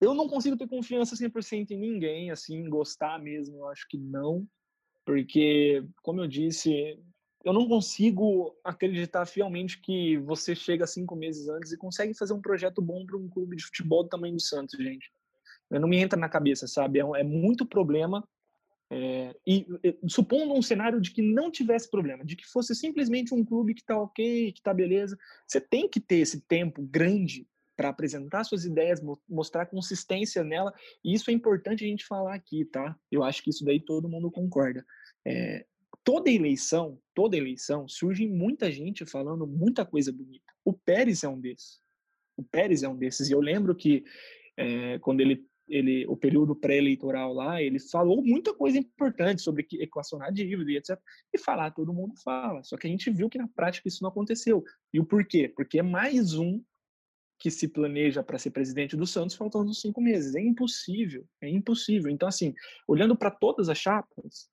eu 0.00 0.12
não 0.14 0.28
consigo 0.28 0.56
ter 0.56 0.66
confiança 0.66 1.14
100% 1.14 1.70
em 1.70 1.78
ninguém, 1.78 2.32
assim, 2.32 2.68
gostar 2.68 3.20
mesmo, 3.20 3.58
eu 3.58 3.68
acho 3.68 3.86
que 3.88 3.96
não, 3.96 4.44
porque, 5.04 5.86
como 6.02 6.20
eu 6.20 6.26
disse, 6.26 6.98
eu 7.44 7.52
não 7.52 7.68
consigo 7.68 8.52
acreditar 8.64 9.26
fielmente 9.26 9.80
que 9.80 10.18
você 10.18 10.56
chega 10.56 10.88
cinco 10.88 11.14
meses 11.14 11.48
antes 11.48 11.70
e 11.70 11.78
consegue 11.78 12.14
fazer 12.14 12.32
um 12.32 12.42
projeto 12.42 12.82
bom 12.82 13.06
para 13.06 13.16
um 13.16 13.28
clube 13.28 13.54
de 13.54 13.64
futebol 13.64 14.02
do 14.02 14.08
tamanho 14.08 14.34
do 14.34 14.42
Santos, 14.42 14.76
gente. 14.76 15.12
Não 15.70 15.86
me 15.86 15.98
entra 15.98 16.18
na 16.18 16.28
cabeça, 16.28 16.66
sabe? 16.66 16.98
É, 16.98 17.02
é 17.02 17.22
muito 17.22 17.64
problema 17.64 18.26
é, 18.96 19.34
e, 19.44 19.66
supondo 20.06 20.54
um 20.54 20.62
cenário 20.62 21.00
de 21.00 21.10
que 21.10 21.20
não 21.20 21.50
tivesse 21.50 21.90
problema, 21.90 22.24
de 22.24 22.36
que 22.36 22.46
fosse 22.46 22.76
simplesmente 22.76 23.34
um 23.34 23.44
clube 23.44 23.74
que 23.74 23.80
está 23.80 24.00
ok, 24.00 24.52
que 24.52 24.60
está 24.60 24.72
beleza, 24.72 25.18
você 25.48 25.60
tem 25.60 25.88
que 25.88 25.98
ter 25.98 26.18
esse 26.18 26.40
tempo 26.42 26.80
grande 26.80 27.44
para 27.76 27.88
apresentar 27.88 28.44
suas 28.44 28.64
ideias, 28.64 29.02
mostrar 29.28 29.66
consistência 29.66 30.44
nela, 30.44 30.72
e 31.04 31.12
isso 31.12 31.28
é 31.28 31.32
importante 31.32 31.84
a 31.84 31.88
gente 31.88 32.06
falar 32.06 32.36
aqui, 32.36 32.64
tá? 32.64 32.96
Eu 33.10 33.24
acho 33.24 33.42
que 33.42 33.50
isso 33.50 33.64
daí 33.64 33.80
todo 33.80 34.08
mundo 34.08 34.30
concorda. 34.30 34.86
É, 35.26 35.66
toda 36.04 36.30
eleição, 36.30 36.96
toda 37.12 37.36
eleição, 37.36 37.88
surge 37.88 38.28
muita 38.28 38.70
gente 38.70 39.04
falando 39.04 39.44
muita 39.44 39.84
coisa 39.84 40.12
bonita. 40.12 40.54
O 40.64 40.72
Pérez 40.72 41.24
é 41.24 41.28
um 41.28 41.40
desses. 41.40 41.80
O 42.36 42.44
Pérez 42.44 42.84
é 42.84 42.88
um 42.88 42.96
desses. 42.96 43.28
E 43.28 43.32
eu 43.32 43.40
lembro 43.40 43.74
que 43.74 44.04
é, 44.56 45.00
quando 45.00 45.20
ele 45.20 45.44
ele, 45.68 46.06
o 46.06 46.16
período 46.16 46.54
pré-eleitoral 46.54 47.32
lá, 47.32 47.62
ele 47.62 47.78
falou 47.78 48.22
muita 48.22 48.54
coisa 48.54 48.78
importante 48.78 49.42
sobre 49.42 49.66
equacionar 49.74 50.32
dívida 50.32 50.70
e 50.70 50.76
etc. 50.76 50.98
E 51.32 51.38
falar, 51.38 51.70
todo 51.70 51.92
mundo 51.92 52.14
fala. 52.22 52.62
Só 52.62 52.76
que 52.76 52.86
a 52.86 52.90
gente 52.90 53.10
viu 53.10 53.28
que 53.28 53.38
na 53.38 53.48
prática 53.48 53.88
isso 53.88 54.02
não 54.02 54.10
aconteceu. 54.10 54.62
E 54.92 55.00
o 55.00 55.04
porquê? 55.04 55.48
Porque 55.48 55.78
é 55.78 55.82
mais 55.82 56.34
um 56.34 56.62
que 57.38 57.50
se 57.50 57.68
planeja 57.68 58.22
para 58.22 58.38
ser 58.38 58.50
presidente 58.50 58.96
do 58.96 59.06
Santos 59.06 59.36
faltando 59.36 59.74
cinco 59.74 60.00
meses. 60.00 60.34
É 60.34 60.40
impossível, 60.40 61.26
é 61.42 61.48
impossível. 61.48 62.10
Então, 62.10 62.28
assim, 62.28 62.54
olhando 62.86 63.16
para 63.16 63.30
todas 63.30 63.68
as 63.68 63.78
chapas, 63.78 64.48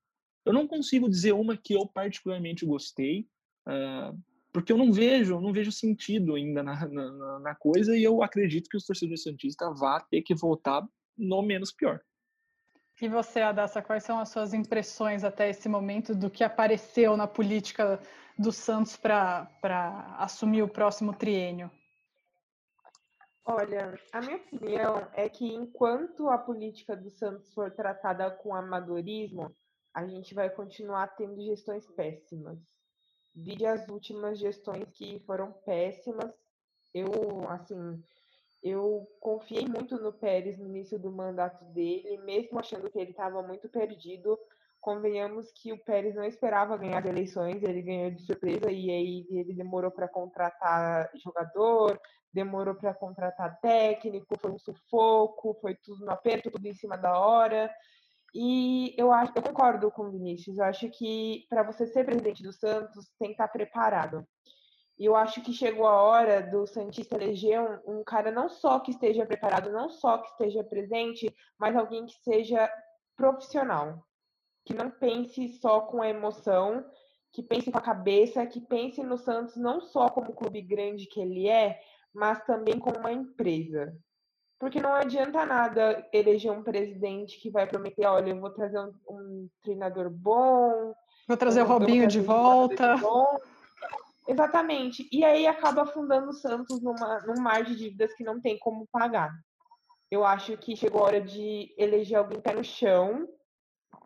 eu 0.46 0.54
não 0.54 0.68
consigo 0.68 1.10
dizer 1.10 1.34
uma 1.34 1.56
que 1.56 1.74
eu 1.74 1.88
particularmente 1.88 2.66
gostei, 2.66 3.28
uh, 3.68 4.18
porque 4.52 4.72
eu 4.72 4.78
não 4.78 4.92
vejo, 4.92 5.40
não 5.40 5.54
vejo 5.54 5.72
sentido 5.72 6.36
ainda 6.36 6.64
na, 6.64 6.88
na, 6.88 7.40
na, 7.40 7.56
coisa 7.56 7.96
e 7.96 8.04
eu 8.04 8.22
acredito 8.22 8.70
que 8.70 8.76
os 8.76 8.86
torcedores 8.86 9.24
santistas 9.24 9.80
vão 9.80 10.02
ter 10.10 10.22
que 10.22 10.36
voltar 10.36 10.86
no 11.22 11.42
menos 11.42 11.72
pior. 11.72 12.02
E 13.02 13.08
você, 13.08 13.42
Adassa, 13.42 13.82
quais 13.82 14.04
são 14.04 14.20
as 14.20 14.30
suas 14.30 14.54
impressões 14.54 15.24
até 15.24 15.50
esse 15.50 15.68
momento 15.68 16.14
do 16.14 16.30
que 16.30 16.44
apareceu 16.44 17.18
na 17.18 17.28
política 17.28 18.00
do 18.38 18.52
Santos 18.52 18.96
para 18.96 19.48
assumir 20.20 20.62
o 20.62 20.68
próximo 20.68 21.14
triênio? 21.14 21.72
Olha, 23.44 24.00
a 24.14 24.22
minha 24.22 24.38
opinião 24.38 25.08
é 25.14 25.28
que 25.28 25.52
enquanto 25.52 26.30
a 26.30 26.38
política 26.38 26.96
do 26.96 27.10
Santos 27.10 27.52
for 27.54 27.72
tratada 27.72 28.30
com 28.30 28.54
amadorismo, 28.54 29.56
a 29.94 30.06
gente 30.06 30.34
vai 30.34 30.50
continuar 30.50 31.08
tendo 31.16 31.42
gestões 31.42 31.88
péssimas. 31.88 32.60
Vide 33.34 33.66
as 33.66 33.88
últimas 33.88 34.38
gestões 34.38 34.88
que 34.92 35.20
foram 35.22 35.52
péssimas. 35.66 36.34
Eu, 36.94 37.50
assim, 37.50 38.04
eu 38.64 39.08
confiei 39.20 39.66
muito 39.68 40.00
no 40.00 40.14
Pérez 40.14 40.58
no 40.58 40.68
início 40.68 41.00
do 41.00 41.12
mandato 41.12 41.64
dele, 41.74 42.18
mesmo 42.24 42.60
achando 42.60 42.90
que 42.90 43.00
ele 43.00 43.12
estava 43.12 43.42
muito 43.42 43.68
perdido. 43.70 44.38
Convenhamos 44.80 45.52
que 45.52 45.72
o 45.72 45.84
Pérez 45.84 46.16
não 46.16 46.24
esperava 46.24 46.78
ganhar 46.78 47.00
as 47.00 47.06
eleições, 47.06 47.62
ele 47.64 47.82
ganhou 47.82 48.12
de 48.12 48.24
surpresa 48.24 48.72
e 48.72 48.90
aí 48.90 49.28
ele 49.30 49.54
demorou 49.54 49.92
para 49.92 50.08
contratar 50.08 51.10
jogador, 51.16 52.00
demorou 52.34 52.76
para 52.76 52.94
contratar 52.94 53.60
técnico, 53.60 54.38
foi 54.40 54.52
um 54.52 54.60
sufoco, 54.60 55.58
foi 55.62 55.76
tudo 55.76 56.06
no 56.06 56.12
aperto, 56.12 56.52
tudo 56.52 56.66
em 56.66 56.74
cima 56.74 56.98
da 56.98 57.20
hora. 57.20 57.72
E 58.34 58.96
eu 58.98 59.12
acho, 59.12 59.34
eu 59.36 59.42
concordo 59.42 59.92
com 59.92 60.04
o 60.04 60.12
Vinícius, 60.12 60.58
eu 60.58 60.64
acho 60.64 60.90
que 60.90 61.46
para 61.50 61.64
você 61.64 61.86
ser 61.86 62.06
presidente 62.06 62.42
do 62.42 62.54
Santos 62.54 63.12
tem 63.20 63.30
que 63.30 63.34
estar 63.34 63.50
preparado. 63.50 64.26
E 64.98 65.06
eu 65.06 65.16
acho 65.16 65.42
que 65.42 65.54
chegou 65.54 65.88
a 65.88 66.02
hora 66.02 66.42
do 66.42 66.68
Santista 66.68 67.16
eleger 67.16 67.60
um, 67.60 68.00
um, 68.00 68.04
cara 68.04 68.32
não 68.32 68.50
só 68.50 68.80
que 68.80 68.92
esteja 68.92 69.26
preparado, 69.26 69.72
não 69.72 69.90
só 69.90 70.20
que 70.20 70.30
esteja 70.30 70.64
presente, 70.64 71.34
mas 71.58 71.76
alguém 71.76 72.06
que 72.06 72.14
seja 72.24 72.72
profissional. 73.16 74.06
Que 74.66 74.74
não 74.74 74.92
pense 74.92 75.54
só 75.60 75.82
com 75.82 76.02
a 76.02 76.10
emoção, 76.10 76.86
que 77.32 77.42
pense 77.42 77.72
com 77.72 77.78
a 77.78 77.82
cabeça, 77.82 78.46
que 78.46 78.62
pense 78.62 79.02
no 79.02 79.18
Santos 79.18 79.56
não 79.56 79.82
só 79.82 80.10
como 80.10 80.36
clube 80.36 80.62
grande 80.62 81.08
que 81.08 81.20
ele 81.20 81.48
é, 81.48 81.80
mas 82.14 82.44
também 82.46 82.78
como 82.78 83.00
uma 83.00 83.12
empresa. 83.12 83.98
Porque 84.60 84.80
não 84.80 84.94
adianta 84.94 85.44
nada 85.44 86.08
eleger 86.14 86.52
um 86.52 86.62
presidente 86.62 87.40
que 87.40 87.50
vai 87.50 87.66
prometer, 87.66 88.06
olha, 88.06 88.30
eu 88.30 88.40
vou 88.40 88.52
trazer 88.52 88.78
um, 88.78 88.94
um 89.10 89.50
treinador 89.64 90.08
bom. 90.12 90.94
Vou 91.28 91.38
trazer 91.38 91.64
o 91.64 91.66
Robinho 91.66 92.06
de 92.06 92.20
volta. 92.20 92.96
De 92.96 93.02
Exatamente. 94.28 95.08
E 95.12 95.24
aí 95.24 95.48
acaba 95.48 95.84
afundando 95.84 96.30
o 96.30 96.34
Santos 96.34 96.82
numa, 96.82 97.20
num 97.22 97.42
mar 97.42 97.64
de 97.64 97.76
dívidas 97.76 98.14
que 98.14 98.24
não 98.24 98.40
tem 98.40 98.58
como 98.60 98.88
pagar. 98.92 99.32
Eu 100.10 100.26
acho 100.26 100.58
que 100.58 100.76
chegou 100.76 101.02
a 101.02 101.06
hora 101.06 101.22
de 101.22 101.74
eleger 101.78 102.18
alguém 102.18 102.42
pé 102.42 102.54
no 102.54 102.64
chão 102.64 103.28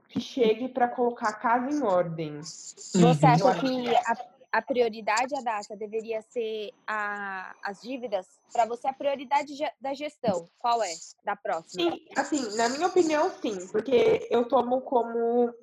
que 0.07 0.19
chegue 0.21 0.69
para 0.69 0.87
colocar 0.87 1.29
a 1.29 1.33
casa 1.33 1.69
em 1.69 1.83
ordem. 1.83 2.39
Você 2.39 3.25
acha 3.25 3.59
que 3.59 3.95
a, 3.95 4.15
a 4.51 4.61
prioridade, 4.61 5.35
a 5.35 5.41
data, 5.41 5.75
deveria 5.75 6.21
ser 6.21 6.71
a, 6.87 7.53
as 7.63 7.81
dívidas? 7.81 8.27
Para 8.53 8.65
você, 8.65 8.87
a 8.87 8.93
prioridade 8.93 9.53
da 9.81 9.93
gestão, 9.93 10.47
qual 10.59 10.81
é? 10.83 10.93
Da 11.25 11.35
próxima? 11.35 11.83
Sim, 11.83 12.05
assim, 12.15 12.55
na 12.55 12.69
minha 12.69 12.87
opinião, 12.87 13.29
sim. 13.41 13.67
Porque 13.71 14.27
eu 14.29 14.47
tomo 14.47 14.81
como 14.81 15.53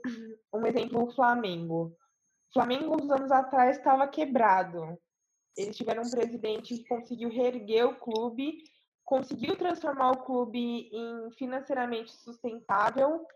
um 0.53 0.67
exemplo 0.67 1.05
o 1.05 1.15
Flamengo. 1.15 1.97
Flamengo, 2.53 2.97
uns 2.97 3.11
anos 3.11 3.31
atrás, 3.31 3.79
estava 3.79 4.07
quebrado. 4.07 4.99
Eles 5.57 5.77
tiveram 5.77 6.03
um 6.03 6.11
presidente 6.11 6.79
que 6.79 6.89
conseguiu 6.89 7.29
reerguer 7.29 7.87
o 7.87 7.97
clube, 7.97 8.59
conseguiu 9.05 9.57
transformar 9.57 10.13
o 10.13 10.23
clube 10.25 10.89
em 10.93 11.31
financeiramente 11.33 12.13
sustentável 12.13 13.27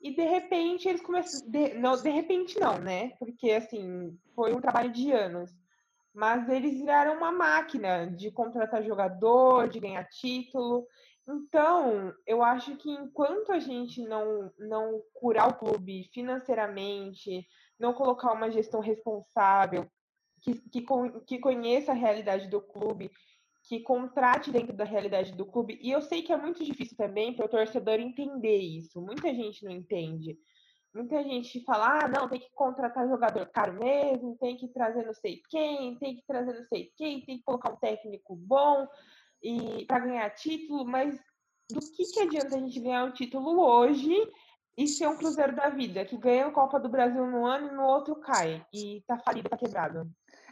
e 0.00 0.14
de 0.14 0.22
repente 0.22 0.88
eles 0.88 1.00
começaram. 1.00 1.50
De, 1.50 1.74
não, 1.74 1.96
de 1.96 2.10
repente 2.10 2.58
não, 2.60 2.78
né? 2.78 3.10
Porque 3.18 3.50
assim, 3.52 4.16
foi 4.34 4.52
um 4.52 4.60
trabalho 4.60 4.92
de 4.92 5.10
anos. 5.10 5.50
Mas 6.12 6.48
eles 6.48 6.78
viraram 6.78 7.16
uma 7.16 7.32
máquina 7.32 8.06
de 8.06 8.30
contratar 8.30 8.84
jogador, 8.84 9.68
de 9.68 9.80
ganhar 9.80 10.04
título. 10.04 10.86
Então, 11.26 12.12
eu 12.26 12.42
acho 12.42 12.76
que 12.76 12.90
enquanto 12.90 13.50
a 13.50 13.58
gente 13.58 14.02
não, 14.02 14.52
não 14.58 15.02
curar 15.14 15.48
o 15.48 15.54
clube 15.54 16.08
financeiramente, 16.12 17.46
não 17.78 17.92
colocar 17.92 18.32
uma 18.32 18.50
gestão 18.50 18.80
responsável, 18.80 19.86
que, 20.40 20.54
que, 20.54 20.86
que 21.26 21.38
conheça 21.38 21.92
a 21.92 21.94
realidade 21.94 22.48
do 22.48 22.60
clube, 22.60 23.10
que 23.64 23.80
contrate 23.80 24.50
dentro 24.50 24.74
da 24.74 24.84
realidade 24.84 25.32
do 25.32 25.46
clube. 25.46 25.78
E 25.80 25.90
eu 25.90 26.02
sei 26.02 26.22
que 26.22 26.32
é 26.32 26.36
muito 26.36 26.62
difícil 26.62 26.96
também 26.96 27.34
para 27.34 27.46
o 27.46 27.48
torcedor 27.48 27.94
entender 27.94 28.58
isso. 28.58 29.00
Muita 29.00 29.28
gente 29.34 29.64
não 29.64 29.72
entende. 29.72 30.38
Muita 30.94 31.22
gente 31.24 31.64
fala, 31.64 32.04
ah, 32.04 32.08
não, 32.08 32.28
tem 32.28 32.38
que 32.38 32.52
contratar 32.54 33.08
jogador 33.08 33.46
caro 33.46 33.72
mesmo, 33.72 34.36
tem 34.38 34.56
que 34.56 34.68
trazer 34.68 35.04
não 35.04 35.14
sei 35.14 35.42
quem, 35.50 35.98
tem 35.98 36.16
que 36.16 36.24
trazer 36.24 36.52
não 36.52 36.64
sei 36.66 36.92
quem, 36.96 37.24
tem 37.24 37.38
que 37.38 37.42
colocar 37.42 37.72
um 37.72 37.76
técnico 37.76 38.36
bom 38.36 38.86
e 39.42 39.84
para 39.86 39.98
ganhar 40.06 40.30
título, 40.30 40.84
mas 40.84 41.18
do 41.68 41.80
que, 41.80 42.04
que 42.04 42.20
adianta 42.20 42.56
a 42.56 42.60
gente 42.60 42.78
ganhar 42.78 43.04
um 43.04 43.12
título 43.12 43.60
hoje 43.60 44.14
e 44.76 44.86
ser 44.88 45.08
um 45.08 45.16
Cruzeiro 45.16 45.54
da 45.54 45.68
vida, 45.68 46.04
que 46.04 46.16
ganha 46.16 46.46
a 46.46 46.50
Copa 46.50 46.78
do 46.78 46.88
Brasil 46.88 47.26
no 47.26 47.46
ano 47.46 47.68
e 47.68 47.74
no 47.74 47.84
outro 47.84 48.16
cai 48.16 48.64
e 48.72 49.02
tá 49.06 49.16
falido, 49.18 49.48
tá 49.48 49.56
quebrado. 49.56 50.10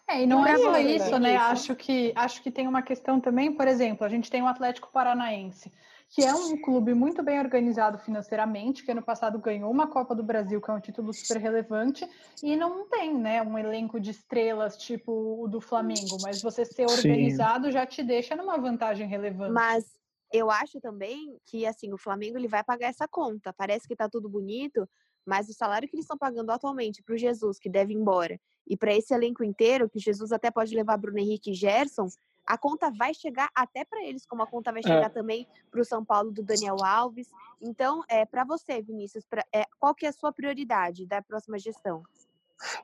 É, 0.09 0.23
e 0.23 0.27
não, 0.27 0.41
não 0.41 0.47
é 0.47 0.59
só 0.59 0.79
isso, 0.79 1.19
né? 1.19 1.35
Isso. 1.35 1.45
Acho 1.45 1.77
que 1.77 2.13
acho 2.15 2.43
que 2.43 2.51
tem 2.51 2.67
uma 2.67 2.83
questão 2.83 3.21
também, 3.21 3.53
por 3.53 3.69
exemplo, 3.69 4.05
a 4.05 4.09
gente 4.09 4.31
tem 4.31 4.43
o 4.43 4.47
Atlético 4.47 4.91
Paranaense, 4.93 5.73
que 6.09 6.23
é 6.23 6.35
um 6.35 6.61
clube 6.61 6.93
muito 6.93 7.23
bem 7.23 7.39
organizado 7.39 7.99
financeiramente, 7.99 8.85
que 8.85 8.91
ano 8.91 9.03
passado 9.03 9.39
ganhou 9.39 9.71
uma 9.71 9.87
Copa 9.87 10.15
do 10.15 10.23
Brasil, 10.23 10.61
que 10.61 10.71
é 10.71 10.75
um 10.75 10.81
título 10.81 11.13
super 11.13 11.41
relevante, 11.41 12.07
e 12.43 12.57
não 12.57 12.87
tem, 12.89 13.15
né, 13.15 13.43
um 13.43 13.57
elenco 13.57 13.99
de 13.99 14.11
estrelas 14.11 14.77
tipo 14.77 15.43
o 15.43 15.49
do 15.49 15.61
Flamengo, 15.61 16.19
mas 16.21 16.43
você 16.43 16.65
ser 16.65 16.87
organizado 16.87 17.67
Sim. 17.67 17.73
já 17.73 17.87
te 17.87 18.03
deixa 18.03 18.37
numa 18.37 18.59
vantagem 18.59 19.07
relevante. 19.07 19.53
Mas 19.53 20.02
eu 20.33 20.51
acho 20.51 20.81
também 20.81 21.39
que 21.47 21.67
assim, 21.67 21.93
o 21.93 21.99
Flamengo 21.99 22.39
ele 22.39 22.49
vai 22.49 22.65
pagar 22.65 22.89
essa 22.89 23.07
conta. 23.09 23.53
Parece 23.53 23.87
que 23.87 23.97
tá 23.97 24.09
tudo 24.09 24.29
bonito, 24.29 24.89
mas 25.27 25.49
o 25.49 25.53
salário 25.53 25.89
que 25.89 25.95
eles 25.95 26.05
estão 26.05 26.19
pagando 26.19 26.51
atualmente 26.51 27.03
para 27.03 27.15
o 27.15 27.19
Jesus, 27.19 27.59
que 27.59 27.69
deve 27.69 27.93
ir 27.93 27.97
embora, 27.97 28.41
e 28.67 28.77
para 28.77 28.95
esse 28.95 29.13
elenco 29.15 29.45
inteiro, 29.45 29.89
que 29.89 29.99
Jesus 29.99 30.33
até 30.33 30.51
pode 30.51 30.75
levar 30.75 30.97
Bruno 30.97 31.19
Henrique 31.19 31.51
e 31.51 31.55
Gerson, 31.55 32.09
a 32.47 32.59
conta 32.59 32.91
vai 32.91 33.15
chegar 33.15 33.49
até 33.55 33.85
para 33.85 34.05
eles, 34.05 34.27
como 34.27 34.43
a 34.43 34.47
conta 34.47 34.73
vai 34.73 34.81
é. 34.81 34.83
chegar 34.83 35.07
é. 35.07 35.09
também 35.09 35.47
para 35.71 35.81
o 35.81 35.85
São 35.85 36.05
Paulo 36.05 36.31
do 36.33 36.43
Daniel 36.43 36.77
Alves. 36.83 37.29
Então, 37.61 38.03
é 38.09 38.27
para 38.27 38.45
você, 38.45 38.83
Vinícius, 38.83 39.25
pra, 39.25 39.45
é, 39.55 39.65
qual 39.79 39.95
que 39.95 40.07
é 40.07 40.09
a 40.09 40.13
sua 40.13 40.33
prioridade 40.33 41.07
da 41.07 41.23
próxima 41.23 41.59
gestão? 41.59 42.03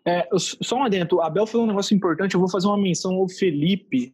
É, 0.04 0.28
só 0.36 0.76
um 0.76 0.84
adentro, 0.84 1.20
Abel 1.20 1.46
falou 1.46 1.64
um 1.64 1.68
negócio 1.68 1.94
importante, 1.94 2.34
eu 2.34 2.40
vou 2.40 2.50
fazer 2.50 2.66
uma 2.66 2.78
menção 2.78 3.14
ao 3.14 3.28
Felipe, 3.28 4.12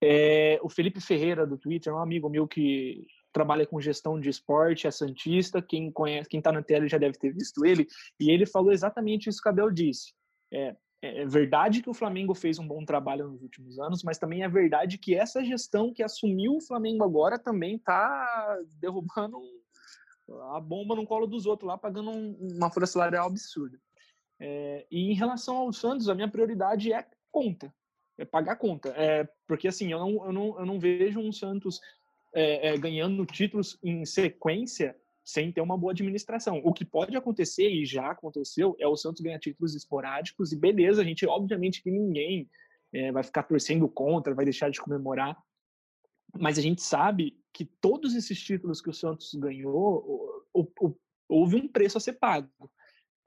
é, 0.00 0.58
o 0.62 0.68
Felipe 0.68 1.00
Ferreira 1.00 1.46
do 1.46 1.58
Twitter, 1.58 1.94
um 1.94 1.98
amigo 1.98 2.28
meu 2.28 2.46
que 2.46 3.06
trabalha 3.32 3.66
com 3.66 3.80
gestão 3.80 4.18
de 4.18 4.28
esporte, 4.28 4.86
é 4.86 4.90
santista, 4.90 5.60
quem 5.60 5.90
conhece, 5.90 6.28
quem 6.28 6.38
está 6.38 6.50
na 6.50 6.62
tela 6.62 6.88
já 6.88 6.98
deve 6.98 7.18
ter 7.18 7.32
visto 7.32 7.64
ele, 7.64 7.86
e 8.18 8.30
ele 8.30 8.46
falou 8.46 8.72
exatamente 8.72 9.28
isso 9.28 9.42
que 9.42 9.48
a 9.48 9.52
Abel 9.52 9.70
disse. 9.70 10.12
É, 10.52 10.74
é, 11.00 11.26
verdade 11.26 11.82
que 11.82 11.90
o 11.90 11.94
Flamengo 11.94 12.34
fez 12.34 12.58
um 12.58 12.66
bom 12.66 12.84
trabalho 12.84 13.28
nos 13.28 13.42
últimos 13.42 13.78
anos, 13.78 14.02
mas 14.02 14.18
também 14.18 14.42
é 14.42 14.48
verdade 14.48 14.98
que 14.98 15.14
essa 15.14 15.44
gestão 15.44 15.92
que 15.92 16.02
assumiu 16.02 16.56
o 16.56 16.60
Flamengo 16.60 17.04
agora 17.04 17.38
também 17.38 17.76
está 17.76 18.58
derrubando 18.80 19.38
a 20.54 20.60
bomba 20.60 20.94
no 20.94 21.06
colo 21.06 21.26
dos 21.26 21.46
outros 21.46 21.68
lá, 21.68 21.78
pagando 21.78 22.10
um, 22.10 22.36
uma 22.56 22.70
folha 22.70 22.86
salarial 22.86 23.26
absurda. 23.26 23.78
É, 24.40 24.86
e 24.90 25.10
em 25.10 25.14
relação 25.14 25.56
ao 25.56 25.72
Santos, 25.72 26.08
a 26.08 26.14
minha 26.14 26.30
prioridade 26.30 26.92
é 26.92 27.06
conta, 27.30 27.72
é 28.18 28.24
pagar 28.24 28.56
conta. 28.56 28.90
É, 28.90 29.28
porque 29.46 29.68
assim, 29.68 29.92
eu 29.92 29.98
não, 29.98 30.26
eu, 30.26 30.32
não, 30.32 30.58
eu 30.58 30.66
não 30.66 30.80
vejo 30.80 31.20
um 31.20 31.32
Santos 31.32 31.80
é, 32.34 32.68
é, 32.68 32.76
ganhando 32.76 33.24
títulos 33.24 33.78
em 33.82 34.04
sequência 34.04 34.96
sem 35.24 35.52
ter 35.52 35.60
uma 35.60 35.76
boa 35.76 35.92
administração. 35.92 36.60
O 36.64 36.72
que 36.72 36.84
pode 36.84 37.16
acontecer, 37.16 37.68
e 37.68 37.84
já 37.84 38.10
aconteceu, 38.10 38.74
é 38.78 38.86
o 38.86 38.96
Santos 38.96 39.20
ganhar 39.20 39.38
títulos 39.38 39.74
esporádicos, 39.74 40.52
e 40.52 40.56
beleza, 40.56 41.02
a 41.02 41.04
gente, 41.04 41.26
obviamente 41.26 41.82
que 41.82 41.90
ninguém 41.90 42.48
é, 42.92 43.12
vai 43.12 43.22
ficar 43.22 43.42
torcendo 43.42 43.86
contra, 43.88 44.34
vai 44.34 44.46
deixar 44.46 44.70
de 44.70 44.80
comemorar, 44.80 45.36
mas 46.38 46.58
a 46.58 46.62
gente 46.62 46.82
sabe 46.82 47.38
que 47.52 47.64
todos 47.64 48.14
esses 48.14 48.40
títulos 48.40 48.80
que 48.80 48.88
o 48.88 48.94
Santos 48.94 49.34
ganhou, 49.34 50.46
houve 51.28 51.56
um 51.56 51.68
preço 51.68 51.98
a 51.98 52.00
ser 52.00 52.14
pago. 52.14 52.48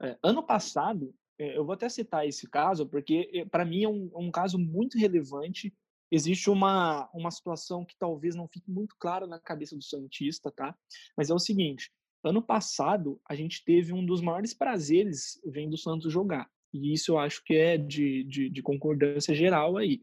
É, 0.02 0.18
ano 0.24 0.42
passado, 0.42 1.14
eu 1.56 1.64
vou 1.64 1.74
até 1.74 1.88
citar 1.88 2.26
esse 2.26 2.48
caso, 2.48 2.86
porque 2.86 3.30
é, 3.32 3.44
para 3.44 3.64
mim 3.64 3.84
é 3.84 3.88
um, 3.88 4.10
um 4.14 4.30
caso 4.30 4.58
muito 4.58 4.98
relevante 4.98 5.72
existe 6.12 6.50
uma, 6.50 7.08
uma 7.14 7.30
situação 7.30 7.86
que 7.86 7.96
talvez 7.96 8.34
não 8.34 8.46
fique 8.46 8.70
muito 8.70 8.94
clara 8.98 9.26
na 9.26 9.40
cabeça 9.40 9.74
do 9.74 9.82
Santista, 9.82 10.50
tá? 10.50 10.76
Mas 11.16 11.30
é 11.30 11.34
o 11.34 11.38
seguinte: 11.38 11.90
ano 12.22 12.42
passado 12.42 13.18
a 13.26 13.34
gente 13.34 13.64
teve 13.64 13.94
um 13.94 14.04
dos 14.04 14.20
maiores 14.20 14.52
prazeres 14.52 15.40
vendo 15.44 15.72
o 15.72 15.78
Santos 15.78 16.12
jogar. 16.12 16.50
E 16.72 16.92
isso 16.92 17.12
eu 17.12 17.18
acho 17.18 17.42
que 17.44 17.54
é 17.54 17.78
de, 17.78 18.24
de, 18.24 18.50
de 18.50 18.62
concordância 18.62 19.34
geral 19.34 19.76
aí. 19.78 20.02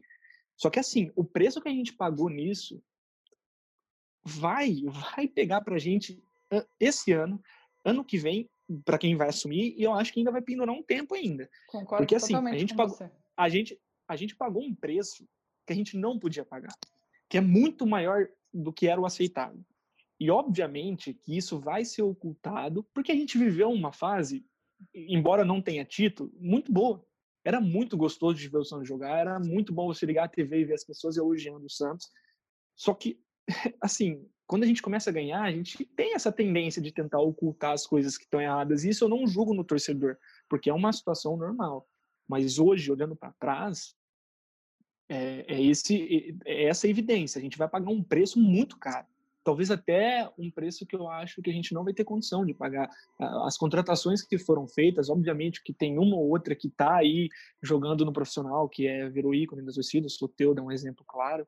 Só 0.56 0.68
que 0.68 0.78
assim, 0.78 1.10
o 1.14 1.24
preço 1.24 1.60
que 1.60 1.68
a 1.68 1.72
gente 1.72 1.92
pagou 1.92 2.28
nisso 2.28 2.82
vai, 4.24 4.82
vai 5.14 5.28
pegar 5.28 5.60
pra 5.60 5.78
gente 5.78 6.22
esse 6.78 7.12
ano, 7.12 7.40
ano 7.84 8.04
que 8.04 8.18
vem, 8.18 8.50
para 8.84 8.98
quem 8.98 9.16
vai 9.16 9.28
assumir, 9.28 9.74
e 9.76 9.82
eu 9.82 9.92
acho 9.92 10.12
que 10.12 10.20
ainda 10.20 10.30
vai 10.30 10.42
pendurar 10.42 10.74
um 10.74 10.82
tempo 10.82 11.14
ainda. 11.14 11.48
Concordo 11.68 12.02
Porque 12.02 12.14
assim, 12.14 12.34
a 12.34 12.58
gente 12.58 12.74
pagou, 12.74 12.96
a 13.36 13.48
gente, 13.48 13.80
a 14.08 14.16
gente 14.16 14.36
pagou 14.36 14.62
um 14.62 14.74
preço 14.74 15.26
que 15.66 15.72
a 15.72 15.76
gente 15.76 15.96
não 15.96 16.18
podia 16.18 16.44
pagar, 16.44 16.74
que 17.28 17.38
é 17.38 17.40
muito 17.40 17.86
maior 17.86 18.28
do 18.52 18.72
que 18.72 18.86
era 18.86 19.00
o 19.00 19.06
aceitável. 19.06 19.64
E 20.18 20.30
obviamente 20.30 21.14
que 21.14 21.36
isso 21.36 21.58
vai 21.58 21.84
ser 21.84 22.02
ocultado 22.02 22.84
porque 22.92 23.10
a 23.10 23.14
gente 23.14 23.38
viveu 23.38 23.70
uma 23.70 23.92
fase, 23.92 24.44
embora 24.94 25.44
não 25.44 25.62
tenha 25.62 25.84
título, 25.84 26.30
muito 26.38 26.70
boa. 26.70 27.04
Era 27.42 27.58
muito 27.58 27.96
gostoso 27.96 28.38
de 28.38 28.48
ver 28.48 28.58
o 28.58 28.64
Santos 28.64 28.86
jogar, 28.86 29.18
era 29.18 29.40
muito 29.40 29.72
bom 29.72 29.86
você 29.86 30.04
ligar 30.04 30.24
a 30.24 30.28
TV 30.28 30.60
e 30.60 30.64
ver 30.64 30.74
as 30.74 30.84
pessoas 30.84 31.16
elogiando 31.16 31.64
o 31.64 31.70
Santos. 31.70 32.06
Só 32.76 32.92
que, 32.92 33.18
assim, 33.80 34.28
quando 34.50 34.64
a 34.64 34.66
gente 34.66 34.82
começa 34.82 35.10
a 35.10 35.12
ganhar, 35.12 35.42
a 35.42 35.52
gente 35.52 35.84
tem 35.84 36.12
essa 36.12 36.32
tendência 36.32 36.82
de 36.82 36.90
tentar 36.90 37.20
ocultar 37.20 37.70
as 37.70 37.86
coisas 37.86 38.18
que 38.18 38.24
estão 38.24 38.40
erradas. 38.40 38.82
E 38.82 38.88
isso 38.88 39.04
eu 39.04 39.08
não 39.08 39.24
julgo 39.24 39.54
no 39.54 39.62
torcedor, 39.62 40.16
porque 40.48 40.68
é 40.68 40.74
uma 40.74 40.92
situação 40.92 41.36
normal. 41.36 41.86
Mas 42.26 42.58
hoje, 42.58 42.90
olhando 42.90 43.14
para 43.14 43.30
trás, 43.38 43.94
é, 45.08 45.44
é, 45.46 45.62
esse, 45.62 46.36
é 46.44 46.64
essa 46.64 46.88
evidência. 46.88 47.38
A 47.38 47.42
gente 47.42 47.56
vai 47.56 47.68
pagar 47.68 47.90
um 47.90 48.02
preço 48.02 48.40
muito 48.40 48.76
caro. 48.76 49.06
Talvez 49.44 49.70
até 49.70 50.28
um 50.36 50.50
preço 50.50 50.84
que 50.84 50.96
eu 50.96 51.08
acho 51.08 51.40
que 51.40 51.50
a 51.50 51.52
gente 51.52 51.72
não 51.72 51.84
vai 51.84 51.94
ter 51.94 52.02
condição 52.02 52.44
de 52.44 52.52
pagar. 52.52 52.90
As 53.20 53.56
contratações 53.56 54.20
que 54.20 54.36
foram 54.36 54.66
feitas, 54.66 55.08
obviamente 55.08 55.62
que 55.62 55.72
tem 55.72 55.96
uma 55.96 56.16
ou 56.16 56.28
outra 56.28 56.56
que 56.56 56.66
está 56.66 56.96
aí 56.96 57.28
jogando 57.62 58.04
no 58.04 58.12
profissional, 58.12 58.68
que 58.68 58.88
é 58.88 59.08
virou 59.08 59.32
ícone 59.32 59.62
das 59.62 59.76
torcidas, 59.76 60.14
o 60.14 60.18
Soteudo 60.18 60.60
é 60.60 60.64
um 60.64 60.72
exemplo 60.72 61.04
claro, 61.06 61.46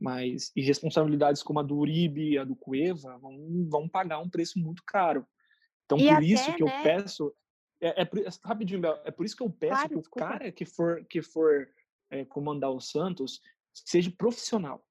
mas 0.00 0.52
irresponsabilidades 0.54 1.42
como 1.42 1.60
a 1.60 1.62
do 1.62 1.76
Uribe, 1.76 2.38
a 2.38 2.44
do 2.44 2.56
Cueva, 2.56 3.16
vão, 3.18 3.66
vão 3.68 3.88
pagar 3.88 4.18
um 4.18 4.28
preço 4.28 4.58
muito 4.58 4.82
caro. 4.86 5.26
Então, 5.84 5.98
e 5.98 6.08
por 6.08 6.14
até, 6.14 6.24
isso 6.24 6.54
que 6.54 6.64
né? 6.64 6.78
eu 6.78 6.82
peço... 6.82 7.34
É, 7.80 8.02
é, 8.02 8.08
rapidinho, 8.42 8.80
Bel, 8.80 9.00
é 9.04 9.10
por 9.10 9.26
isso 9.26 9.36
que 9.36 9.42
eu 9.42 9.50
peço 9.50 9.72
claro, 9.72 9.88
que 9.88 9.94
o 9.94 10.00
desculpa. 10.00 10.28
cara 10.28 10.52
que 10.52 10.64
for, 10.64 11.04
que 11.04 11.20
for 11.20 11.68
é, 12.10 12.24
comandar 12.24 12.70
o 12.70 12.80
Santos 12.80 13.40
seja 13.72 14.10
profissional. 14.10 14.84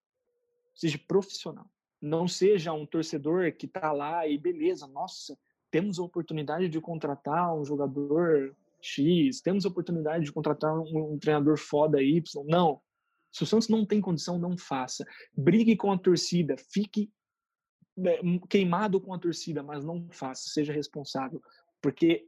Seja 0.76 1.00
profissional. 1.08 1.66
Não 2.02 2.28
seja 2.28 2.74
um 2.74 2.86
torcedor 2.86 3.52
que 3.54 3.66
está 3.66 3.92
lá 3.92 4.28
e 4.28 4.38
beleza, 4.38 4.88
nossa, 4.88 5.38
temos 5.72 5.98
a 5.98 6.04
oportunidade 6.04 6.70
de 6.70 6.80
contratar 6.82 7.56
um 7.56 7.66
jogador 7.66 8.56
X, 8.80 9.42
temos 9.42 9.66
a 9.66 9.70
oportunidade 9.70 10.26
de 10.26 10.32
contratar 10.32 10.78
um, 10.78 11.14
um 11.14 11.18
treinador 11.18 11.58
foda 11.58 12.04
Y. 12.04 12.22
Não. 12.46 12.82
Se 13.34 13.44
o 13.44 13.48
Santos 13.48 13.68
não 13.68 13.84
tem 13.84 14.00
condição, 14.00 14.38
não 14.38 14.56
faça. 14.56 15.04
Brigue 15.36 15.76
com 15.76 15.92
a 15.92 15.98
torcida, 15.98 16.56
fique 16.72 17.12
é, 17.98 18.20
queimado 18.48 19.02
com 19.02 19.12
a 19.12 19.18
torcida, 19.20 19.64
mas 19.64 19.84
não 19.84 20.08
faça, 20.12 20.50
seja 20.50 20.72
responsável. 20.72 21.42
Porque 21.82 22.28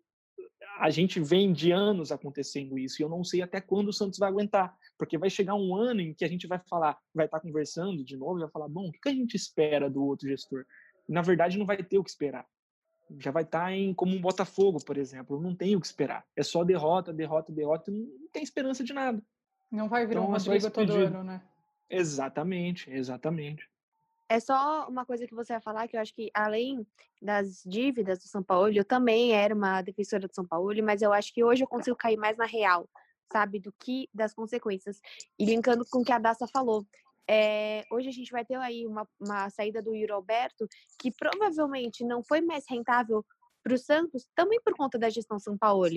a 0.80 0.90
gente 0.90 1.20
vem 1.20 1.54
de 1.54 1.72
anos 1.72 2.12
acontecendo 2.12 2.78
isso 2.78 3.02
e 3.02 3.04
eu 3.04 3.10
não 3.10 3.24
sei 3.24 3.42
até 3.42 3.62
quando 3.62 3.90
o 3.90 3.94
Santos 3.94 4.20
vai 4.20 4.30
aguentar, 4.30 4.76
porque 4.98 5.18
vai 5.18 5.30
chegar 5.30 5.56
um 5.56 5.76
ano 5.76 6.02
em 6.02 6.14
que 6.14 6.26
a 6.26 6.28
gente 6.28 6.48
vai 6.48 6.60
falar, 6.68 6.98
vai 7.14 7.26
estar 7.26 7.40
conversando 7.40 8.04
de 8.04 8.18
novo, 8.18 8.40
vai 8.40 8.50
falar, 8.50 8.68
bom, 8.68 8.88
o 8.88 8.92
que 8.92 9.08
a 9.08 9.14
gente 9.14 9.36
espera 9.36 9.90
do 9.90 10.04
outro 10.04 10.28
gestor? 10.28 10.66
Na 11.08 11.22
verdade, 11.22 11.58
não 11.58 11.68
vai 11.68 11.82
ter 11.82 12.00
o 12.00 12.04
que 12.04 12.10
esperar. 12.10 12.46
já 13.20 13.30
vai 13.30 13.44
estar 13.44 13.66
tá 13.66 13.72
em 13.72 13.94
como 13.94 14.16
um 14.16 14.22
Botafogo, 14.22 14.84
por 14.84 14.98
exemplo. 14.98 15.40
Não 15.40 15.56
tem 15.56 15.76
o 15.76 15.80
que 15.80 15.86
esperar. 15.86 16.26
É 16.36 16.42
só 16.42 16.64
derrota, 16.64 17.14
derrota, 17.14 17.54
derrota. 17.54 17.92
Não 17.92 18.28
tem 18.34 18.42
esperança 18.42 18.84
de 18.84 18.92
nada. 18.92 19.22
Não 19.76 19.90
vai 19.90 20.06
virar 20.06 20.22
então, 20.22 20.30
um 20.30 20.34
Rodrigo 20.34 20.72
todo 20.72 20.94
ano, 20.94 21.24
né? 21.24 21.42
Exatamente, 21.90 22.90
exatamente. 22.90 23.70
É 24.28 24.40
só 24.40 24.88
uma 24.88 25.06
coisa 25.06 25.28
que 25.28 25.36
você 25.36 25.54
vai 25.54 25.62
falar, 25.62 25.88
que 25.88 25.96
eu 25.96 26.02
acho 26.02 26.14
que 26.14 26.32
além 26.34 26.86
das 27.22 27.62
dívidas 27.64 28.20
do 28.20 28.28
São 28.28 28.42
Paulo, 28.42 28.72
eu 28.72 28.84
também 28.84 29.34
era 29.34 29.54
uma 29.54 29.82
defensora 29.82 30.28
do 30.28 30.34
São 30.34 30.46
Paulo, 30.46 30.74
mas 30.84 31.02
eu 31.02 31.14
acho 31.14 31.32
que 31.34 31.44
hoje 31.44 31.64
eu 31.64 31.68
consigo 31.68 31.96
cair 31.96 32.18
mais 32.18 32.36
na 32.38 32.46
real, 32.46 32.90
sabe, 33.32 33.60
do 33.60 33.72
que 33.80 34.10
das 34.14 34.34
consequências. 34.34 35.00
E 35.38 35.46
linkando 35.46 35.86
com 35.92 36.00
o 36.00 36.04
que 36.04 36.12
a 36.12 36.18
Daça 36.18 36.48
falou, 36.48 36.88
é, 37.28 37.84
hoje 37.92 38.10
a 38.10 38.12
gente 38.12 38.32
vai 38.32 38.44
ter 38.44 38.56
aí 38.56 38.86
uma, 38.88 39.08
uma 39.20 39.50
saída 39.50 39.82
do 39.82 39.94
Yuri 39.94 40.12
Alberto, 40.12 40.68
que 41.00 41.12
provavelmente 41.12 42.04
não 42.04 42.24
foi 42.24 42.42
mais 42.42 42.66
rentável 42.68 43.24
para 43.64 43.74
o 43.74 43.78
Santos, 43.78 44.28
também 44.36 44.60
por 44.62 44.76
conta 44.76 44.98
da 44.98 45.10
gestão 45.10 45.40
São 45.40 45.58
Paulo. 45.58 45.88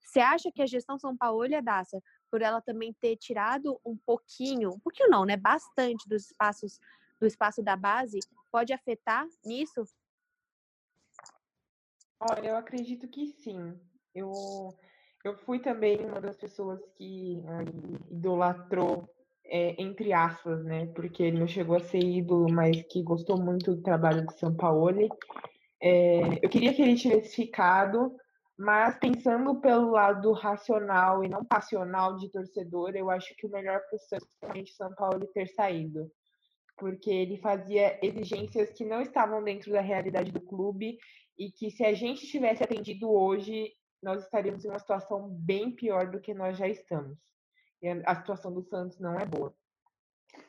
Você 0.00 0.20
acha 0.20 0.50
que 0.50 0.62
a 0.62 0.66
gestão 0.66 0.98
São 0.98 1.16
Paulo 1.16 1.44
é 1.44 1.60
Daça, 1.60 2.02
por 2.30 2.42
ela 2.42 2.60
também 2.60 2.92
ter 2.94 3.16
tirado 3.16 3.80
um 3.84 3.96
pouquinho, 3.96 4.70
um 4.70 4.78
pouquinho 4.78 5.08
não, 5.08 5.24
né, 5.24 5.36
bastante 5.36 6.08
dos 6.08 6.30
espaços 6.30 6.80
do 7.20 7.26
espaço 7.26 7.62
da 7.62 7.76
base 7.76 8.20
pode 8.50 8.72
afetar 8.72 9.26
nisso? 9.44 9.84
Olha, 12.20 12.48
eu 12.48 12.56
acredito 12.56 13.06
que 13.08 13.26
sim. 13.26 13.78
Eu, 14.14 14.74
eu 15.24 15.36
fui 15.38 15.60
também 15.60 16.04
uma 16.04 16.20
das 16.20 16.36
pessoas 16.36 16.80
que 16.96 17.42
idolatrou, 18.10 19.08
é, 19.44 19.80
entre 19.80 20.12
aspas, 20.12 20.64
né? 20.64 20.86
Porque 20.86 21.22
ele 21.22 21.38
não 21.38 21.46
chegou 21.46 21.76
a 21.76 21.80
ser 21.80 21.98
ídolo, 21.98 22.50
mas 22.50 22.82
que 22.84 23.02
gostou 23.02 23.40
muito 23.40 23.74
do 23.76 23.82
trabalho 23.82 24.26
de 24.26 24.38
São 24.38 24.54
Paulo. 24.54 25.08
É, 25.80 26.44
eu 26.44 26.48
queria 26.48 26.74
que 26.74 26.82
ele 26.82 26.96
tivesse 26.96 27.36
ficado, 27.36 28.16
mas 28.58 28.98
pensando 28.98 29.60
pelo 29.60 29.92
lado 29.92 30.32
racional 30.32 31.22
e 31.22 31.28
não 31.28 31.44
passional 31.44 32.16
de 32.16 32.28
torcedor, 32.30 32.96
eu 32.96 33.10
acho 33.10 33.34
que 33.36 33.46
o 33.46 33.50
melhor 33.50 33.80
para 33.88 34.60
o 34.60 34.66
São 34.66 34.94
Paulo 34.94 35.26
ter 35.28 35.46
saído 35.48 36.10
porque 36.78 37.10
ele 37.10 37.36
fazia 37.38 37.98
exigências 38.02 38.70
que 38.70 38.84
não 38.84 39.02
estavam 39.02 39.42
dentro 39.42 39.72
da 39.72 39.80
realidade 39.80 40.30
do 40.30 40.40
clube 40.40 40.96
e 41.36 41.50
que 41.50 41.70
se 41.70 41.84
a 41.84 41.92
gente 41.92 42.26
tivesse 42.26 42.62
atendido 42.62 43.10
hoje, 43.10 43.72
nós 44.02 44.22
estaríamos 44.22 44.64
em 44.64 44.68
uma 44.68 44.78
situação 44.78 45.28
bem 45.28 45.72
pior 45.72 46.10
do 46.10 46.20
que 46.20 46.32
nós 46.32 46.56
já 46.56 46.68
estamos. 46.68 47.18
E 47.82 47.88
a 47.88 48.14
situação 48.14 48.52
do 48.52 48.62
Santos 48.62 48.98
não 48.98 49.18
é 49.18 49.26
boa. 49.26 49.54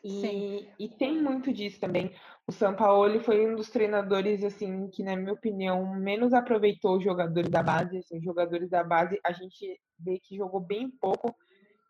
E, 0.03 0.67
e, 0.79 0.87
tem 0.87 1.21
muito 1.21 1.51
disso 1.51 1.79
também. 1.79 2.13
O 2.47 2.51
São 2.51 2.75
Paulo 2.75 3.19
foi 3.21 3.45
um 3.49 3.55
dos 3.55 3.69
treinadores, 3.69 4.43
assim, 4.43 4.87
que, 4.89 5.03
na 5.03 5.15
minha 5.15 5.33
opinião, 5.33 5.93
menos 5.95 6.33
aproveitou 6.33 6.97
os 6.97 7.03
jogadores 7.03 7.49
da 7.49 7.61
base. 7.61 7.97
Assim, 7.97 8.17
os 8.17 8.23
jogadores 8.23 8.69
da 8.69 8.83
base, 8.83 9.19
a 9.25 9.31
gente 9.31 9.79
vê 9.99 10.19
que 10.19 10.37
jogou 10.37 10.61
bem 10.61 10.89
pouco. 10.89 11.35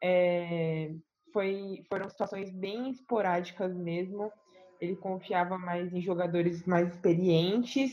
É, 0.02 0.92
foi, 1.32 1.84
foram 1.88 2.10
situações 2.10 2.52
bem 2.52 2.90
esporádicas 2.90 3.76
mesmo. 3.76 4.32
Ele 4.82 4.96
confiava 4.96 5.58
mais 5.58 5.94
em 5.94 6.02
jogadores 6.02 6.66
mais 6.66 6.90
experientes. 6.90 7.92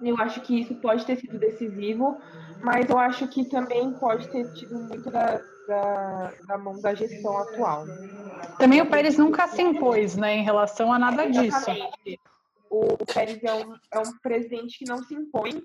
Eu 0.00 0.16
acho 0.18 0.40
que 0.40 0.60
isso 0.60 0.74
pode 0.76 1.06
ter 1.06 1.16
sido 1.16 1.38
decisivo, 1.38 2.18
mas 2.62 2.88
eu 2.88 2.98
acho 2.98 3.28
que 3.28 3.44
também 3.44 3.92
pode 3.94 4.28
ter 4.28 4.52
tido 4.52 4.78
muito 4.78 5.10
da, 5.10 5.40
da, 5.66 6.32
da 6.46 6.58
mão 6.58 6.80
da 6.80 6.94
gestão 6.94 7.38
atual. 7.38 7.86
Também 8.58 8.80
o 8.80 8.90
Pérez 8.90 9.16
nunca 9.16 9.46
se 9.48 9.62
impôs 9.62 10.16
né, 10.16 10.36
em 10.36 10.42
relação 10.42 10.92
a 10.92 10.98
nada 10.98 11.26
Exatamente. 11.26 11.92
disso. 12.04 12.18
O, 12.70 12.94
o 12.94 13.06
Pérez 13.06 13.42
é 13.42 13.54
um, 13.54 13.74
é 13.92 13.98
um 14.00 14.18
presidente 14.20 14.78
que 14.78 14.84
não 14.84 14.98
se 14.98 15.14
impõe 15.14 15.62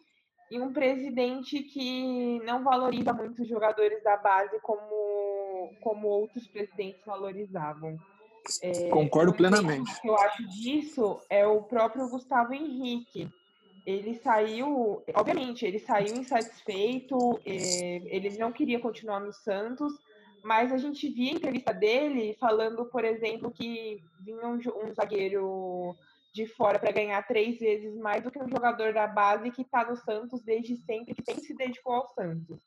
e 0.51 0.59
um 0.59 0.73
presidente 0.73 1.61
que 1.63 2.39
não 2.43 2.63
valoriza 2.63 3.13
muito 3.13 3.41
os 3.41 3.47
jogadores 3.47 4.03
da 4.03 4.17
base 4.17 4.59
como, 4.61 5.73
como 5.81 6.07
outros 6.07 6.47
presidentes 6.47 7.01
valorizavam. 7.05 7.97
É, 8.61 8.89
Concordo 8.89 9.33
plenamente. 9.33 9.91
O 9.91 10.01
que 10.01 10.07
eu 10.07 10.17
acho 10.17 10.47
disso 10.47 11.21
é 11.29 11.45
o 11.45 11.61
próprio 11.63 12.09
Gustavo 12.09 12.53
Henrique. 12.53 13.29
Ele 13.89 14.13
saiu, 14.13 15.03
obviamente, 15.15 15.65
ele 15.65 15.79
saiu 15.79 16.15
insatisfeito, 16.15 17.39
é, 17.43 18.01
ele 18.05 18.37
não 18.37 18.51
queria 18.51 18.79
continuar 18.79 19.19
no 19.19 19.33
Santos, 19.33 19.93
mas 20.43 20.71
a 20.71 20.77
gente 20.77 21.09
via 21.09 21.31
a 21.31 21.35
entrevista 21.35 21.73
dele 21.73 22.37
falando, 22.39 22.85
por 22.85 23.03
exemplo, 23.03 23.49
que 23.49 23.99
vinha 24.19 24.45
um, 24.47 24.57
um 24.57 24.93
zagueiro 24.93 25.95
de 26.31 26.45
fora 26.45 26.77
para 26.77 26.91
ganhar 26.91 27.25
três 27.27 27.57
vezes 27.57 27.97
mais 27.97 28.23
do 28.23 28.29
que 28.29 28.37
um 28.37 28.47
jogador 28.47 28.93
da 28.93 29.07
base 29.07 29.49
que 29.49 29.63
está 29.63 29.83
no 29.83 29.95
Santos 29.95 30.43
desde 30.43 30.77
sempre, 30.77 31.15
que 31.15 31.23
sempre 31.23 31.41
se 31.41 31.55
dedicou 31.55 31.93
ao 31.93 32.07
Santos. 32.09 32.61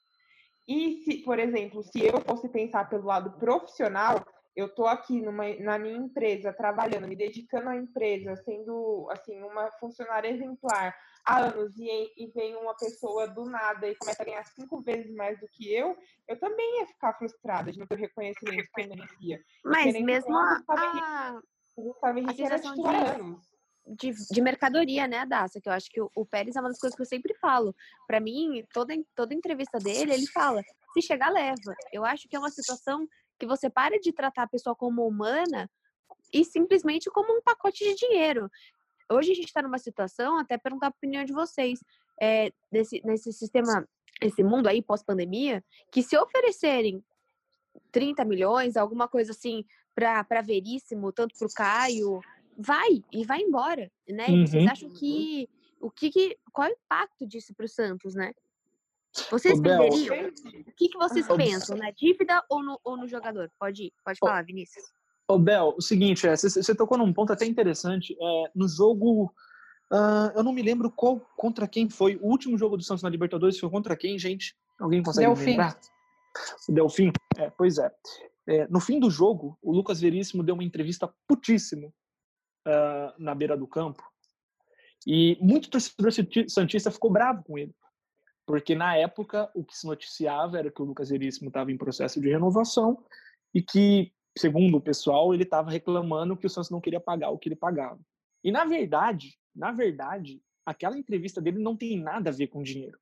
E 0.67 1.03
se, 1.05 1.19
por 1.19 1.39
exemplo, 1.39 1.85
se 1.85 2.05
eu 2.05 2.21
fosse 2.21 2.49
pensar 2.49 2.89
pelo 2.89 3.07
lado 3.07 3.31
profissional, 3.39 4.25
eu 4.55 4.67
estou 4.67 4.87
aqui 4.87 5.21
numa, 5.21 5.55
na 5.57 5.79
minha 5.79 5.97
empresa 5.97 6.53
trabalhando, 6.53 7.09
me 7.09 7.17
dedicando 7.17 7.71
à 7.71 7.77
empresa, 7.77 8.37
sendo 8.37 9.09
assim 9.11 9.43
uma 9.43 9.71
funcionária 9.73 10.29
exemplar 10.29 10.95
há 11.25 11.39
anos 11.39 11.77
e, 11.79 12.13
e 12.17 12.27
vem 12.35 12.57
uma 12.57 12.77
pessoa 12.77 13.29
do 13.29 13.45
nada 13.45 13.89
e 13.89 13.97
começa 13.97 14.23
a 14.23 14.27
ganhar 14.27 14.45
cinco 14.45 14.83
vezes 14.83 15.15
mais 15.15 15.39
do 15.41 15.49
que 15.49 15.73
eu, 15.73 15.97
eu 16.29 16.39
também 16.39 16.81
ia 16.81 16.87
ficar 16.87 17.15
frustrada 17.15 17.73
de 17.73 17.79
não 17.79 17.87
ter 17.87 17.99
reconhecimento 17.99 18.69
que 18.75 18.81
eu 18.83 18.89
merecia. 18.89 19.41
Mas 19.65 19.95
mesmo 20.01 20.37
a, 20.37 20.63
a, 20.69 21.41
o 21.77 21.83
Gustavo 21.85 22.19
Henrique 22.19 22.43
era 22.43 22.57
anos 22.57 23.53
de, 23.87 24.13
de 24.31 24.41
mercadoria, 24.41 25.07
né, 25.07 25.27
Daça? 25.27 25.61
Que 25.61 25.69
eu 25.69 25.73
acho 25.73 25.91
que 25.91 26.01
o, 26.01 26.11
o, 26.15 26.25
Pérez 26.25 26.57
é 26.57 26.61
uma 26.61 26.69
das 26.69 26.79
coisas 26.79 26.97
que 26.97 27.03
eu 27.03 27.07
sempre 27.07 27.35
falo. 27.35 27.75
Para 28.07 28.21
mim, 28.21 28.65
toda, 28.73 28.95
toda 29.15 29.35
entrevista 29.35 29.79
dele, 29.79 30.13
ele 30.13 30.27
fala: 30.29 30.63
se 30.95 31.03
chegar, 31.03 31.31
leva. 31.31 31.75
Eu 31.93 32.05
acho 32.05 32.29
que 32.29 32.37
é 32.37 32.39
uma 32.39 32.51
situação 32.51 33.09
que 33.43 33.47
você 33.47 33.69
para 33.69 33.99
de 33.99 34.13
tratar 34.13 34.45
a 34.45 34.49
pessoa 34.49 34.73
como 34.77 35.05
humana 35.05 35.69
e 36.33 36.45
simplesmente 36.45 37.11
como 37.11 37.37
um 37.37 37.43
pacote 37.43 37.83
de 37.83 37.97
dinheiro. 37.97 38.49
Hoje 39.11 39.33
a 39.33 39.35
gente 39.35 39.47
está 39.47 39.61
numa 39.61 39.79
situação, 39.79 40.39
até 40.39 40.57
perguntar 40.57 40.87
a 40.87 40.91
opinião 40.91 41.25
de 41.25 41.33
vocês, 41.33 41.81
é, 42.21 42.53
desse, 42.71 43.03
nesse 43.05 43.33
sistema, 43.33 43.85
esse 44.21 44.45
mundo 44.45 44.69
aí 44.69 44.81
pós-pandemia, 44.81 45.63
que 45.91 46.05
se 46.05 46.17
oferecerem 46.17 47.05
30 47.91 48.25
milhões, 48.25 48.77
alguma 48.77 49.09
coisa 49.09 49.33
assim, 49.33 49.65
para 49.93 50.41
Veríssimo, 50.41 51.11
tanto 51.11 51.37
para 51.37 51.47
o 51.49 51.53
Caio, 51.53 52.21
vai 52.57 53.03
e 53.11 53.25
vai 53.25 53.41
embora, 53.41 53.91
né? 54.09 54.29
Uhum. 54.29 54.47
Vocês 54.47 54.71
acham 54.71 54.89
que 54.89 55.49
o 55.81 55.91
que, 55.91 56.11
que 56.11 56.39
qual 56.53 56.69
é 56.69 56.71
o 56.71 56.75
impacto 56.75 57.27
disso 57.27 57.53
para 57.57 57.67
o 57.67 57.69
Santos, 57.69 58.15
né? 58.15 58.33
Vocês 59.31 59.59
Ô, 59.59 59.63
venderiam? 59.63 60.29
O 60.29 60.73
que, 60.77 60.89
que 60.89 60.99
vocês 60.99 61.29
Ô, 61.29 61.37
pensam, 61.37 61.77
na 61.77 61.91
dívida 61.91 62.43
ou 62.49 62.63
no, 62.63 62.81
ou 62.83 62.97
no 62.97 63.07
jogador? 63.07 63.51
Pode 63.59 63.85
ir, 63.85 63.93
pode 64.05 64.19
falar, 64.19 64.45
Vinícius. 64.45 64.85
Ô, 65.29 65.39
Bel, 65.39 65.75
o 65.77 65.83
seguinte, 65.83 66.27
é, 66.27 66.37
você, 66.37 66.75
tocou 66.75 66.97
num 66.99 67.13
ponto 67.13 67.33
até 67.33 67.45
interessante. 67.45 68.17
É, 68.21 68.51
no 68.55 68.67
jogo, 68.69 69.33
uh, 69.93 70.33
eu 70.35 70.43
não 70.43 70.53
me 70.53 70.63
lembro 70.63 70.91
qual 70.91 71.21
contra 71.37 71.69
quem 71.69 71.89
foi. 71.89 72.17
O 72.17 72.27
último 72.27 72.57
jogo 72.57 72.77
do 72.77 72.83
Santos 72.83 73.03
na 73.03 73.11
Libertadores 73.11 73.59
foi 73.59 73.71
contra 73.71 73.97
quem, 73.97 74.19
gente? 74.19 74.55
Alguém 74.81 75.03
consegue 75.03 75.27
Delfim. 75.27 75.51
lembrar? 75.51 75.79
O 76.69 76.73
Delfim? 76.73 77.13
É, 77.37 77.51
pois 77.51 77.79
é. 77.79 77.93
é. 78.49 78.67
No 78.69 78.81
fim 78.81 78.99
do 78.99 79.11
jogo, 79.11 79.59
o 79.63 79.73
Lucas 79.73 80.01
Veríssimo 80.01 80.43
deu 80.43 80.55
uma 80.55 80.65
entrevista 80.65 81.13
putíssimo 81.29 81.93
uh, 82.67 83.13
na 83.19 83.35
beira 83.35 83.57
do 83.57 83.67
campo. 83.67 84.03
E 85.07 85.37
muito 85.41 85.69
torcedor 85.69 86.13
santista 86.49 86.91
ficou 86.91 87.11
bravo 87.11 87.43
com 87.43 87.59
ele, 87.59 87.75
porque 88.47 88.75
na 88.75 88.97
época 88.97 89.51
o 89.55 89.65
que 89.65 89.77
se 89.77 89.87
noticiava 89.87 90.59
era 90.59 90.71
que 90.71 90.83
o 90.83 90.85
Lucas 90.85 91.11
Veríssimo 91.11 91.49
estava 91.49 91.71
em 91.71 91.77
processo 91.77 92.21
de 92.21 92.29
renovação 92.29 93.05
e 93.55 93.63
que, 93.63 94.13
segundo 94.37 94.77
o 94.77 94.81
pessoal, 94.81 95.33
ele 95.33 95.45
estava 95.45 95.71
reclamando 95.71 96.37
que 96.37 96.47
o 96.47 96.51
Santos 96.51 96.71
não 96.71 96.81
queria 96.81 97.01
pagar 97.01 97.31
o 97.31 97.39
que 97.39 97.49
ele 97.49 97.57
pagava. 97.57 98.01
E 98.43 98.51
na 98.51 98.65
verdade, 98.65 99.39
na 99.55 99.71
verdade, 99.71 100.43
aquela 100.67 100.99
entrevista 100.99 101.41
dele 101.41 101.59
não 101.59 101.77
tem 101.77 102.01
nada 102.01 102.31
a 102.31 102.33
ver 102.33 102.49
com 102.49 102.63
dinheiro. 102.63 102.99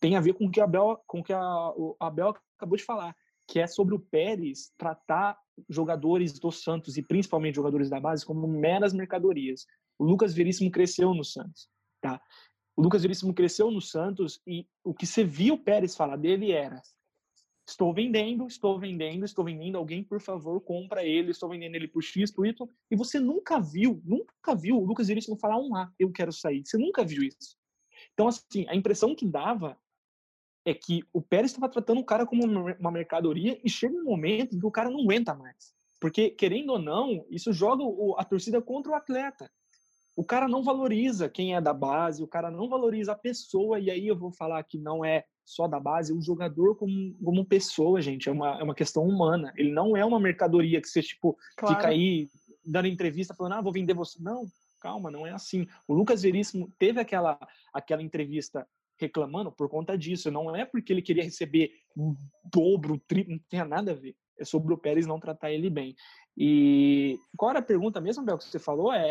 Tem 0.00 0.16
a 0.16 0.20
ver 0.20 0.34
com 0.34 0.46
o 0.46 0.50
que 0.50 0.60
a 0.60 0.64
Abel, 0.64 1.00
com 1.06 1.22
que 1.22 1.32
a, 1.32 1.70
o 1.70 1.96
Abel 1.98 2.36
acabou 2.56 2.76
de 2.76 2.84
falar, 2.84 3.16
que 3.46 3.58
é 3.58 3.66
sobre 3.66 3.94
o 3.94 3.98
Pérez 3.98 4.72
tratar 4.76 5.38
jogadores 5.68 6.38
do 6.38 6.50
Santos 6.50 6.96
e 6.96 7.02
principalmente 7.02 7.56
jogadores 7.56 7.88
da 7.88 8.00
base 8.00 8.24
como 8.24 8.46
meras 8.46 8.92
mercadorias. 8.92 9.66
O 9.98 10.04
Lucas 10.04 10.34
Veríssimo 10.34 10.70
cresceu 10.70 11.14
no 11.14 11.24
Santos, 11.24 11.68
tá? 12.00 12.20
O 12.76 12.82
Lucas 12.82 13.02
Veríssimo 13.02 13.32
cresceu 13.32 13.70
no 13.70 13.80
Santos 13.80 14.40
e 14.46 14.66
o 14.82 14.92
que 14.92 15.06
você 15.06 15.24
viu 15.24 15.54
o 15.54 15.58
Pérez 15.58 15.96
falar 15.96 16.16
dele 16.16 16.52
era: 16.52 16.82
estou 17.66 17.92
vendendo, 17.94 18.46
estou 18.46 18.78
vendendo, 18.78 19.24
estou 19.24 19.44
vendendo, 19.44 19.78
alguém 19.78 20.02
por 20.02 20.20
favor 20.20 20.60
compra 20.60 21.04
ele, 21.04 21.30
estou 21.30 21.48
vendendo 21.48 21.74
ele 21.74 21.88
por 21.88 22.02
X, 22.02 22.30
por 22.30 22.46
Y. 22.46 22.68
E 22.90 22.96
você 22.96 23.20
nunca 23.20 23.60
viu, 23.60 24.02
nunca 24.04 24.54
viu 24.54 24.76
o 24.76 24.84
Lucas 24.84 25.08
Veríssimo 25.08 25.36
falar 25.36 25.58
um 25.58 25.74
A, 25.76 25.92
eu 25.98 26.10
quero 26.10 26.32
sair. 26.32 26.64
Você 26.64 26.76
nunca 26.76 27.04
viu 27.04 27.22
isso. 27.22 27.56
Então, 28.12 28.28
assim, 28.28 28.66
a 28.68 28.74
impressão 28.74 29.14
que 29.14 29.26
dava 29.26 29.78
é 30.64 30.74
que 30.74 31.02
o 31.12 31.20
Pérez 31.20 31.50
estava 31.52 31.70
tratando 31.70 32.00
o 32.00 32.04
cara 32.04 32.26
como 32.26 32.44
uma 32.44 32.90
mercadoria 32.90 33.60
e 33.62 33.68
chega 33.68 33.94
um 33.94 34.04
momento 34.04 34.56
em 34.56 34.58
que 34.58 34.66
o 34.66 34.70
cara 34.70 34.90
não 34.90 35.00
aguenta 35.00 35.34
mais. 35.34 35.74
Porque, 36.00 36.30
querendo 36.30 36.70
ou 36.70 36.78
não, 36.78 37.24
isso 37.30 37.52
joga 37.52 37.84
a 38.18 38.24
torcida 38.24 38.60
contra 38.60 38.92
o 38.92 38.94
atleta. 38.94 39.50
O 40.16 40.24
cara 40.24 40.48
não 40.48 40.62
valoriza 40.62 41.28
quem 41.28 41.54
é 41.54 41.60
da 41.60 41.72
base, 41.72 42.22
o 42.22 42.28
cara 42.28 42.50
não 42.50 42.68
valoriza 42.68 43.12
a 43.12 43.16
pessoa, 43.16 43.78
e 43.78 43.90
aí 43.90 44.06
eu 44.06 44.16
vou 44.16 44.30
falar 44.30 44.62
que 44.62 44.78
não 44.78 45.04
é 45.04 45.24
só 45.44 45.68
da 45.68 45.78
base, 45.78 46.12
o 46.12 46.22
jogador 46.22 46.76
como, 46.76 47.14
como 47.22 47.44
pessoa, 47.44 48.00
gente, 48.00 48.28
é 48.28 48.32
uma, 48.32 48.58
é 48.58 48.62
uma 48.62 48.74
questão 48.74 49.06
humana. 49.06 49.52
Ele 49.56 49.72
não 49.72 49.96
é 49.96 50.04
uma 50.04 50.18
mercadoria 50.18 50.80
que 50.80 50.88
você, 50.88 51.02
tipo, 51.02 51.36
claro. 51.56 51.74
fica 51.74 51.88
aí 51.88 52.28
dando 52.64 52.88
entrevista 52.88 53.34
falando, 53.34 53.54
ah, 53.54 53.60
vou 53.60 53.72
vender 53.72 53.94
você. 53.94 54.18
Não, 54.22 54.46
calma, 54.80 55.10
não 55.10 55.26
é 55.26 55.32
assim. 55.32 55.66
O 55.86 55.94
Lucas 55.94 56.22
Veríssimo 56.22 56.72
teve 56.78 56.98
aquela, 56.98 57.38
aquela 57.72 58.02
entrevista 58.02 58.66
reclamando 58.98 59.52
por 59.52 59.68
conta 59.68 59.98
disso. 59.98 60.30
Não 60.30 60.54
é 60.54 60.64
porque 60.64 60.92
ele 60.92 61.02
queria 61.02 61.24
receber 61.24 61.72
um 61.96 62.14
dobro, 62.52 62.98
triplo, 63.06 63.34
não 63.34 63.40
tem 63.48 63.64
nada 63.64 63.90
a 63.90 63.94
ver. 63.94 64.16
É 64.38 64.44
sobre 64.44 64.72
o 64.72 64.78
Pérez 64.78 65.06
não 65.06 65.20
tratar 65.20 65.52
ele 65.52 65.68
bem. 65.68 65.94
E 66.36 67.18
qual 67.36 67.50
era 67.50 67.60
a 67.60 67.62
pergunta 67.62 68.00
mesmo, 68.00 68.24
Bel, 68.24 68.38
que 68.38 68.44
você 68.44 68.58
falou? 68.58 68.92
É... 68.92 69.08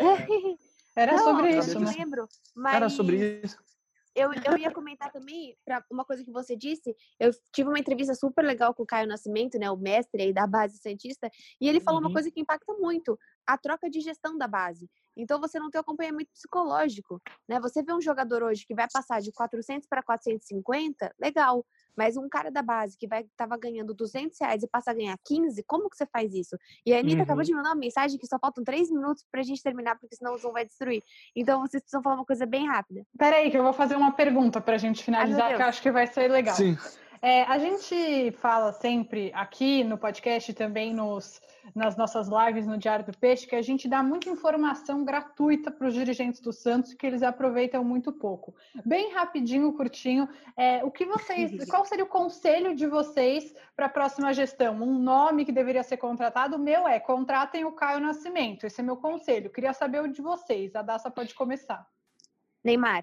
Era 0.96 1.16
não, 1.16 1.24
sobre 1.24 1.58
isso, 1.58 1.70
eu 1.76 1.80
né? 1.80 1.94
lembro. 1.96 2.28
Mas... 2.54 2.74
Era 2.74 2.88
sobre 2.88 3.40
isso. 3.42 3.58
Eu, 4.14 4.30
eu 4.32 4.56
ia 4.56 4.70
comentar 4.70 5.10
também, 5.10 5.56
para 5.64 5.84
uma 5.90 6.04
coisa 6.04 6.24
que 6.24 6.30
você 6.30 6.54
disse, 6.54 6.94
eu 7.18 7.32
tive 7.52 7.68
uma 7.68 7.78
entrevista 7.80 8.14
super 8.14 8.44
legal 8.44 8.72
com 8.72 8.84
o 8.84 8.86
Caio 8.86 9.08
Nascimento, 9.08 9.58
né, 9.58 9.68
o 9.68 9.76
mestre 9.76 10.22
aí 10.22 10.32
da 10.32 10.46
base 10.46 10.78
Santista, 10.78 11.28
e 11.60 11.68
ele 11.68 11.80
falou 11.80 12.00
uhum. 12.00 12.06
uma 12.06 12.12
coisa 12.12 12.30
que 12.30 12.40
impacta 12.40 12.72
muito, 12.74 13.18
a 13.46 13.58
troca 13.58 13.88
de 13.90 14.00
gestão 14.00 14.36
da 14.36 14.46
base. 14.46 14.88
Então 15.16 15.40
você 15.40 15.58
não 15.58 15.70
tem 15.70 15.80
acompanhamento 15.80 16.30
psicológico, 16.32 17.20
né? 17.48 17.60
Você 17.60 17.82
vê 17.82 17.92
um 17.92 18.00
jogador 18.00 18.42
hoje 18.42 18.66
que 18.66 18.74
vai 18.74 18.86
passar 18.92 19.20
de 19.20 19.32
400 19.32 19.88
para 19.88 20.02
450, 20.02 21.14
legal. 21.20 21.64
Mas 21.96 22.16
um 22.16 22.28
cara 22.28 22.50
da 22.50 22.60
base 22.60 22.98
que 22.98 23.06
vai 23.06 23.24
tava 23.36 23.56
ganhando 23.56 23.94
200 23.94 24.36
reais 24.40 24.64
e 24.64 24.68
passa 24.68 24.90
a 24.90 24.94
ganhar 24.94 25.16
15, 25.24 25.62
como 25.62 25.88
que 25.88 25.96
você 25.96 26.06
faz 26.06 26.34
isso? 26.34 26.58
E 26.84 26.92
a 26.92 26.98
Anitta 26.98 27.18
uhum. 27.18 27.22
acabou 27.22 27.44
de 27.44 27.54
mandar 27.54 27.68
uma 27.68 27.76
mensagem 27.76 28.18
que 28.18 28.26
só 28.26 28.36
faltam 28.38 28.64
3 28.64 28.90
minutos 28.90 29.24
pra 29.30 29.42
gente 29.42 29.62
terminar, 29.62 29.96
porque 29.98 30.16
senão 30.16 30.34
o 30.34 30.38
Zoom 30.38 30.52
vai 30.52 30.64
destruir. 30.64 31.02
Então 31.36 31.60
vocês 31.60 31.82
precisam 31.82 32.02
falar 32.02 32.16
uma 32.16 32.24
coisa 32.24 32.46
bem 32.46 32.66
rápida. 32.66 33.06
Peraí, 33.16 33.50
que 33.50 33.56
eu 33.56 33.62
vou 33.62 33.72
fazer 33.72 33.94
uma 33.94 34.12
pergunta 34.12 34.60
pra 34.60 34.76
gente 34.76 35.04
finalizar, 35.04 35.50
Ai, 35.50 35.56
que 35.56 35.62
eu 35.62 35.66
acho 35.66 35.82
que 35.82 35.92
vai 35.92 36.08
ser 36.08 36.28
legal. 36.28 36.56
Sim. 36.56 36.76
É, 37.24 37.42
a 37.44 37.56
gente 37.58 38.32
fala 38.32 38.70
sempre 38.70 39.32
aqui 39.32 39.82
no 39.82 39.96
podcast 39.96 40.50
e 40.50 40.54
também 40.54 40.92
nos, 40.92 41.40
nas 41.74 41.96
nossas 41.96 42.28
lives 42.28 42.66
no 42.66 42.76
Diário 42.76 43.02
do 43.02 43.16
Peixe 43.16 43.46
que 43.46 43.56
a 43.56 43.62
gente 43.62 43.88
dá 43.88 44.02
muita 44.02 44.28
informação 44.28 45.06
gratuita 45.06 45.70
para 45.70 45.88
os 45.88 45.94
dirigentes 45.94 46.38
do 46.38 46.52
Santos 46.52 46.92
que 46.92 47.06
eles 47.06 47.22
aproveitam 47.22 47.82
muito 47.82 48.12
pouco. 48.12 48.54
Bem 48.84 49.14
rapidinho, 49.14 49.72
curtinho, 49.72 50.28
é, 50.54 50.84
o 50.84 50.90
que 50.90 51.06
vocês, 51.06 51.50
qual 51.66 51.86
seria 51.86 52.04
o 52.04 52.08
conselho 52.08 52.74
de 52.74 52.86
vocês 52.86 53.54
para 53.74 53.86
a 53.86 53.88
próxima 53.88 54.34
gestão? 54.34 54.74
Um 54.74 54.98
nome 54.98 55.46
que 55.46 55.52
deveria 55.52 55.82
ser 55.82 55.96
contratado? 55.96 56.56
O 56.56 56.58
meu 56.58 56.86
é 56.86 57.00
contratem 57.00 57.64
o 57.64 57.72
Caio 57.72 58.00
Nascimento. 58.00 58.66
Esse 58.66 58.82
é 58.82 58.84
meu 58.84 58.98
conselho. 58.98 59.48
Queria 59.48 59.72
saber 59.72 60.02
o 60.02 60.12
de 60.12 60.20
vocês. 60.20 60.76
A 60.76 60.82
Daça 60.82 61.10
pode 61.10 61.34
começar. 61.34 61.88
Neymar. 62.62 63.02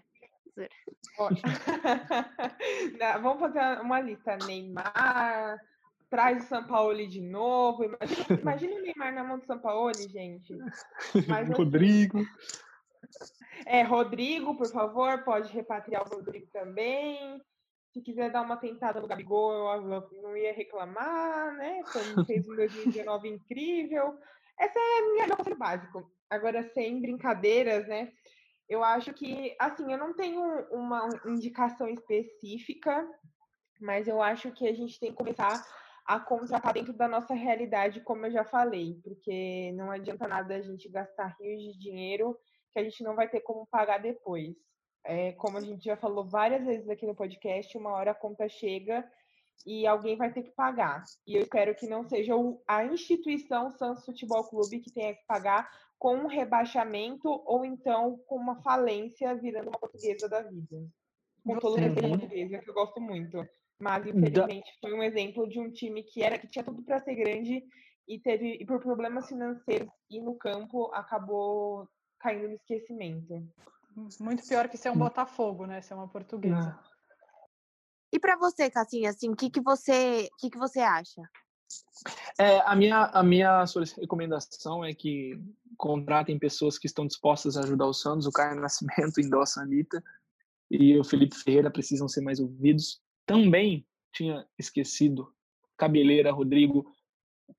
Vamos 3.22 3.40
fazer 3.40 3.82
uma 3.82 4.00
lista. 4.00 4.38
Neymar, 4.46 5.60
traz 6.10 6.44
o 6.44 6.48
São 6.48 6.66
Paulo 6.66 7.08
de 7.08 7.22
novo. 7.22 7.86
Imagina, 7.86 8.26
imagina 8.42 8.76
o 8.76 8.82
Neymar 8.82 9.14
na 9.14 9.24
mão 9.24 9.40
do 9.40 9.46
São 9.46 9.60
Paulo, 9.60 9.94
gente. 9.94 10.58
Mas, 11.28 11.50
assim, 11.50 11.64
Rodrigo. 11.64 12.26
É, 13.66 13.84
Rodrigo, 13.84 14.56
por 14.56 14.68
favor, 14.68 15.24
pode 15.24 15.52
repatriar 15.54 16.06
o 16.06 16.16
Rodrigo 16.16 16.48
também. 16.52 17.42
Se 17.94 18.02
quiser 18.02 18.32
dar 18.32 18.42
uma 18.42 18.56
tentada 18.56 19.02
no 19.02 19.08
Gabigol, 19.08 19.76
eu 19.76 20.10
não 20.22 20.38
ia 20.38 20.54
reclamar, 20.54 21.54
né? 21.56 21.82
Fez 22.26 22.48
um 22.48 22.56
2019 22.56 23.28
incrível. 23.28 24.18
Essa 24.58 24.80
é 24.80 25.00
a 25.00 25.14
minha 25.14 25.36
coisa 25.36 25.56
básico. 25.56 26.10
Agora, 26.30 26.64
sem 26.74 27.02
brincadeiras, 27.02 27.86
né? 27.88 28.14
Eu 28.72 28.86
acho 28.86 29.14
que, 29.14 29.54
assim, 29.60 29.92
eu 29.92 29.98
não 29.98 30.14
tenho 30.14 30.42
uma 30.72 31.10
indicação 31.26 31.90
específica, 31.90 33.06
mas 33.82 34.08
eu 34.08 34.22
acho 34.22 34.50
que 34.54 34.66
a 34.66 34.74
gente 34.74 34.98
tem 34.98 35.12
que 35.12 35.18
começar 35.18 35.62
a 36.06 36.18
contratar 36.18 36.74
dentro 36.74 36.94
da 36.94 37.06
nossa 37.06 37.34
realidade, 37.34 38.00
como 38.00 38.26
eu 38.26 38.32
já 38.32 38.46
falei, 38.46 38.98
porque 39.04 39.74
não 39.74 39.92
adianta 39.92 40.26
nada 40.26 40.56
a 40.56 40.62
gente 40.62 40.88
gastar 40.88 41.36
rios 41.38 41.62
de 41.62 41.78
dinheiro 41.78 42.40
que 42.72 42.80
a 42.80 42.84
gente 42.86 43.04
não 43.04 43.14
vai 43.14 43.28
ter 43.28 43.42
como 43.42 43.68
pagar 43.68 43.98
depois. 43.98 44.56
É, 45.04 45.34
como 45.34 45.58
a 45.58 45.62
gente 45.62 45.84
já 45.84 45.98
falou 45.98 46.24
várias 46.24 46.66
vezes 46.66 46.88
aqui 46.88 47.06
no 47.06 47.14
podcast, 47.14 47.78
uma 47.78 47.92
hora 47.92 48.12
a 48.12 48.16
conta 48.16 48.48
chega 48.48 49.06
e 49.66 49.86
alguém 49.86 50.16
vai 50.16 50.32
ter 50.32 50.44
que 50.44 50.52
pagar. 50.52 51.04
E 51.28 51.36
eu 51.36 51.42
espero 51.42 51.76
que 51.76 51.88
não 51.88 52.08
seja 52.08 52.36
a 52.66 52.86
instituição 52.86 53.70
Santos 53.70 54.06
Futebol 54.06 54.46
Clube 54.46 54.80
que 54.80 54.94
tenha 54.94 55.14
que 55.14 55.26
pagar, 55.28 55.70
com 56.02 56.16
um 56.16 56.26
rebaixamento 56.26 57.30
ou 57.46 57.64
então 57.64 58.18
com 58.26 58.36
uma 58.36 58.60
falência 58.64 59.36
virando 59.36 59.70
uma 59.70 59.78
portuguesa 59.78 60.28
da 60.28 60.42
vida. 60.42 60.84
Com 61.46 61.60
todo 61.60 61.76
respeito 61.76 62.08
uhum. 62.08 62.18
portuguesa, 62.18 62.58
que 62.58 62.70
eu 62.72 62.74
gosto 62.74 63.00
muito. 63.00 63.48
Mas, 63.80 64.08
infelizmente, 64.08 64.68
foi 64.82 64.96
um 64.96 65.04
exemplo 65.04 65.48
de 65.48 65.60
um 65.60 65.70
time 65.72 66.02
que 66.02 66.24
era 66.24 66.40
que 66.40 66.48
tinha 66.48 66.66
tudo 66.66 66.82
para 66.82 67.00
ser 67.02 67.14
grande 67.14 67.64
e 68.08 68.20
teve, 68.20 68.58
e 68.60 68.66
por 68.66 68.82
problemas 68.82 69.28
financeiros 69.28 69.92
e 70.10 70.20
no 70.20 70.36
campo, 70.36 70.92
acabou 70.92 71.88
caindo 72.20 72.48
no 72.48 72.56
esquecimento. 72.56 73.48
Muito 74.20 74.44
pior 74.48 74.68
que 74.70 74.78
ser 74.78 74.90
um 74.90 74.94
hum. 74.94 75.00
Botafogo, 75.00 75.68
né? 75.68 75.82
Ser 75.82 75.94
uma 75.94 76.08
portuguesa. 76.08 76.80
E 78.12 78.20
para 78.20 78.36
você, 78.38 78.72
Cassinha, 78.72 79.12
assim, 79.12 79.30
o 79.30 79.36
que, 79.36 79.52
que 79.52 79.62
você, 79.62 80.28
que, 80.40 80.50
que 80.50 80.58
você 80.58 80.80
acha? 80.80 81.22
É, 82.40 82.60
a 82.62 82.76
minha 82.76 83.06
a 83.06 83.24
minha 83.24 83.64
recomendação 84.00 84.84
é 84.84 84.94
que 84.94 85.40
contratem 85.78 86.40
pessoas 86.40 86.78
que 86.78 86.88
estão 86.88 87.06
dispostas 87.06 87.58
a 87.58 87.62
ajudar 87.62 87.86
o 87.86 87.94
Santos. 87.94 88.26
O 88.26 88.32
Caio 88.32 88.60
Nascimento 88.62 89.20
endossa 89.20 89.60
a 89.60 89.64
Anitta 89.64 90.04
e 90.70 90.98
o 90.98 91.04
Felipe 91.04 91.36
Ferreira 91.36 91.70
precisam 91.70 92.08
ser 92.08 92.22
mais 92.22 92.40
ouvidos. 92.40 93.02
Também 93.26 93.86
tinha 94.14 94.46
esquecido 94.58 95.34
Cabeleira, 95.78 96.32
Rodrigo. 96.32 96.86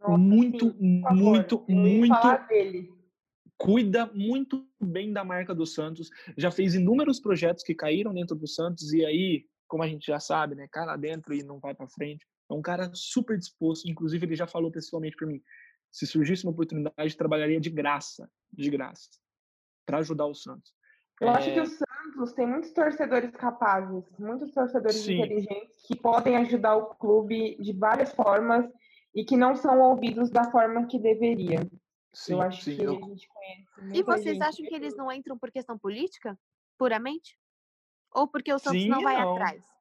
Nossa, 0.01 0.16
muito, 0.16 0.70
sim, 0.70 1.03
muito, 1.12 1.64
muito. 1.68 2.16
Cuida 3.59 4.07
muito 4.07 4.66
bem 4.81 5.12
da 5.12 5.22
marca 5.25 5.55
do 5.55 5.66
Santos. 5.66 6.11
Já 6.37 6.51
fez 6.51 6.75
inúmeros 6.75 7.20
projetos 7.20 7.62
que 7.62 7.75
caíram 7.75 8.12
dentro 8.12 8.35
do 8.35 8.48
Santos 8.48 8.92
e 8.92 9.05
aí, 9.05 9.46
como 9.68 9.83
a 9.83 9.88
gente 9.88 10.07
já 10.07 10.18
sabe, 10.18 10.55
né, 10.55 10.66
cai 10.70 10.87
lá 10.87 10.96
dentro 10.96 11.35
e 11.35 11.42
não 11.42 11.61
vai 11.61 11.75
para 11.75 11.88
frente. 11.88 12.27
É 12.52 12.54
um 12.54 12.62
cara 12.62 12.90
super 12.94 13.38
disposto. 13.38 13.88
Inclusive, 13.88 14.26
ele 14.26 14.36
já 14.36 14.46
falou 14.46 14.70
pessoalmente 14.70 15.16
para 15.16 15.26
mim: 15.26 15.42
se 15.90 16.06
surgisse 16.06 16.44
uma 16.44 16.52
oportunidade, 16.52 17.16
trabalharia 17.16 17.60
de 17.60 17.70
graça, 17.70 18.30
de 18.52 18.70
graça, 18.70 19.08
para 19.86 19.98
ajudar 19.98 20.26
o 20.26 20.34
Santos. 20.34 20.72
Eu 21.20 21.28
é... 21.28 21.30
acho 21.30 21.52
que 21.52 21.60
o 21.60 21.66
Santos 21.66 22.32
tem 22.34 22.46
muitos 22.46 22.72
torcedores 22.72 23.30
capazes, 23.32 24.04
muitos 24.18 24.52
torcedores 24.52 24.96
Sim. 24.96 25.18
inteligentes 25.18 25.82
que 25.86 25.96
podem 25.96 26.36
ajudar 26.36 26.76
o 26.76 26.94
clube 26.94 27.56
de 27.56 27.72
várias 27.72 28.12
formas 28.12 28.66
e 29.14 29.24
que 29.24 29.36
não 29.36 29.56
são 29.56 29.80
ouvidos 29.80 30.30
da 30.30 30.50
forma 30.50 30.86
que 30.86 30.98
deveria. 30.98 31.60
Sim, 32.12 32.34
eu 32.34 32.42
acho 32.42 32.62
sim, 32.62 32.76
que 32.76 32.82
eu... 32.82 32.96
a 32.96 33.08
gente 33.08 33.28
conhece. 33.28 33.98
E 33.98 34.02
vocês 34.02 34.40
acham 34.40 34.66
que 34.66 34.74
eles 34.74 34.94
não 34.94 35.10
entram 35.10 35.38
por 35.38 35.50
questão 35.50 35.78
política, 35.78 36.38
puramente? 36.78 37.38
Ou 38.12 38.28
porque 38.28 38.52
o 38.52 38.58
Santos 38.58 38.82
sim, 38.82 38.88
não 38.88 39.02
vai 39.02 39.18
não. 39.18 39.32
atrás? 39.32 39.71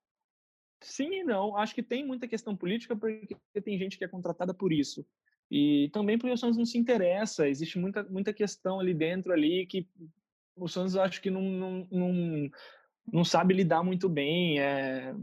Sim 0.81 1.13
e 1.13 1.23
não. 1.23 1.55
Acho 1.55 1.75
que 1.75 1.83
tem 1.83 2.05
muita 2.05 2.27
questão 2.27 2.55
política 2.55 2.95
porque 2.95 3.37
tem 3.63 3.77
gente 3.77 3.97
que 3.97 4.03
é 4.03 4.07
contratada 4.07 4.53
por 4.53 4.73
isso. 4.73 5.05
E 5.49 5.89
também 5.93 6.17
porque 6.17 6.33
o 6.33 6.37
Santos 6.37 6.57
não 6.57 6.65
se 6.65 6.77
interessa, 6.77 7.47
existe 7.47 7.77
muita, 7.77 8.03
muita 8.03 8.33
questão 8.33 8.79
ali 8.79 8.93
dentro 8.93 9.31
ali 9.31 9.65
que 9.65 9.87
o 10.55 10.67
Santos 10.67 10.95
acho 10.95 11.21
que 11.21 11.29
não, 11.29 11.41
não, 11.41 11.87
não, 11.91 12.49
não 13.11 13.23
sabe 13.23 13.53
lidar 13.53 13.83
muito 13.83 14.09
bem. 14.09 14.59
É... 14.59 15.13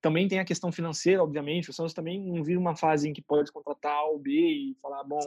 Também 0.00 0.28
tem 0.28 0.40
a 0.40 0.44
questão 0.44 0.70
financeira, 0.70 1.22
obviamente. 1.22 1.70
O 1.70 1.72
Santos 1.72 1.94
também 1.94 2.20
não 2.20 2.44
vive 2.44 2.58
uma 2.58 2.76
fase 2.76 3.08
em 3.08 3.12
que 3.12 3.22
pode 3.22 3.50
contratar 3.50 3.92
A 3.92 4.04
ou 4.04 4.18
B 4.18 4.30
e 4.32 4.76
falar, 4.82 5.04
bom, 5.04 5.20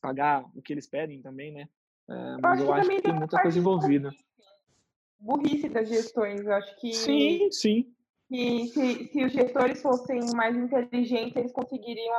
pagar 0.00 0.44
o 0.54 0.62
que 0.62 0.72
eles 0.72 0.86
pedem 0.86 1.20
também, 1.20 1.52
né? 1.52 1.68
É, 2.08 2.36
mas 2.40 2.60
eu 2.60 2.72
acho 2.72 2.88
que 2.88 3.02
tem 3.02 3.14
muita 3.14 3.40
coisa 3.40 3.58
envolvida. 3.58 4.10
Burrice 5.18 5.68
das 5.68 5.88
gestões, 5.88 6.40
eu 6.40 6.52
acho 6.52 6.76
que. 6.78 6.92
Sim, 6.92 7.50
sim 7.50 7.92
que 8.32 8.66
se, 8.68 9.08
se, 9.08 9.24
os 9.24 9.32
gestores 9.32 9.82
fossem 9.82 10.20
mais 10.34 10.56
inteligentes, 10.56 11.36
eles 11.36 11.52
conseguiriam 11.52 12.14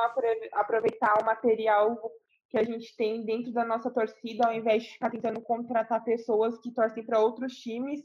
aproveitar 0.52 1.20
o 1.20 1.24
material 1.24 2.00
que 2.48 2.56
a 2.56 2.62
gente 2.62 2.96
tem 2.96 3.24
dentro 3.24 3.52
da 3.52 3.64
nossa 3.64 3.90
torcida, 3.90 4.46
ao 4.46 4.54
invés 4.54 4.84
de 4.84 4.92
ficar 4.92 5.10
tentando 5.10 5.40
contratar 5.40 6.04
pessoas 6.04 6.56
que 6.58 6.70
torcem 6.70 7.04
para 7.04 7.18
outros 7.18 7.56
times 7.56 8.00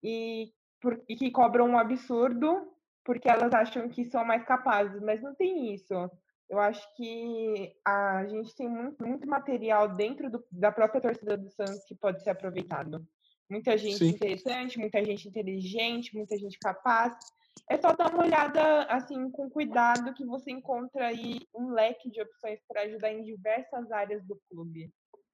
e, 0.00 0.52
por, 0.80 1.02
e, 1.08 1.16
que 1.16 1.32
cobram 1.32 1.70
um 1.70 1.78
absurdo 1.78 2.68
porque 3.04 3.28
elas 3.28 3.52
acham 3.52 3.88
que 3.88 4.04
são 4.04 4.24
mais 4.24 4.44
capazes, 4.44 5.02
mas 5.02 5.20
não 5.20 5.34
tem 5.34 5.74
isso. 5.74 5.92
Eu 6.48 6.60
acho 6.60 6.86
que 6.94 7.74
a 7.84 8.26
gente 8.26 8.54
tem 8.54 8.68
muito, 8.68 9.04
muito 9.04 9.26
material 9.26 9.88
dentro 9.88 10.30
do, 10.30 10.44
da 10.52 10.70
própria 10.70 11.00
torcida 11.00 11.36
do 11.36 11.50
Santos 11.50 11.84
que 11.84 11.96
pode 11.96 12.22
ser 12.22 12.30
aproveitado. 12.30 13.04
Muita 13.48 13.76
gente 13.76 13.98
Sim. 13.98 14.10
interessante, 14.10 14.78
muita 14.78 15.04
gente 15.04 15.26
inteligente, 15.26 16.14
muita 16.14 16.38
gente 16.38 16.56
capaz. 16.60 17.12
É 17.68 17.76
só 17.76 17.92
dar 17.92 18.12
uma 18.12 18.24
olhada 18.24 18.82
assim 18.84 19.30
com 19.30 19.48
cuidado 19.48 20.12
que 20.14 20.24
você 20.24 20.50
encontra 20.50 21.06
aí 21.06 21.40
um 21.54 21.70
leque 21.70 22.10
de 22.10 22.20
opções 22.20 22.60
para 22.66 22.82
ajudar 22.82 23.12
em 23.12 23.22
diversas 23.22 23.90
áreas 23.92 24.24
do 24.24 24.38
clube. 24.50 24.92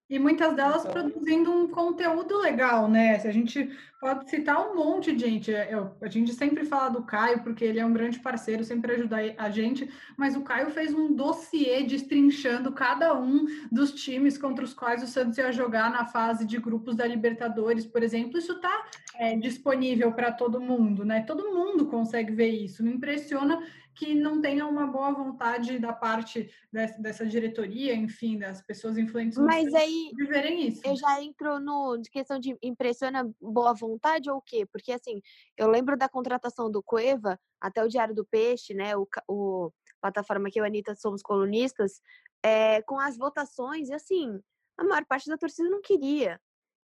E 0.09 0.21
muitas 0.21 0.55
delas 0.55 0.85
então... 0.85 0.93
produzindo 0.93 1.51
um 1.51 1.69
conteúdo 1.69 2.39
legal, 2.39 2.89
né? 2.89 3.19
Se 3.19 3.27
a 3.27 3.33
gente 3.33 3.77
pode 4.01 4.31
citar 4.31 4.71
um 4.71 4.77
monte 4.77 5.13
de 5.13 5.25
gente. 5.25 5.51
Eu, 5.51 5.97
a 6.01 6.07
gente 6.07 6.33
sempre 6.33 6.65
fala 6.65 6.91
do 6.91 7.03
Caio, 7.03 7.43
porque 7.43 7.65
ele 7.65 7.81
é 7.81 7.85
um 7.85 7.93
grande 7.93 8.21
parceiro, 8.21 8.63
sempre 8.63 8.93
ajuda 8.93 9.17
a 9.37 9.51
gente, 9.51 9.91
mas 10.17 10.37
o 10.37 10.43
Caio 10.43 10.71
fez 10.71 10.95
um 10.95 11.13
dossiê 11.13 11.83
destrinchando 11.83 12.71
cada 12.71 13.19
um 13.19 13.47
dos 13.73 13.91
times 13.93 14.39
contra 14.39 14.65
os 14.65 14.73
quais 14.73 15.03
o 15.03 15.09
Santos 15.09 15.39
ia 15.39 15.51
jogar 15.51 15.91
na 15.91 16.07
fase 16.07 16.45
de 16.45 16.59
grupos 16.59 16.95
da 16.95 17.05
Libertadores, 17.05 17.85
por 17.85 18.01
exemplo. 18.01 18.39
Isso 18.39 18.53
está 18.53 18.87
é, 19.19 19.37
disponível 19.37 20.13
para 20.13 20.33
todo 20.33 20.61
mundo, 20.61 21.05
né? 21.05 21.23
Todo 21.23 21.53
mundo 21.53 21.87
consegue 21.87 22.33
ver 22.33 22.49
isso. 22.49 22.83
Me 22.83 22.93
impressiona 22.93 23.63
que 23.95 24.15
não 24.15 24.41
tenha 24.43 24.67
uma 24.67 24.87
boa 24.87 25.11
vontade 25.11 25.79
da 25.79 25.93
parte 25.93 26.51
dessa, 26.71 27.01
dessa 27.01 27.27
diretoria, 27.27 27.95
enfim, 27.95 28.39
das 28.39 28.61
pessoas 28.61 28.99
influentes 28.99 29.39
Mas 29.39 29.73
aí 29.75 30.11
de 30.15 30.27
verem 30.27 30.69
isso. 30.69 30.83
Eu 30.85 30.97
já 30.97 31.23
entro 31.23 31.59
no 31.59 31.97
de 31.97 32.11
questão 32.11 32.39
de 32.39 32.57
impressiona 32.63 33.29
boa 33.41 33.73
vontade 33.73 34.31
ou 34.31 34.37
o 34.37 34.43
quê? 34.43 34.67
Porque 34.67 34.93
assim, 34.93 35.23
eu 35.57 35.69
lembro 35.69 35.97
da 35.97 36.09
contratação 36.09 36.71
do 36.71 36.83
Cueva, 36.83 37.41
até 37.59 37.83
o 37.83 37.89
Diário 37.89 38.15
do 38.15 38.25
Peixe, 38.25 38.75
né, 38.75 38.95
o, 38.97 39.09
o 39.27 39.73
plataforma 40.01 40.51
que 40.51 40.61
eu 40.61 40.65
e 40.65 40.67
a 40.67 40.69
Anitta 40.69 40.95
somos 40.95 41.23
colunistas, 41.23 42.03
é, 42.43 42.83
com 42.83 43.01
as 43.01 43.17
votações, 43.17 43.89
e 43.89 43.95
assim, 43.95 44.39
a 44.77 44.85
maior 44.85 45.05
parte 45.07 45.29
da 45.29 45.39
torcida 45.39 45.71
não 45.71 45.81
queria. 45.81 46.39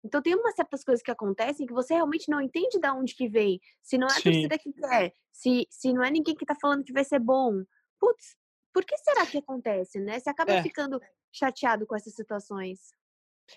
Então 0.04 0.20
tem 0.20 0.34
umas 0.34 0.54
certas 0.54 0.82
coisas 0.82 1.02
que 1.02 1.10
acontecem 1.10 1.66
que 1.66 1.72
você 1.72 1.94
realmente 1.94 2.28
não 2.28 2.40
entende 2.40 2.78
de 2.78 2.90
onde 2.90 3.14
que 3.14 3.28
vem. 3.28 3.60
Se 3.82 3.96
não 3.96 4.08
é 4.08 4.10
a 4.10 4.14
Sim. 4.14 4.22
torcida 4.22 4.58
que 4.58 4.72
quer, 4.72 5.14
se, 5.30 5.66
se 5.70 5.92
não 5.92 6.02
é 6.02 6.10
ninguém 6.10 6.34
que 6.34 6.44
tá 6.44 6.56
falando 6.60 6.84
que 6.84 6.92
vai 6.92 7.04
ser 7.04 7.20
bom. 7.20 7.62
Putz, 8.00 8.36
por 8.72 8.84
que 8.84 8.96
será 8.98 9.26
que 9.26 9.38
acontece, 9.38 10.00
né? 10.00 10.18
Você 10.18 10.30
acaba 10.30 10.52
é. 10.54 10.62
ficando 10.62 11.00
chateado 11.32 11.86
com 11.86 11.94
essas 11.94 12.14
situações. 12.14 12.94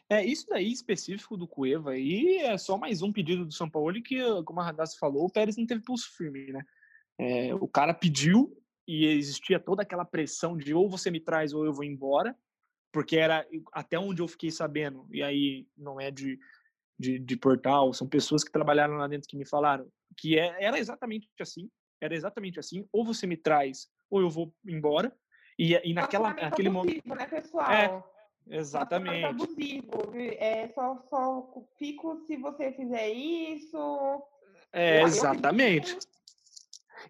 É, 0.10 0.24
isso 0.26 0.46
daí 0.48 0.72
específico 0.72 1.38
do 1.38 1.48
Cueva 1.48 1.92
aí 1.92 2.38
é 2.38 2.58
só 2.58 2.78
mais 2.78 3.02
um 3.02 3.14
pedido 3.14 3.46
do 3.46 3.54
São 3.54 3.70
Paulo 3.70 4.02
que, 4.02 4.18
como 4.44 4.60
a 4.60 4.64
Radassa 4.64 4.98
falou, 5.00 5.26
o 5.26 5.32
Pérez 5.32 5.58
não 5.58 5.66
teve 5.66 5.84
pulso 5.84 6.10
firme, 6.16 6.52
né? 6.52 6.64
É, 7.18 7.56
o 7.56 7.68
cara 7.68 7.94
pediu 7.94 8.52
e 8.88 9.06
existia 9.06 9.60
toda 9.60 9.84
aquela 9.84 10.06
pressão 10.06 10.58
de 10.58 10.74
ou 10.74 10.90
você 10.90 11.10
me 11.10 11.20
traz 11.20 11.54
ou 11.54 11.66
eu 11.66 11.74
vou 11.74 11.84
embora 11.84 12.36
porque 12.96 13.18
era 13.18 13.46
até 13.74 14.00
onde 14.00 14.22
eu 14.22 14.28
fiquei 14.28 14.50
sabendo, 14.50 15.06
e 15.12 15.22
aí 15.22 15.68
não 15.78 16.00
é 16.00 16.10
de, 16.10 16.40
de, 16.98 17.20
de, 17.20 17.36
portal, 17.36 17.92
são 17.92 18.08
pessoas 18.08 18.42
que 18.42 18.50
trabalharam 18.50 18.96
lá 18.96 19.06
dentro 19.06 19.28
que 19.28 19.36
me 19.36 19.46
falaram, 19.46 19.86
que 20.16 20.40
é, 20.40 20.64
era 20.64 20.80
exatamente 20.80 21.28
assim, 21.42 21.70
era 22.00 22.16
exatamente 22.16 22.58
assim, 22.58 22.88
ou 22.94 23.04
você 23.04 23.28
me 23.28 23.36
traz, 23.36 23.90
ou 24.10 24.22
eu 24.22 24.30
vou 24.30 24.56
embora, 24.66 25.14
e, 25.60 25.74
e 25.84 25.94
naquela, 25.94 26.34
naquele 26.36 26.70
momento... 26.70 27.06
Né, 27.06 27.26
pessoal? 27.28 27.70
É, 27.70 28.58
exatamente. 28.58 29.26
abusivo, 29.26 30.14
é, 30.40 30.70
só, 30.70 30.98
só 31.10 31.68
fico 31.78 32.24
se 32.26 32.38
você 32.38 32.72
fizer 32.72 33.10
isso... 33.10 34.24
É, 34.72 35.02
exatamente. 35.02 35.98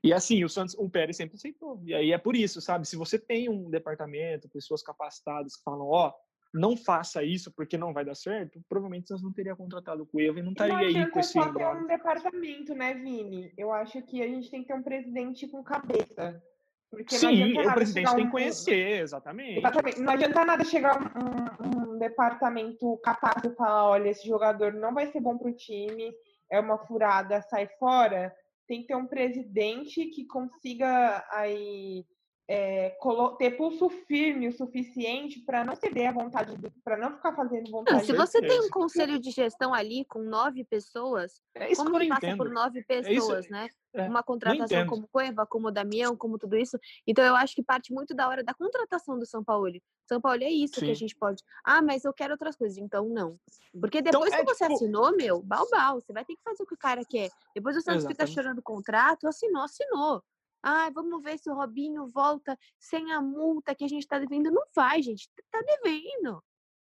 E 0.04 0.14
assim, 0.14 0.44
o 0.44 0.50
Santos, 0.50 0.76
o 0.78 0.90
Pérez 0.90 1.18
sempre 1.18 1.36
aceitou. 1.36 1.82
E 1.86 1.94
aí 1.94 2.12
é 2.12 2.18
por 2.18 2.36
isso, 2.36 2.62
sabe? 2.62 2.88
Se 2.88 2.96
você 2.96 3.18
tem 3.20 3.50
um 3.50 3.70
departamento, 3.70 4.50
pessoas 4.50 4.82
capacitadas 4.82 5.56
que 5.56 5.64
falam, 5.64 5.88
ó, 5.88 6.10
oh, 6.10 6.14
não 6.54 6.78
faça 6.78 7.22
isso 7.22 7.52
porque 7.52 7.78
não 7.78 7.94
vai 7.94 8.06
dar 8.06 8.16
certo, 8.16 8.62
provavelmente 8.70 9.10
você 9.10 9.22
não 9.22 9.34
teria 9.34 9.56
contratado 9.56 10.04
o 10.04 10.06
Cueva 10.06 10.40
e 10.40 10.42
não 10.42 10.52
estaria 10.52 10.78
aí 10.78 11.12
com 11.12 11.20
esse 11.20 11.34
só 11.34 11.52
ter 11.52 11.68
um 11.68 11.86
departamento, 11.86 12.74
né, 12.74 12.94
Vini? 12.94 13.54
Eu 13.58 13.74
acho 13.74 14.02
que 14.04 14.22
a 14.24 14.28
gente 14.28 14.50
tem 14.50 14.62
que 14.62 14.68
ter 14.68 14.74
um 14.74 14.82
presidente 14.82 15.48
com 15.48 15.62
cabeça. 15.64 16.42
Porque 16.90 17.16
Sim, 17.16 17.60
o 17.60 17.74
presidente 17.74 18.16
tem 18.16 18.26
que 18.26 18.32
conhecer, 18.32 19.02
exatamente. 19.02 19.60
exatamente. 19.60 20.00
Não 20.00 20.14
adianta 20.14 20.46
nada 20.46 20.64
chegar 20.64 20.98
um, 20.98 21.90
um, 21.90 21.94
um 21.96 21.98
departamento 21.98 22.98
capaz 23.04 23.42
de 23.42 23.54
falar, 23.56 23.90
olha, 23.90 24.10
esse 24.10 24.26
jogador 24.26 24.74
não 24.74 24.94
vai 24.94 25.08
ser 25.08 25.20
bom 25.20 25.38
para 25.38 25.50
o 25.50 25.56
time, 25.56 26.14
é 26.50 26.58
uma 26.60 26.78
furada, 26.78 27.42
sai 27.42 27.68
fora 27.80 28.34
tem 28.68 28.82
que 28.82 28.88
ter 28.88 28.96
um 28.96 29.08
presidente 29.08 30.06
que 30.08 30.26
consiga 30.26 31.26
aí 31.32 32.06
é, 32.48 32.96
ter 33.40 33.52
pulso 33.58 33.90
firme 33.90 34.48
o 34.48 34.54
suficiente 34.54 35.40
para 35.40 35.64
não 35.64 35.76
ceder 35.76 36.10
à 36.10 36.12
vontade, 36.12 36.56
para 36.84 36.98
não 36.98 37.16
ficar 37.16 37.36
fazendo 37.36 37.72
vontade. 37.72 37.98
Não, 37.98 38.06
se 38.06 38.14
você 38.14 38.40
tem 38.40 38.62
um 38.62 38.70
conselho 38.70 39.20
de 39.20 39.32
gestão 39.32 39.74
ali 39.74 40.06
com 40.06 40.20
nove 40.20 40.64
pessoas, 40.64 41.42
é 41.56 41.72
isso 41.72 41.84
como 41.84 42.00
que 42.00 42.08
passa 42.08 42.28
entendo. 42.28 42.38
por 42.38 42.50
nove 42.52 42.80
é 42.80 42.84
pessoas, 42.84 43.48
é 43.48 43.50
né? 43.50 43.70
É, 43.94 44.08
Uma 44.08 44.22
contratação 44.22 44.86
como 44.86 45.08
Cueva, 45.08 45.46
como 45.46 45.72
Damião, 45.72 46.16
como 46.16 46.38
tudo 46.38 46.56
isso. 46.58 46.78
Então 47.08 47.24
eu 47.24 47.36
acho 47.36 47.56
que 47.56 47.64
parte 47.64 47.94
muito 47.94 48.14
da 48.14 48.28
hora 48.28 48.44
da 48.44 48.54
contratação 48.54 49.18
do 49.18 49.26
São 49.26 49.44
Paulo. 49.44 49.72
São 50.08 50.22
Paulo 50.22 50.44
é 50.44 50.50
isso 50.50 50.76
Sim. 50.76 50.86
que 50.86 50.92
a 50.92 50.96
gente 50.96 51.16
pode. 51.16 51.42
Ah, 51.64 51.82
mas 51.82 52.06
eu 52.06 52.14
quero 52.14 52.34
outras 52.34 52.56
coisas. 52.56 52.78
Então 52.78 53.08
não. 53.10 53.40
Porque 53.80 54.00
então, 54.00 54.12
depois 54.12 54.34
então, 54.34 54.46
que 54.46 54.54
você 54.54 54.66
tipo... 54.66 54.76
assinou, 54.76 55.16
meu, 55.16 55.42
balbal, 55.42 56.02
você 56.02 56.14
vai 56.14 56.26
ter 56.26 56.36
que 56.36 56.44
fazer 56.44 56.62
o 56.62 56.68
que 56.68 56.76
o 56.76 56.78
cara 56.78 57.04
quer. 57.06 57.32
Depois 57.56 57.76
o 57.76 57.82
Santos 57.82 58.06
fica 58.06 58.28
chorando 58.28 58.60
o 58.60 58.64
contrato, 58.64 59.28
assinou, 59.28 59.64
assinou. 59.64 60.22
Ah, 60.68 60.90
vamos 60.90 61.22
ver 61.22 61.38
se 61.38 61.48
o 61.48 61.54
Robinho 61.54 62.08
volta 62.08 62.58
sem 62.80 63.12
a 63.12 63.22
multa 63.22 63.76
que 63.76 63.84
a 63.84 63.88
gente 63.88 64.02
está 64.02 64.18
devendo. 64.18 64.50
Não 64.50 64.64
vai, 64.76 65.00
gente. 65.00 65.30
Tá 65.52 65.62
devendo. 65.62 66.44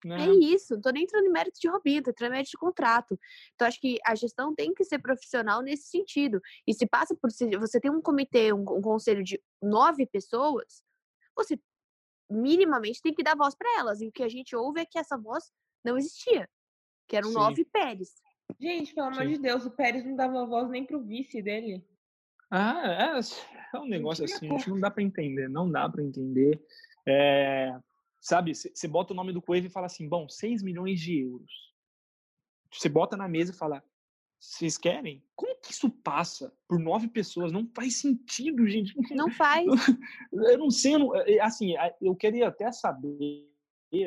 É, 0.07 0.25
é 0.25 0.31
isso, 0.31 0.75
não 0.75 0.81
tô 0.81 0.91
nem 0.91 1.03
entrando 1.03 1.27
em 1.27 1.31
mérito 1.31 1.61
de 1.61 1.69
Robinho, 1.69 2.03
tô 2.03 2.11
entrando 2.11 2.31
em 2.31 2.37
mérito 2.37 2.53
de 2.53 2.57
contrato. 2.57 3.19
Então, 3.55 3.69
acho 3.69 3.79
que 3.79 3.99
a 4.03 4.15
gestão 4.15 4.55
tem 4.55 4.73
que 4.73 4.83
ser 4.83 4.99
profissional 4.99 5.61
nesse 5.61 5.91
sentido. 5.91 6.41
E 6.67 6.73
se 6.73 6.87
passa 6.87 7.15
por. 7.15 7.31
você 7.31 7.79
tem 7.79 7.91
um 7.91 8.01
comitê, 8.01 8.51
um, 8.51 8.63
um 8.63 8.81
conselho 8.81 9.23
de 9.23 9.43
nove 9.61 10.07
pessoas, 10.07 10.83
você 11.37 11.61
minimamente 12.31 13.03
tem 13.03 13.13
que 13.13 13.23
dar 13.23 13.37
voz 13.37 13.55
para 13.55 13.79
elas. 13.79 14.01
E 14.01 14.09
o 14.09 14.13
que 14.13 14.23
a 14.23 14.29
gente 14.29 14.57
ouve 14.57 14.81
é 14.81 14.87
que 14.87 14.99
essa 14.99 15.19
voz 15.19 15.53
não 15.85 15.99
existia, 15.99 16.49
que 17.07 17.15
eram 17.15 17.29
Sim. 17.29 17.35
nove 17.35 17.65
Pérez. 17.67 18.15
Gente, 18.59 18.95
pelo 18.95 19.09
amor 19.09 19.25
Sim. 19.25 19.33
de 19.33 19.39
Deus, 19.39 19.67
o 19.67 19.71
Pérez 19.71 20.03
não 20.03 20.17
dava 20.17 20.47
voz 20.47 20.71
nem 20.71 20.87
pro 20.87 21.03
vice 21.03 21.43
dele. 21.43 21.87
Ah, 22.51 23.17
é, 23.17 23.19
é 23.75 23.79
um 23.79 23.89
negócio 23.89 24.25
assim, 24.25 24.49
não 24.67 24.81
dá 24.81 24.91
para 24.91 25.03
entender, 25.03 25.49
não 25.49 25.71
dá 25.71 25.89
para 25.89 26.03
entender. 26.03 26.61
É, 27.07 27.77
sabe, 28.21 28.55
você 28.55 28.89
bota 28.89 29.13
o 29.13 29.17
nome 29.17 29.33
do 29.33 29.43
Coelho 29.43 29.67
e 29.67 29.71
fala 29.71 29.87
assim, 29.87 30.09
bom, 30.09 30.29
6 30.29 30.63
milhões 30.63 31.01
de 31.01 31.21
euros. 31.21 31.51
Você 32.73 32.89
bota 32.89 33.17
na 33.17 33.29
mesa 33.29 33.53
e 33.53 33.57
fala, 33.57 33.83
vocês 34.39 34.77
querem? 34.77 35.25
Como 35.35 35.57
que 35.61 35.73
isso 35.73 35.89
passa 35.89 36.53
por 36.69 36.79
nove 36.79 37.09
pessoas? 37.09 37.51
Não 37.51 37.67
faz 37.75 37.97
sentido, 37.97 38.67
gente. 38.67 38.95
Não 39.15 39.31
faz. 39.31 39.67
Eu 40.33 40.59
não 40.59 40.71
sei, 40.71 40.95
eu 40.95 40.99
não, 40.99 41.15
é, 41.15 41.41
assim, 41.41 41.75
eu 42.01 42.15
queria 42.15 42.49
até 42.49 42.71
saber 42.71 43.49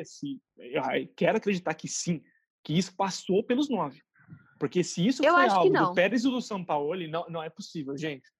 se, 0.04 0.40
eu 0.56 0.82
quero 1.16 1.38
acreditar 1.38 1.74
que 1.74 1.88
sim, 1.88 2.22
que 2.62 2.76
isso 2.76 2.94
passou 2.94 3.42
pelos 3.42 3.68
nove. 3.68 4.00
Porque 4.58 4.84
se 4.84 5.06
isso 5.06 5.24
eu 5.24 5.32
foi 5.32 5.48
algo 5.48 5.72
do 5.72 5.94
Pérez 5.94 6.24
ou 6.24 6.32
do 6.32 6.40
São 6.40 6.64
Paulo, 6.64 6.94
não, 7.08 7.26
não 7.28 7.42
é 7.42 7.48
possível, 7.48 7.96
gente. 7.96 8.30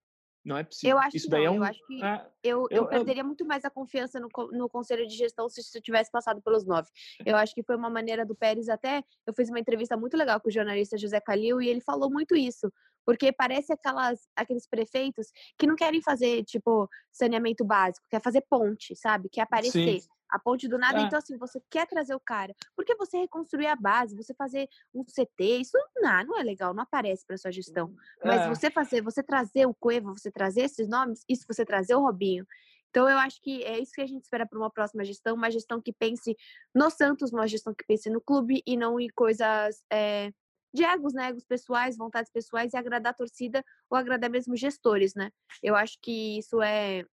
Não 0.45 0.57
é 0.57 0.65
possível. 0.65 0.97
Eu 0.97 1.03
acho 1.03 1.17
isso 1.17 1.27
que 1.27 1.31
daí 1.31 1.45
não. 1.45 1.55
É 1.55 1.57
um, 1.57 1.57
eu 1.57 1.65
acho 1.65 1.87
que 1.87 2.05
é, 2.05 2.27
eu, 2.43 2.67
eu, 2.71 2.83
eu, 2.83 2.89
perderia 2.89 3.23
muito 3.23 3.45
mais 3.45 3.65
a 3.65 3.71
confiança 3.71 4.19
no, 4.19 4.29
no 4.53 4.69
conselho 4.69 5.07
de 5.07 5.15
gestão 5.15 5.49
se 5.49 5.61
isso 5.61 5.81
tivesse 5.81 6.11
passado 6.11 6.41
pelos 6.41 6.65
nove. 6.65 6.89
Eu 7.25 7.37
acho 7.37 7.55
que 7.55 7.63
foi 7.63 7.77
uma 7.77 7.91
maneira 7.91 8.25
do 8.25 8.35
Pérez 8.35 8.69
até. 8.69 9.03
Eu 9.27 9.35
fiz 9.35 9.51
uma 9.51 9.61
entrevista 9.61 9.97
muito 9.97 10.17
legal 10.17 10.41
com 10.41 10.49
o 10.49 10.53
jornalista 10.53 10.97
José 10.97 11.21
Calil 11.21 11.61
e 11.61 11.69
ele 11.69 11.81
falou 11.81 12.11
muito 12.11 12.35
isso. 12.35 12.73
Porque 13.05 13.33
parece 13.33 13.73
aquelas, 13.73 14.29
aqueles 14.37 14.67
prefeitos 14.67 15.29
que 15.59 15.67
não 15.67 15.77
querem 15.77 16.03
fazer, 16.03 16.45
tipo, 16.45 16.89
saneamento 17.11 17.65
básico, 17.65 18.07
quer 18.11 18.21
fazer 18.23 18.45
ponte, 18.49 18.95
sabe? 18.97 19.29
Quer 19.31 19.43
aparecer. 19.43 20.01
Sim. 20.01 20.09
A 20.31 20.39
ponte 20.39 20.69
do 20.69 20.79
nada, 20.79 21.01
é. 21.01 21.03
então 21.03 21.19
assim, 21.19 21.37
você 21.37 21.61
quer 21.69 21.87
trazer 21.87 22.15
o 22.15 22.21
cara. 22.21 22.55
Porque 22.77 22.95
você 22.95 23.19
reconstruir 23.19 23.67
a 23.67 23.77
base, 23.77 24.17
você 24.17 24.33
fazer 24.35 24.69
um 24.95 25.05
CT, 25.05 25.61
isso 25.61 25.77
não, 25.97 26.25
não 26.25 26.39
é 26.39 26.43
legal, 26.43 26.73
não 26.73 26.83
aparece 26.83 27.25
para 27.27 27.37
sua 27.37 27.51
gestão. 27.51 27.95
Mas 28.25 28.43
é. 28.43 28.49
você 28.49 28.71
fazer, 28.71 29.03
você 29.03 29.23
trazer 29.23 29.67
o 29.67 29.75
Cueva, 29.75 30.13
você 30.13 30.31
trazer 30.31 30.63
esses 30.63 30.89
nomes, 30.89 31.25
isso 31.29 31.45
você 31.49 31.65
trazer 31.65 31.95
o 31.95 32.01
Robinho. 32.01 32.47
Então 32.91 33.09
eu 33.09 33.19
acho 33.19 33.41
que 33.41 33.63
é 33.65 33.79
isso 33.79 33.93
que 33.93 34.01
a 34.01 34.07
gente 34.07 34.23
espera 34.23 34.47
para 34.47 34.59
uma 34.59 34.71
próxima 34.71 35.05
gestão, 35.05 35.37
uma 35.37 35.51
gestão 35.51 35.81
que 35.81 35.93
pense 35.93 36.37
no 36.75 36.91
Santos, 36.91 37.33
uma 37.33 37.47
gestão 37.47 37.73
que 37.73 37.85
pense 37.87 38.11
no 38.11 38.21
clube 38.21 38.63
e 38.67 38.77
não 38.77 38.99
em 38.99 39.09
coisas 39.09 39.83
é, 39.91 40.33
de 40.75 40.85
egos, 40.85 41.13
né? 41.15 41.29
Egos 41.29 41.45
pessoais, 41.45 41.97
vontades 41.97 42.31
pessoais 42.33 42.73
e 42.73 42.77
agradar 42.77 43.13
a 43.13 43.17
torcida 43.17 43.65
ou 43.89 43.97
agradar 43.97 44.29
mesmo 44.29 44.57
gestores, 44.57 45.15
né? 45.15 45.31
Eu 45.63 45.77
acho 45.77 45.99
que 46.03 46.39
isso 46.39 46.61
é 46.61 47.05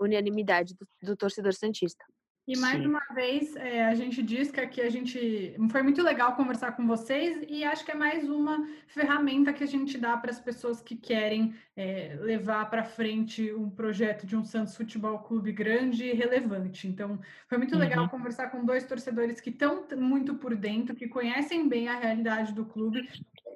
unanimidade 0.00 0.74
do, 0.74 0.86
do 1.02 1.16
torcedor 1.16 1.52
santista. 1.54 2.04
E 2.50 2.58
mais 2.58 2.82
Sim. 2.82 2.88
uma 2.88 3.02
vez, 3.14 3.54
é, 3.54 3.84
a 3.84 3.94
gente 3.94 4.20
diz 4.22 4.50
que 4.50 4.60
aqui 4.60 4.80
a 4.80 4.90
gente. 4.90 5.54
Foi 5.70 5.82
muito 5.82 6.02
legal 6.02 6.34
conversar 6.34 6.72
com 6.72 6.84
vocês 6.84 7.44
e 7.48 7.62
acho 7.62 7.84
que 7.84 7.92
é 7.92 7.94
mais 7.94 8.28
uma 8.28 8.66
ferramenta 8.88 9.52
que 9.52 9.62
a 9.62 9.66
gente 9.66 9.96
dá 9.96 10.16
para 10.16 10.32
as 10.32 10.40
pessoas 10.40 10.80
que 10.80 10.96
querem 10.96 11.54
é, 11.76 12.18
levar 12.20 12.68
para 12.68 12.82
frente 12.82 13.52
um 13.52 13.70
projeto 13.70 14.26
de 14.26 14.34
um 14.36 14.42
Santos 14.42 14.76
Futebol 14.76 15.20
Clube 15.20 15.52
grande 15.52 16.06
e 16.06 16.12
relevante. 16.12 16.88
Então, 16.88 17.20
foi 17.46 17.56
muito 17.56 17.74
uhum. 17.74 17.80
legal 17.80 18.08
conversar 18.08 18.50
com 18.50 18.64
dois 18.64 18.84
torcedores 18.84 19.40
que 19.40 19.50
estão 19.50 19.86
muito 19.96 20.34
por 20.34 20.56
dentro, 20.56 20.96
que 20.96 21.06
conhecem 21.06 21.68
bem 21.68 21.88
a 21.88 22.00
realidade 22.00 22.52
do 22.52 22.64
clube. 22.64 23.08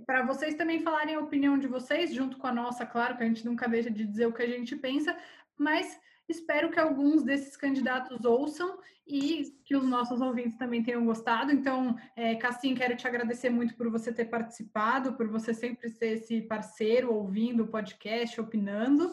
Para 0.07 0.25
vocês 0.25 0.55
também 0.55 0.79
falarem 0.79 1.17
a 1.17 1.21
opinião 1.21 1.59
de 1.59 1.67
vocês, 1.67 2.15
junto 2.15 2.37
com 2.37 2.47
a 2.47 2.53
nossa, 2.53 2.87
claro 2.87 3.17
que 3.17 3.25
a 3.25 3.27
gente 3.27 3.45
nunca 3.45 3.67
deixa 3.67 3.91
de 3.91 4.05
dizer 4.05 4.27
o 4.27 4.33
que 4.33 4.43
a 4.43 4.47
gente 4.47 4.77
pensa, 4.77 5.17
mas 5.59 5.99
Espero 6.29 6.71
que 6.71 6.81
alguns 6.81 7.23
desses 7.23 7.57
candidatos 7.57 8.25
ouçam 8.25 8.79
e 9.07 9.59
que 9.65 9.77
os 9.77 9.85
nossos 9.85 10.21
ouvintes 10.21 10.57
também 10.57 10.83
tenham 10.83 11.05
gostado. 11.05 11.53
Então, 11.53 11.97
é, 12.17 12.35
Cassim, 12.37 12.75
quero 12.75 12.97
te 12.97 13.07
agradecer 13.07 13.51
muito 13.51 13.77
por 13.77 13.91
você 13.91 14.13
ter 14.13 14.25
participado, 14.27 15.15
por 15.15 15.29
você 15.29 15.53
sempre 15.53 15.91
ser 15.91 16.15
esse 16.15 16.41
parceiro, 16.43 17.13
ouvindo 17.13 17.65
o 17.65 17.69
podcast, 17.69 18.41
opinando. 18.41 19.13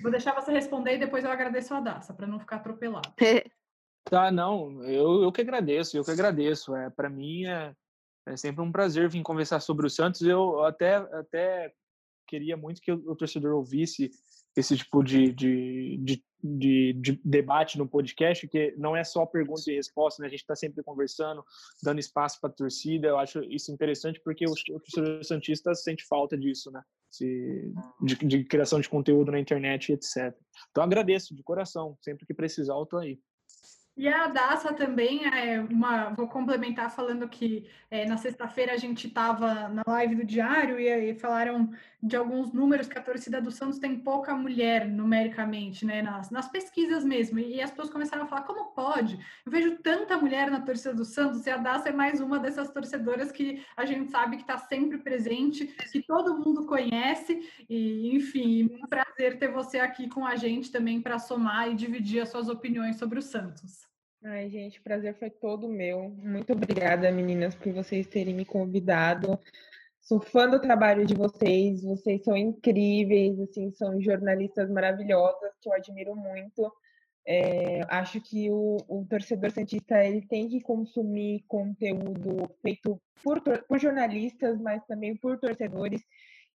Vou 0.00 0.10
deixar 0.10 0.34
você 0.34 0.50
responder 0.52 0.94
e 0.94 0.98
depois 0.98 1.24
eu 1.24 1.30
agradeço 1.30 1.74
a 1.74 1.80
Daça, 1.80 2.14
para 2.14 2.26
não 2.26 2.40
ficar 2.40 2.56
atropelado. 2.56 3.12
Tá, 4.10 4.30
não, 4.30 4.82
eu, 4.84 5.22
eu 5.22 5.30
que 5.30 5.42
agradeço, 5.42 5.94
eu 5.94 6.02
que 6.02 6.10
agradeço. 6.10 6.74
É, 6.74 6.88
para 6.88 7.10
mim 7.10 7.44
é, 7.44 7.74
é 8.26 8.36
sempre 8.38 8.64
um 8.64 8.72
prazer 8.72 9.06
vir 9.06 9.22
conversar 9.22 9.60
sobre 9.60 9.86
o 9.86 9.90
Santos. 9.90 10.22
Eu 10.22 10.64
até, 10.64 10.96
até 10.96 11.70
queria 12.26 12.56
muito 12.56 12.80
que 12.80 12.90
o, 12.90 13.10
o 13.10 13.14
torcedor 13.14 13.54
ouvisse 13.54 14.10
esse 14.58 14.76
tipo 14.76 15.02
de, 15.02 15.32
de, 15.32 15.98
de, 15.98 16.24
de, 16.42 16.92
de 16.94 17.20
debate 17.24 17.78
no 17.78 17.88
podcast, 17.88 18.46
que 18.48 18.74
não 18.76 18.96
é 18.96 19.04
só 19.04 19.24
pergunta 19.24 19.62
e 19.68 19.76
resposta, 19.76 20.20
né? 20.20 20.26
A 20.26 20.30
gente 20.30 20.40
está 20.40 20.56
sempre 20.56 20.82
conversando, 20.82 21.44
dando 21.82 22.00
espaço 22.00 22.40
para 22.40 22.50
a 22.50 22.52
torcida. 22.52 23.08
Eu 23.08 23.18
acho 23.18 23.42
isso 23.44 23.72
interessante 23.72 24.20
porque 24.24 24.44
o, 24.44 24.54
torcedor 24.54 25.24
santista 25.24 25.74
sente 25.74 26.04
falta 26.06 26.36
disso, 26.36 26.70
né? 26.70 26.82
Se, 27.10 27.72
de, 28.02 28.16
de, 28.16 28.44
criação 28.44 28.80
de 28.80 28.88
conteúdo 28.88 29.32
na 29.32 29.40
internet, 29.40 29.92
etc. 29.92 30.34
Então 30.70 30.82
agradeço 30.82 31.34
de 31.34 31.42
coração, 31.42 31.96
sempre 32.02 32.26
que 32.26 32.34
precisar 32.34 32.74
eu 32.74 32.86
tô 32.86 32.98
aí. 32.98 33.18
E 33.98 34.06
a 34.06 34.28
Daça 34.28 34.72
também, 34.72 35.26
é 35.26 35.60
uma, 35.60 36.10
vou 36.10 36.28
complementar 36.28 36.88
falando 36.88 37.28
que 37.28 37.68
é, 37.90 38.06
na 38.06 38.16
sexta-feira 38.16 38.72
a 38.72 38.76
gente 38.76 39.08
estava 39.08 39.68
na 39.68 39.82
live 39.84 40.14
do 40.14 40.24
Diário 40.24 40.78
e, 40.78 40.88
e, 40.88 41.14
falaram 41.18 41.68
de 42.02 42.16
alguns 42.16 42.52
números 42.52 42.86
que 42.86 42.96
a 42.96 43.02
torcida 43.02 43.40
do 43.40 43.50
Santos 43.50 43.78
tem 43.78 43.98
pouca 43.98 44.34
mulher 44.34 44.86
numericamente, 44.86 45.84
né, 45.84 46.00
nas, 46.00 46.30
nas 46.30 46.48
pesquisas 46.48 47.04
mesmo. 47.04 47.38
E, 47.38 47.60
as 47.60 47.70
pessoas 47.70 47.90
começaram 47.90 48.24
a 48.24 48.26
falar, 48.26 48.42
como 48.42 48.72
pode? 48.72 49.18
Eu 49.44 49.50
vejo 49.50 49.76
tanta 49.78 50.16
mulher 50.16 50.50
na 50.50 50.60
torcida 50.60 50.94
do 50.94 51.04
Santos 51.04 51.44
e 51.44 51.50
a 51.50 51.56
Daça 51.56 51.88
é 51.88 51.92
mais 51.92 52.20
uma 52.20 52.38
dessas 52.38 52.70
torcedoras 52.70 53.32
que 53.32 53.64
a 53.76 53.84
gente 53.84 54.10
sabe 54.10 54.36
que 54.36 54.42
está 54.42 54.58
sempre 54.58 54.98
presente, 54.98 55.66
que 55.90 56.02
todo 56.02 56.38
mundo 56.38 56.66
conhece. 56.66 57.40
E, 57.68 58.14
enfim, 58.14 58.70
um 58.82 58.86
prazer 58.86 59.38
ter 59.38 59.50
você 59.50 59.78
aqui 59.80 60.08
com 60.08 60.24
a 60.24 60.36
gente 60.36 60.70
também 60.70 61.00
para 61.00 61.18
somar 61.18 61.70
e 61.70 61.74
dividir 61.74 62.20
as 62.20 62.28
suas 62.28 62.48
opiniões 62.48 62.96
sobre 62.96 63.18
o 63.18 63.22
Santos. 63.22 63.88
Ai, 64.22 64.48
gente, 64.50 64.80
o 64.80 64.82
prazer 64.82 65.14
foi 65.14 65.30
todo 65.30 65.68
meu. 65.68 66.10
Muito 66.22 66.52
obrigada, 66.52 67.10
meninas, 67.10 67.54
por 67.54 67.72
vocês 67.72 68.06
terem 68.06 68.34
me 68.34 68.44
convidado. 68.44 69.38
Sou 70.08 70.22
fã 70.22 70.48
do 70.48 70.58
trabalho 70.58 71.04
de 71.04 71.14
vocês, 71.14 71.82
vocês 71.82 72.24
são 72.24 72.34
incríveis, 72.34 73.38
assim, 73.40 73.70
são 73.72 74.00
jornalistas 74.00 74.70
maravilhosas 74.70 75.52
que 75.60 75.68
eu 75.68 75.74
admiro 75.74 76.16
muito. 76.16 76.72
É, 77.26 77.82
acho 77.90 78.18
que 78.22 78.50
o, 78.50 78.78
o, 78.88 79.04
torcedor 79.04 79.50
santista 79.50 80.02
ele 80.02 80.26
tem 80.26 80.48
que 80.48 80.62
consumir 80.62 81.44
conteúdo 81.46 82.50
feito 82.62 82.98
por, 83.22 83.42
por 83.42 83.78
jornalistas, 83.78 84.58
mas 84.58 84.82
também 84.86 85.14
por 85.14 85.38
torcedores. 85.38 86.00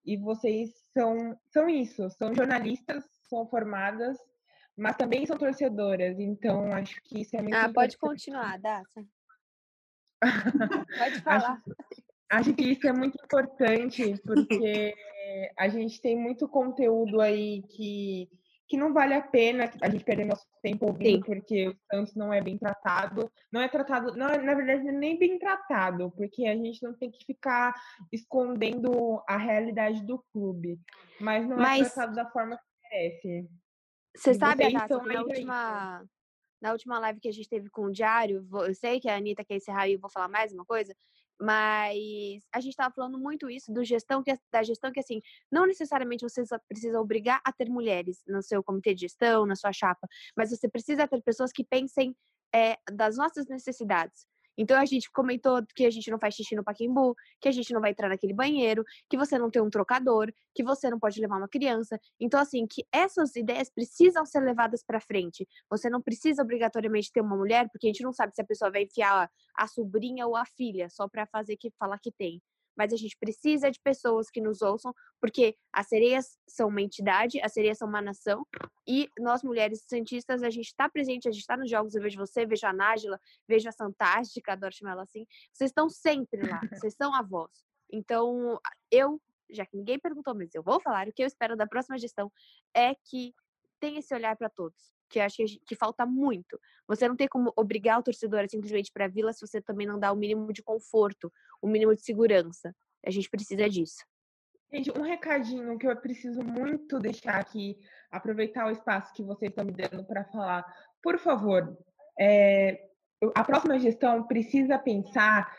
E 0.06 0.16
vocês 0.16 0.70
são, 0.97 1.38
são 1.52 1.68
isso, 1.68 2.10
são 2.12 2.34
jornalistas, 2.34 3.04
são 3.28 3.45
formadas 3.49 4.18
mas 4.78 4.95
também 4.95 5.26
são 5.26 5.38
torcedoras, 5.38 6.18
então 6.18 6.72
acho 6.72 7.02
que 7.04 7.22
isso 7.22 7.36
é 7.36 7.41
muito 7.41 7.54
Ah, 7.54 7.68
importante. 7.68 7.74
pode 7.76 7.97
continuar, 7.97 8.58
Daça. 8.58 9.06
pode 10.97 11.22
falar. 11.22 11.62
Acho, 11.62 12.02
acho, 12.32 12.54
que 12.54 12.64
isso 12.64 12.88
é 12.88 12.94
muito 12.94 13.18
importante, 13.24 14.16
porque 14.26 14.94
a 15.58 15.68
gente 15.68 16.02
tem 16.02 16.16
muito 16.18 16.48
conteúdo 16.48 17.22
aí 17.22 17.64
que, 17.64 18.30
que 18.68 18.78
não 18.78 18.94
vale 18.94 19.14
a 19.14 19.22
pena 19.22 19.72
a 19.82 19.90
gente 19.90 20.04
perder 20.04 20.26
nosso 20.26 20.46
tempo 20.62 20.86
ouvindo, 20.86 21.26
Sim. 21.26 21.34
porque 21.34 21.70
o 21.70 21.76
Santos 21.92 22.16
não 22.16 22.34
é 22.34 22.42
bem 22.42 22.58
tratado. 22.58 23.32
Não 23.52 23.62
é 23.62 23.68
tratado, 23.68 24.16
não, 24.16 24.28
na 24.28 24.54
verdade, 24.54 24.88
é 24.88 24.92
nem 24.92 25.18
bem 25.18 25.38
tratado, 25.38 26.12
porque 26.12 26.46
a 26.48 26.56
gente 26.56 26.82
não 26.84 26.94
tem 26.94 27.12
que 27.12 27.26
ficar 27.26 27.74
escondendo 28.12 29.22
a 29.28 29.38
realidade 29.38 30.06
do 30.06 30.24
clube. 30.32 30.80
Mas 31.20 31.48
não 31.48 31.58
é 31.58 31.62
mas... 31.62 31.88
é 31.88 31.94
tratado 31.94 32.16
da 32.16 32.30
forma 32.30 32.58
que 32.58 32.64
merece. 32.90 33.50
Você 34.16 34.34
sabe, 34.34 34.68
que 34.68 34.74
na 34.74 35.22
última, 35.22 36.06
na 36.62 36.72
última 36.74 37.00
live 37.00 37.20
que 37.22 37.30
a 37.30 37.32
gente 37.32 37.48
teve 37.48 37.70
com 37.70 37.86
o 37.86 37.92
Diário, 37.92 38.46
eu 38.52 38.76
sei 38.76 39.00
que 39.00 39.08
a 39.08 39.16
Anitta 39.16 39.44
quer 39.44 39.56
encerrar 39.56 39.88
e 39.88 39.94
eu 39.94 40.00
vou 40.00 40.10
falar 40.10 40.28
mais 40.28 40.52
uma 40.52 40.66
coisa, 40.66 40.94
mas 41.42 42.44
a 42.54 42.60
gente 42.60 42.72
estava 42.72 42.94
falando 42.94 43.18
muito 43.18 43.50
isso 43.50 43.74
do 43.74 43.84
gestão 43.84 44.22
que, 44.24 44.38
da 44.52 44.62
gestão 44.64 44.92
que 44.92 45.00
assim 45.00 45.22
não 45.52 45.66
necessariamente 45.66 46.24
você 46.24 46.44
precisa 46.68 47.00
obrigar 47.00 47.42
a 47.44 47.52
ter 47.52 47.70
mulheres 47.70 48.22
no 48.28 48.42
seu 48.44 48.64
comitê 48.64 48.94
de 48.94 49.02
gestão 49.02 49.46
na 49.46 49.56
sua 49.56 49.74
chapa 49.74 50.08
mas 50.38 50.52
você 50.52 50.70
precisa 50.70 51.08
ter 51.08 51.22
pessoas 51.22 51.52
que 51.52 51.64
pensem 51.64 52.16
é, 52.54 52.78
das 52.92 53.18
nossas 53.18 53.48
necessidades 53.48 54.28
então 54.58 54.78
a 54.78 54.86
gente 54.86 55.10
comentou 55.12 55.62
que 55.76 55.86
a 55.86 55.89
gente 55.89 56.10
não 56.12 56.20
faz 56.20 56.36
xixi 56.36 56.56
no 56.56 56.64
paquimbu, 56.64 57.16
que 57.39 57.47
a 57.47 57.52
gente 57.52 57.74
não 57.74 57.82
vai 57.82 57.91
entrar 57.91 58.10
naquele 58.10 58.34
banheiro, 58.34 58.84
que 59.10 59.18
você 59.18 59.38
não 59.38 59.49
tem 59.49 59.62
um 59.62 59.70
trocador, 59.70 60.32
que 60.54 60.64
você 60.64 60.89
não 60.89 60.99
pode 60.99 61.20
levar 61.20 61.38
uma 61.38 61.47
criança. 61.47 61.99
Então 62.20 62.39
assim, 62.39 62.66
que 62.68 62.86
essas 62.91 63.36
ideias 63.36 63.70
precisam 63.70 64.26
ser 64.26 64.41
levadas 64.41 64.84
para 64.84 64.99
frente. 64.99 65.47
Você 65.70 65.89
não 65.89 66.02
precisa 66.02 66.41
obrigatoriamente 66.41 67.12
ter 67.12 67.22
uma 67.22 67.36
mulher, 67.36 67.70
porque 67.72 67.88
a 67.88 67.89
gente 67.89 68.04
não 68.04 68.14
sabe 68.14 68.34
se 68.36 68.41
a 68.41 68.45
pessoa 68.45 68.72
vai 68.72 68.84
enfiar 68.84 69.30
a 69.56 69.68
sobrinha 69.68 70.28
ou 70.28 70.36
a 70.36 70.45
filha 70.45 70.89
só 70.89 71.08
para 71.08 71.26
fazer 71.26 71.58
que 71.58 71.72
falar 71.80 71.99
que 71.99 72.12
tem 72.12 72.41
mas 72.82 72.92
a 72.92 72.98
gente 72.98 73.16
precisa 73.16 73.70
de 73.70 73.80
pessoas 73.80 74.32
que 74.32 74.42
nos 74.42 74.64
ouçam, 74.64 74.92
porque 75.20 75.56
as 75.72 75.88
sereias 75.88 76.40
são 76.48 76.68
uma 76.68 76.82
entidade, 76.82 77.40
as 77.40 77.54
sereias 77.54 77.78
são 77.78 77.88
uma 77.88 78.02
nação, 78.02 78.44
e 78.88 79.08
nós, 79.20 79.44
mulheres 79.44 79.86
cientistas, 79.88 80.42
a 80.42 80.50
gente 80.50 80.66
está 80.66 80.90
presente, 80.90 81.30
a 81.30 81.32
gente 81.32 81.42
está 81.42 81.56
nos 81.56 81.70
jogos, 81.70 81.94
eu 81.94 82.02
vejo 82.02 82.18
você, 82.18 82.44
vejo 82.44 82.66
a 82.66 82.74
Nájila, 82.74 83.20
vejo 83.48 83.70
a 83.70 83.72
Fantástica, 83.72 84.54
adoro 84.54 84.74
chamar 84.74 84.94
ela 84.94 85.04
assim, 85.04 85.28
vocês 85.54 85.70
estão 85.70 85.88
sempre 85.90 86.42
lá, 86.42 86.60
vocês 86.84 86.96
são 86.96 87.14
a 87.14 87.22
voz. 87.22 87.52
Então, 87.92 88.60
eu, 88.90 89.22
já 89.52 89.64
que 89.64 89.78
ninguém 89.78 90.00
perguntou, 90.00 90.34
mas 90.34 90.50
eu 90.56 90.64
vou 90.64 90.82
falar, 90.82 91.08
o 91.08 91.14
que 91.14 91.22
eu 91.22 91.28
espero 91.28 91.56
da 91.56 91.68
próxima 91.68 92.00
gestão 92.00 92.32
é 92.76 92.96
que 92.96 93.32
tenha 93.80 94.00
esse 94.00 94.12
olhar 94.12 94.36
para 94.36 94.50
todos 94.50 94.92
que 95.12 95.20
acho 95.20 95.36
que, 95.38 95.59
que, 95.59 95.76
falta 95.76 96.05
muito. 96.05 96.59
Você 96.88 97.07
não 97.07 97.16
tem 97.16 97.28
como 97.28 97.51
obrigar 97.55 97.99
o 97.99 98.03
torcedor 98.03 98.39
a 98.39 98.47
simplesmente 98.47 98.91
para 98.91 99.05
a 99.05 99.09
vila 99.09 99.34
se 99.34 99.45
você 99.45 99.62
também 99.62 99.86
não 99.86 99.99
dá 99.99 100.12
o 100.12 100.16
mínimo 100.16 100.51
de 100.53 100.64
conforto, 100.64 101.32
o 101.62 101.68
mínimo 101.68 101.93
de 101.93 102.01
segurança. 102.01 102.74
A 103.05 103.12
gente 103.12 103.30
precisa 103.30 103.70
disso. 103.70 104.05
Gente, 104.74 104.89
um 104.97 105.01
recadinho 105.01 105.78
que 105.78 105.86
eu 105.86 105.95
preciso 105.97 106.41
muito 106.41 106.97
deixar 106.97 107.36
aqui, 107.36 107.78
aproveitar 108.09 108.68
o 108.68 108.72
espaço 108.72 109.14
que 109.14 109.22
vocês 109.22 109.49
estão 109.49 109.66
me 109.66 109.74
dando 109.74 110.05
para 110.05 110.24
falar. 110.26 110.66
Por 111.03 111.20
favor, 111.20 111.78
é, 112.18 112.89
a 113.36 113.43
próxima 113.43 113.78
gestão 113.78 114.24
precisa 114.24 114.80
pensar 114.80 115.53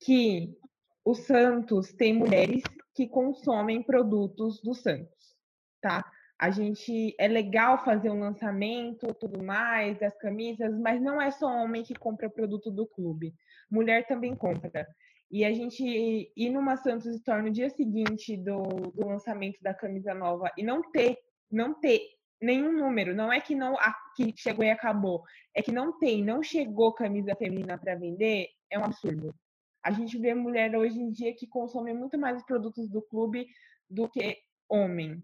que 0.00 0.54
o 1.02 1.14
Santos 1.14 1.94
tem 1.94 2.12
mulheres 2.12 2.62
que 2.94 3.08
consomem 3.08 3.82
produtos 3.82 4.60
do 4.60 4.74
Santos, 4.74 5.34
tá? 5.80 6.04
A 6.38 6.50
gente 6.50 7.14
é 7.18 7.26
legal 7.26 7.84
fazer 7.84 8.10
um 8.10 8.20
lançamento, 8.20 9.12
tudo 9.14 9.42
mais, 9.42 9.98
das 9.98 10.16
camisas, 10.18 10.78
mas 10.78 11.00
não 11.00 11.20
é 11.20 11.30
só 11.32 11.46
homem 11.46 11.82
que 11.82 11.94
compra 11.94 12.30
produto 12.30 12.70
do 12.70 12.86
clube. 12.86 13.34
Mulher 13.68 14.06
também 14.06 14.36
compra. 14.36 14.86
E 15.30 15.44
a 15.44 15.52
gente 15.52 15.84
ir 15.84 16.50
numa 16.50 16.76
Santos 16.76 17.06
Store 17.16 17.42
no 17.42 17.50
dia 17.50 17.68
seguinte 17.68 18.36
do, 18.36 18.62
do 18.94 19.06
lançamento 19.06 19.60
da 19.60 19.74
camisa 19.74 20.14
nova 20.14 20.50
e 20.56 20.62
não 20.62 20.80
ter, 20.90 21.18
não 21.50 21.74
ter 21.74 22.00
nenhum 22.40 22.72
número, 22.72 23.14
não 23.14 23.32
é 23.32 23.40
que 23.40 23.54
não 23.54 23.76
que 24.16 24.32
chegou 24.36 24.64
e 24.64 24.70
acabou, 24.70 25.24
é 25.54 25.60
que 25.60 25.72
não 25.72 25.98
tem, 25.98 26.24
não 26.24 26.40
chegou 26.40 26.92
camisa 26.92 27.34
feminina 27.34 27.76
para 27.76 27.96
vender, 27.96 28.46
é 28.70 28.78
um 28.78 28.84
absurdo. 28.84 29.34
A 29.82 29.90
gente 29.90 30.16
vê 30.18 30.34
mulher 30.34 30.74
hoje 30.76 31.00
em 31.00 31.10
dia 31.10 31.34
que 31.34 31.48
consome 31.48 31.92
muito 31.92 32.16
mais 32.16 32.36
os 32.36 32.44
produtos 32.44 32.88
do 32.88 33.02
clube 33.02 33.46
do 33.90 34.08
que 34.08 34.38
homem. 34.68 35.20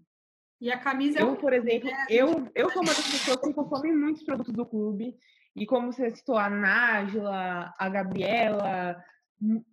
E 0.64 0.72
a 0.72 0.78
camisa 0.78 1.20
eu, 1.20 1.34
é 1.34 1.36
por 1.36 1.52
exemplo, 1.52 1.90
né? 1.90 2.06
eu, 2.08 2.50
eu 2.54 2.70
sou 2.70 2.80
uma 2.80 2.94
das 2.94 3.06
pessoas 3.06 3.38
que 3.38 3.52
consome 3.52 3.92
muitos 3.92 4.22
produtos 4.22 4.54
do 4.54 4.64
clube. 4.64 5.14
E 5.54 5.66
como 5.66 5.92
você 5.92 6.10
citou, 6.10 6.38
a 6.38 6.48
Nájila, 6.48 7.74
a 7.78 7.88
Gabriela, 7.90 8.96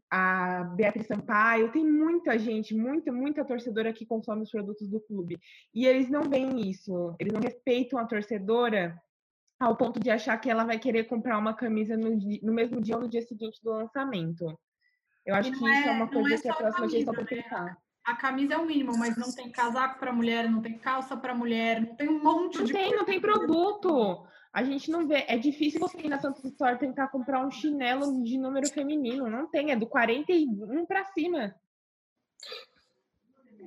a 0.10 0.64
Beatriz 0.76 1.08
Sampaio, 1.08 1.72
tem 1.72 1.90
muita 1.90 2.38
gente, 2.38 2.76
muita, 2.76 3.10
muita 3.10 3.46
torcedora 3.46 3.94
que 3.94 4.06
consome 4.06 4.42
os 4.42 4.52
produtos 4.52 4.90
do 4.90 5.00
clube. 5.00 5.40
E 5.74 5.88
eles 5.88 6.10
não 6.10 6.24
veem 6.24 6.70
isso, 6.70 7.16
eles 7.18 7.32
não 7.32 7.40
respeitam 7.40 7.98
a 7.98 8.06
torcedora 8.06 9.02
ao 9.62 9.78
ponto 9.78 9.98
de 9.98 10.10
achar 10.10 10.38
que 10.40 10.50
ela 10.50 10.66
vai 10.66 10.78
querer 10.78 11.06
comprar 11.06 11.38
uma 11.38 11.54
camisa 11.54 11.96
no, 11.96 12.10
no 12.44 12.52
mesmo 12.52 12.82
dia 12.82 12.98
ou 12.98 13.04
no 13.04 13.08
dia 13.08 13.22
seguinte 13.22 13.62
do 13.64 13.72
lançamento. 13.72 14.60
Eu 15.26 15.36
acho 15.36 15.54
que 15.54 15.66
é, 15.66 15.80
isso 15.80 15.88
é 15.88 15.92
uma 15.94 16.10
coisa 16.10 16.36
é 16.36 16.38
que 16.38 16.50
a 16.50 16.54
próxima 16.54 16.90
gestão 16.90 17.14
tem 17.14 17.26
que 17.26 17.36
pensar 17.36 17.78
a 18.04 18.16
camisa 18.16 18.56
é 18.56 18.58
o 18.58 18.66
mínimo, 18.66 18.98
mas 18.98 19.16
não 19.16 19.32
tem 19.32 19.52
casaco 19.52 20.00
para 20.00 20.12
mulher, 20.12 20.50
não 20.50 20.62
tem 20.62 20.78
calça 20.78 21.16
para 21.16 21.36
mulher, 21.36 21.82
não 21.82 21.96
tem 21.96 22.10
um 22.10 22.24
monte 22.24 22.58
não 22.58 22.66
de 22.66 22.74
tem, 22.74 22.84
coisa. 22.84 22.98
Não 22.98 23.06
tem 23.06 23.22
produto. 23.22 24.26
A 24.52 24.64
gente 24.64 24.90
não 24.90 25.08
vê. 25.08 25.24
É 25.28 25.38
difícil 25.38 25.80
você 25.80 26.00
ir 26.00 26.10
na 26.10 26.20
Santa 26.20 26.46
Store 26.48 26.78
tentar 26.78 27.08
comprar 27.08 27.46
um 27.46 27.52
chinelo 27.52 28.24
de 28.24 28.38
número 28.38 28.68
feminino. 28.70 29.30
Não 29.30 29.48
tem, 29.48 29.72
é 29.72 29.76
do 29.76 29.88
41 29.88 30.86
para 30.86 31.06
cima. 31.06 31.56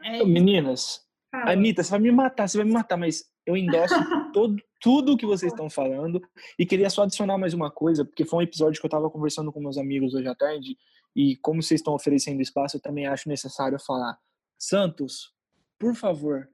É... 0.02 0.24
Meninas, 0.24 1.00
Anitta, 1.32 1.82
você 1.82 1.90
vai 1.90 2.00
me 2.00 2.12
matar, 2.12 2.48
você 2.48 2.58
vai 2.58 2.66
me 2.66 2.72
matar, 2.72 2.96
mas 2.96 3.24
eu 3.46 3.56
endosso 3.56 3.94
todo, 4.32 4.56
tudo 4.80 5.12
o 5.12 5.16
que 5.16 5.24
vocês 5.24 5.52
estão 5.52 5.70
falando 5.70 6.20
e 6.58 6.66
queria 6.66 6.90
só 6.90 7.04
adicionar 7.04 7.38
mais 7.38 7.54
uma 7.54 7.70
coisa, 7.70 8.04
porque 8.04 8.24
foi 8.24 8.40
um 8.40 8.42
episódio 8.42 8.80
que 8.80 8.84
eu 8.84 8.88
estava 8.88 9.08
conversando 9.08 9.52
com 9.52 9.60
meus 9.60 9.78
amigos 9.78 10.12
hoje 10.12 10.28
à 10.28 10.34
tarde 10.34 10.76
e 11.14 11.36
como 11.36 11.62
vocês 11.62 11.80
estão 11.80 11.94
oferecendo 11.94 12.42
espaço, 12.42 12.76
eu 12.76 12.80
também 12.80 13.06
acho 13.06 13.28
necessário 13.28 13.78
falar. 13.78 14.18
Santos, 14.58 15.32
por 15.78 15.94
favor, 15.94 16.48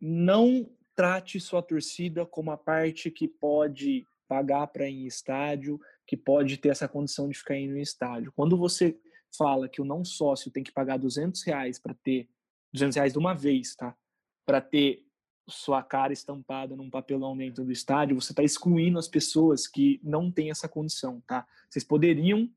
não 0.00 0.68
trate 0.94 1.40
sua 1.40 1.62
torcida 1.62 2.24
como 2.26 2.50
a 2.50 2.56
parte 2.56 3.10
que 3.10 3.26
pode 3.26 4.06
pagar 4.28 4.66
para 4.68 4.88
ir 4.88 5.04
em 5.04 5.06
estádio, 5.06 5.80
que 6.06 6.16
pode 6.16 6.56
ter 6.56 6.68
essa 6.68 6.88
condição 6.88 7.28
de 7.28 7.38
ficar 7.38 7.56
indo 7.56 7.76
em 7.76 7.82
estádio. 7.82 8.32
Quando 8.32 8.56
você 8.56 8.98
fala 9.36 9.68
que 9.68 9.80
o 9.80 9.84
não 9.84 10.04
sócio 10.04 10.50
tem 10.50 10.62
que 10.62 10.72
pagar 10.72 10.98
200 10.98 11.42
reais 11.42 11.78
para 11.78 11.94
ter 11.94 12.28
200 12.72 12.96
reais 12.96 13.12
de 13.12 13.18
uma 13.18 13.34
vez, 13.34 13.74
tá? 13.74 13.96
Para 14.44 14.60
ter 14.60 15.06
sua 15.48 15.82
cara 15.82 16.12
estampada 16.12 16.76
num 16.76 16.90
papelão 16.90 17.36
dentro 17.36 17.64
do 17.64 17.72
estádio, 17.72 18.20
você 18.20 18.32
está 18.32 18.42
excluindo 18.42 18.98
as 18.98 19.08
pessoas 19.08 19.66
que 19.66 20.00
não 20.02 20.30
têm 20.30 20.50
essa 20.50 20.68
condição, 20.68 21.20
tá? 21.26 21.46
Vocês 21.68 21.84
poderiam 21.84 22.48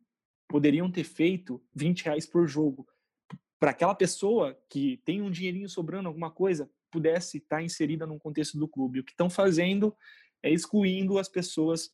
poderiam 0.47 0.91
ter 0.91 1.03
feito 1.03 1.61
20 1.73 2.05
reais 2.05 2.25
por 2.25 2.47
jogo 2.47 2.87
para 3.59 3.71
aquela 3.71 3.95
pessoa 3.95 4.57
que 4.69 5.01
tem 5.05 5.21
um 5.21 5.31
dinheirinho 5.31 5.69
sobrando, 5.69 6.07
alguma 6.07 6.29
coisa, 6.29 6.69
pudesse 6.91 7.37
estar 7.37 7.57
tá 7.57 7.63
inserida 7.63 8.05
no 8.05 8.19
contexto 8.19 8.57
do 8.57 8.67
clube. 8.67 8.99
O 8.99 9.03
que 9.03 9.11
estão 9.11 9.29
fazendo 9.29 9.95
é 10.43 10.51
excluindo 10.51 11.17
as 11.17 11.27
pessoas 11.27 11.91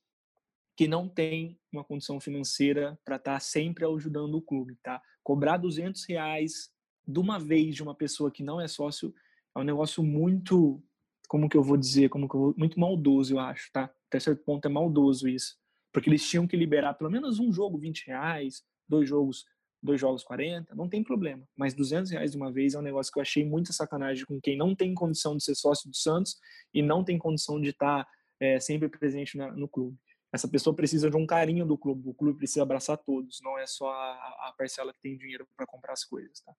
que 0.76 0.88
não 0.88 1.08
têm 1.08 1.60
uma 1.72 1.84
condição 1.84 2.20
financeira 2.20 3.00
para 3.06 3.16
estar 3.18 3.34
tá 3.34 3.40
sempre 3.40 3.86
ajudando 3.86 4.36
o 4.36 4.42
clube, 4.42 4.78
tá? 4.82 5.02
Cobrar 5.24 5.58
200 5.58 6.04
reais 6.06 6.72
de 7.08 7.20
uma 7.20 7.40
vez 7.40 7.76
de 7.76 7.84
uma 7.84 7.96
pessoa 7.96 8.32
que 8.32 8.44
não 8.44 8.60
é 8.60 8.68
sócio 8.68 9.14
é 9.56 9.60
um 9.60 9.64
negócio 9.64 10.02
muito, 10.02 10.82
como 11.28 11.50
que 11.50 11.58
eu 11.58 11.64
vou 11.64 11.78
dizer, 11.78 12.10
como 12.10 12.28
que 12.28 12.36
eu 12.36 12.40
vou, 12.40 12.56
muito 12.58 12.80
maldoso, 12.80 13.34
eu 13.34 13.40
acho, 13.40 13.72
tá? 13.72 13.94
Até 14.08 14.20
certo 14.20 14.44
ponto 14.44 14.66
é 14.66 14.70
maldoso 14.70 15.28
isso, 15.28 15.58
porque 15.92 16.10
eles 16.10 16.28
tinham 16.28 16.48
que 16.48 16.56
liberar 16.56 16.94
pelo 16.94 17.10
menos 17.10 17.40
um 17.40 17.52
jogo 17.52 17.78
20 17.78 18.08
reais, 18.08 18.64
dois 18.88 19.08
jogos 19.08 19.46
dois 19.82 20.00
jogos 20.00 20.24
40, 20.24 20.76
não 20.76 20.88
tem 20.88 21.04
problema. 21.04 21.44
Mas 21.56 21.74
200 21.74 22.12
reais 22.12 22.32
de 22.32 22.38
uma 22.38 22.52
vez 22.52 22.74
é 22.74 22.80
um 22.80 22.84
negócio 22.84 23.12
que 23.12 23.18
eu 23.18 23.22
achei 23.22 23.44
muita 23.44 23.74
sacanagem 23.74 24.26
com 24.26 24.40
quem 24.40 24.56
não 24.56 24.76
tem 24.76 24.94
condição 24.94 25.36
de 25.36 25.44
ser 25.44 25.56
sócio 25.56 25.90
do 25.90 25.96
Santos 25.96 26.38
e 26.74 26.82
não 26.82 27.04
tem 27.04 27.18
condição 27.18 27.60
de 27.60 27.70
estar 27.70 28.08
é, 28.40 28.60
sempre 28.60 28.88
presente 28.88 29.38
na, 29.38 29.52
no 29.52 29.68
clube. 29.68 29.98
Essa 30.32 30.48
pessoa 30.48 30.76
precisa 30.76 31.10
de 31.10 31.18
um 31.18 31.26
carinho 31.26 31.66
do 31.66 31.78
clube. 31.78 32.08
O 32.08 32.14
clube 32.14 32.38
precisa 32.38 32.64
abraçar 32.64 32.98
todos, 32.98 33.42
não 33.42 33.58
é 33.58 33.66
só 33.66 33.92
a, 33.92 34.50
a 34.50 34.56
parcela 34.58 34.94
que 34.94 35.02
tem 35.02 35.18
dinheiro 35.18 35.48
para 35.58 35.66
comprar 35.66 35.94
as 35.94 36.06
coisas, 36.06 36.40
tá? 36.42 36.54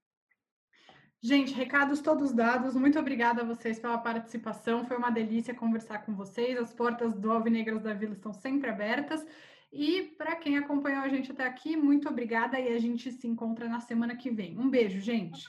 Gente, 1.25 1.55
recados 1.55 2.01
todos 2.01 2.33
dados. 2.33 2.75
Muito 2.75 2.99
obrigada 2.99 3.43
a 3.43 3.45
vocês 3.45 3.79
pela 3.79 3.97
participação. 3.97 4.85
Foi 4.85 4.97
uma 4.97 5.11
delícia 5.11 5.55
conversar 5.55 6.05
com 6.05 6.13
vocês. 6.17 6.59
As 6.59 6.75
portas 6.75 7.15
do 7.15 7.31
Alvinegras 7.31 7.81
da 7.81 7.95
Vila 7.95 8.15
estão 8.15 8.33
sempre 8.33 8.69
abertas. 8.69 9.25
E 9.73 10.03
para 10.19 10.35
quem 10.35 10.59
acompanhou 10.59 11.05
a 11.05 11.09
gente 11.09 11.31
até 11.31 11.47
aqui, 11.47 11.77
muito 11.77 12.09
obrigada 12.09 12.59
e 12.59 12.75
a 12.75 12.79
gente 12.79 13.13
se 13.13 13.29
encontra 13.29 13.69
na 13.69 13.79
semana 13.79 14.17
que 14.17 14.31
vem. 14.31 14.59
Um 14.59 14.69
beijo, 14.69 14.99
gente. 15.01 15.47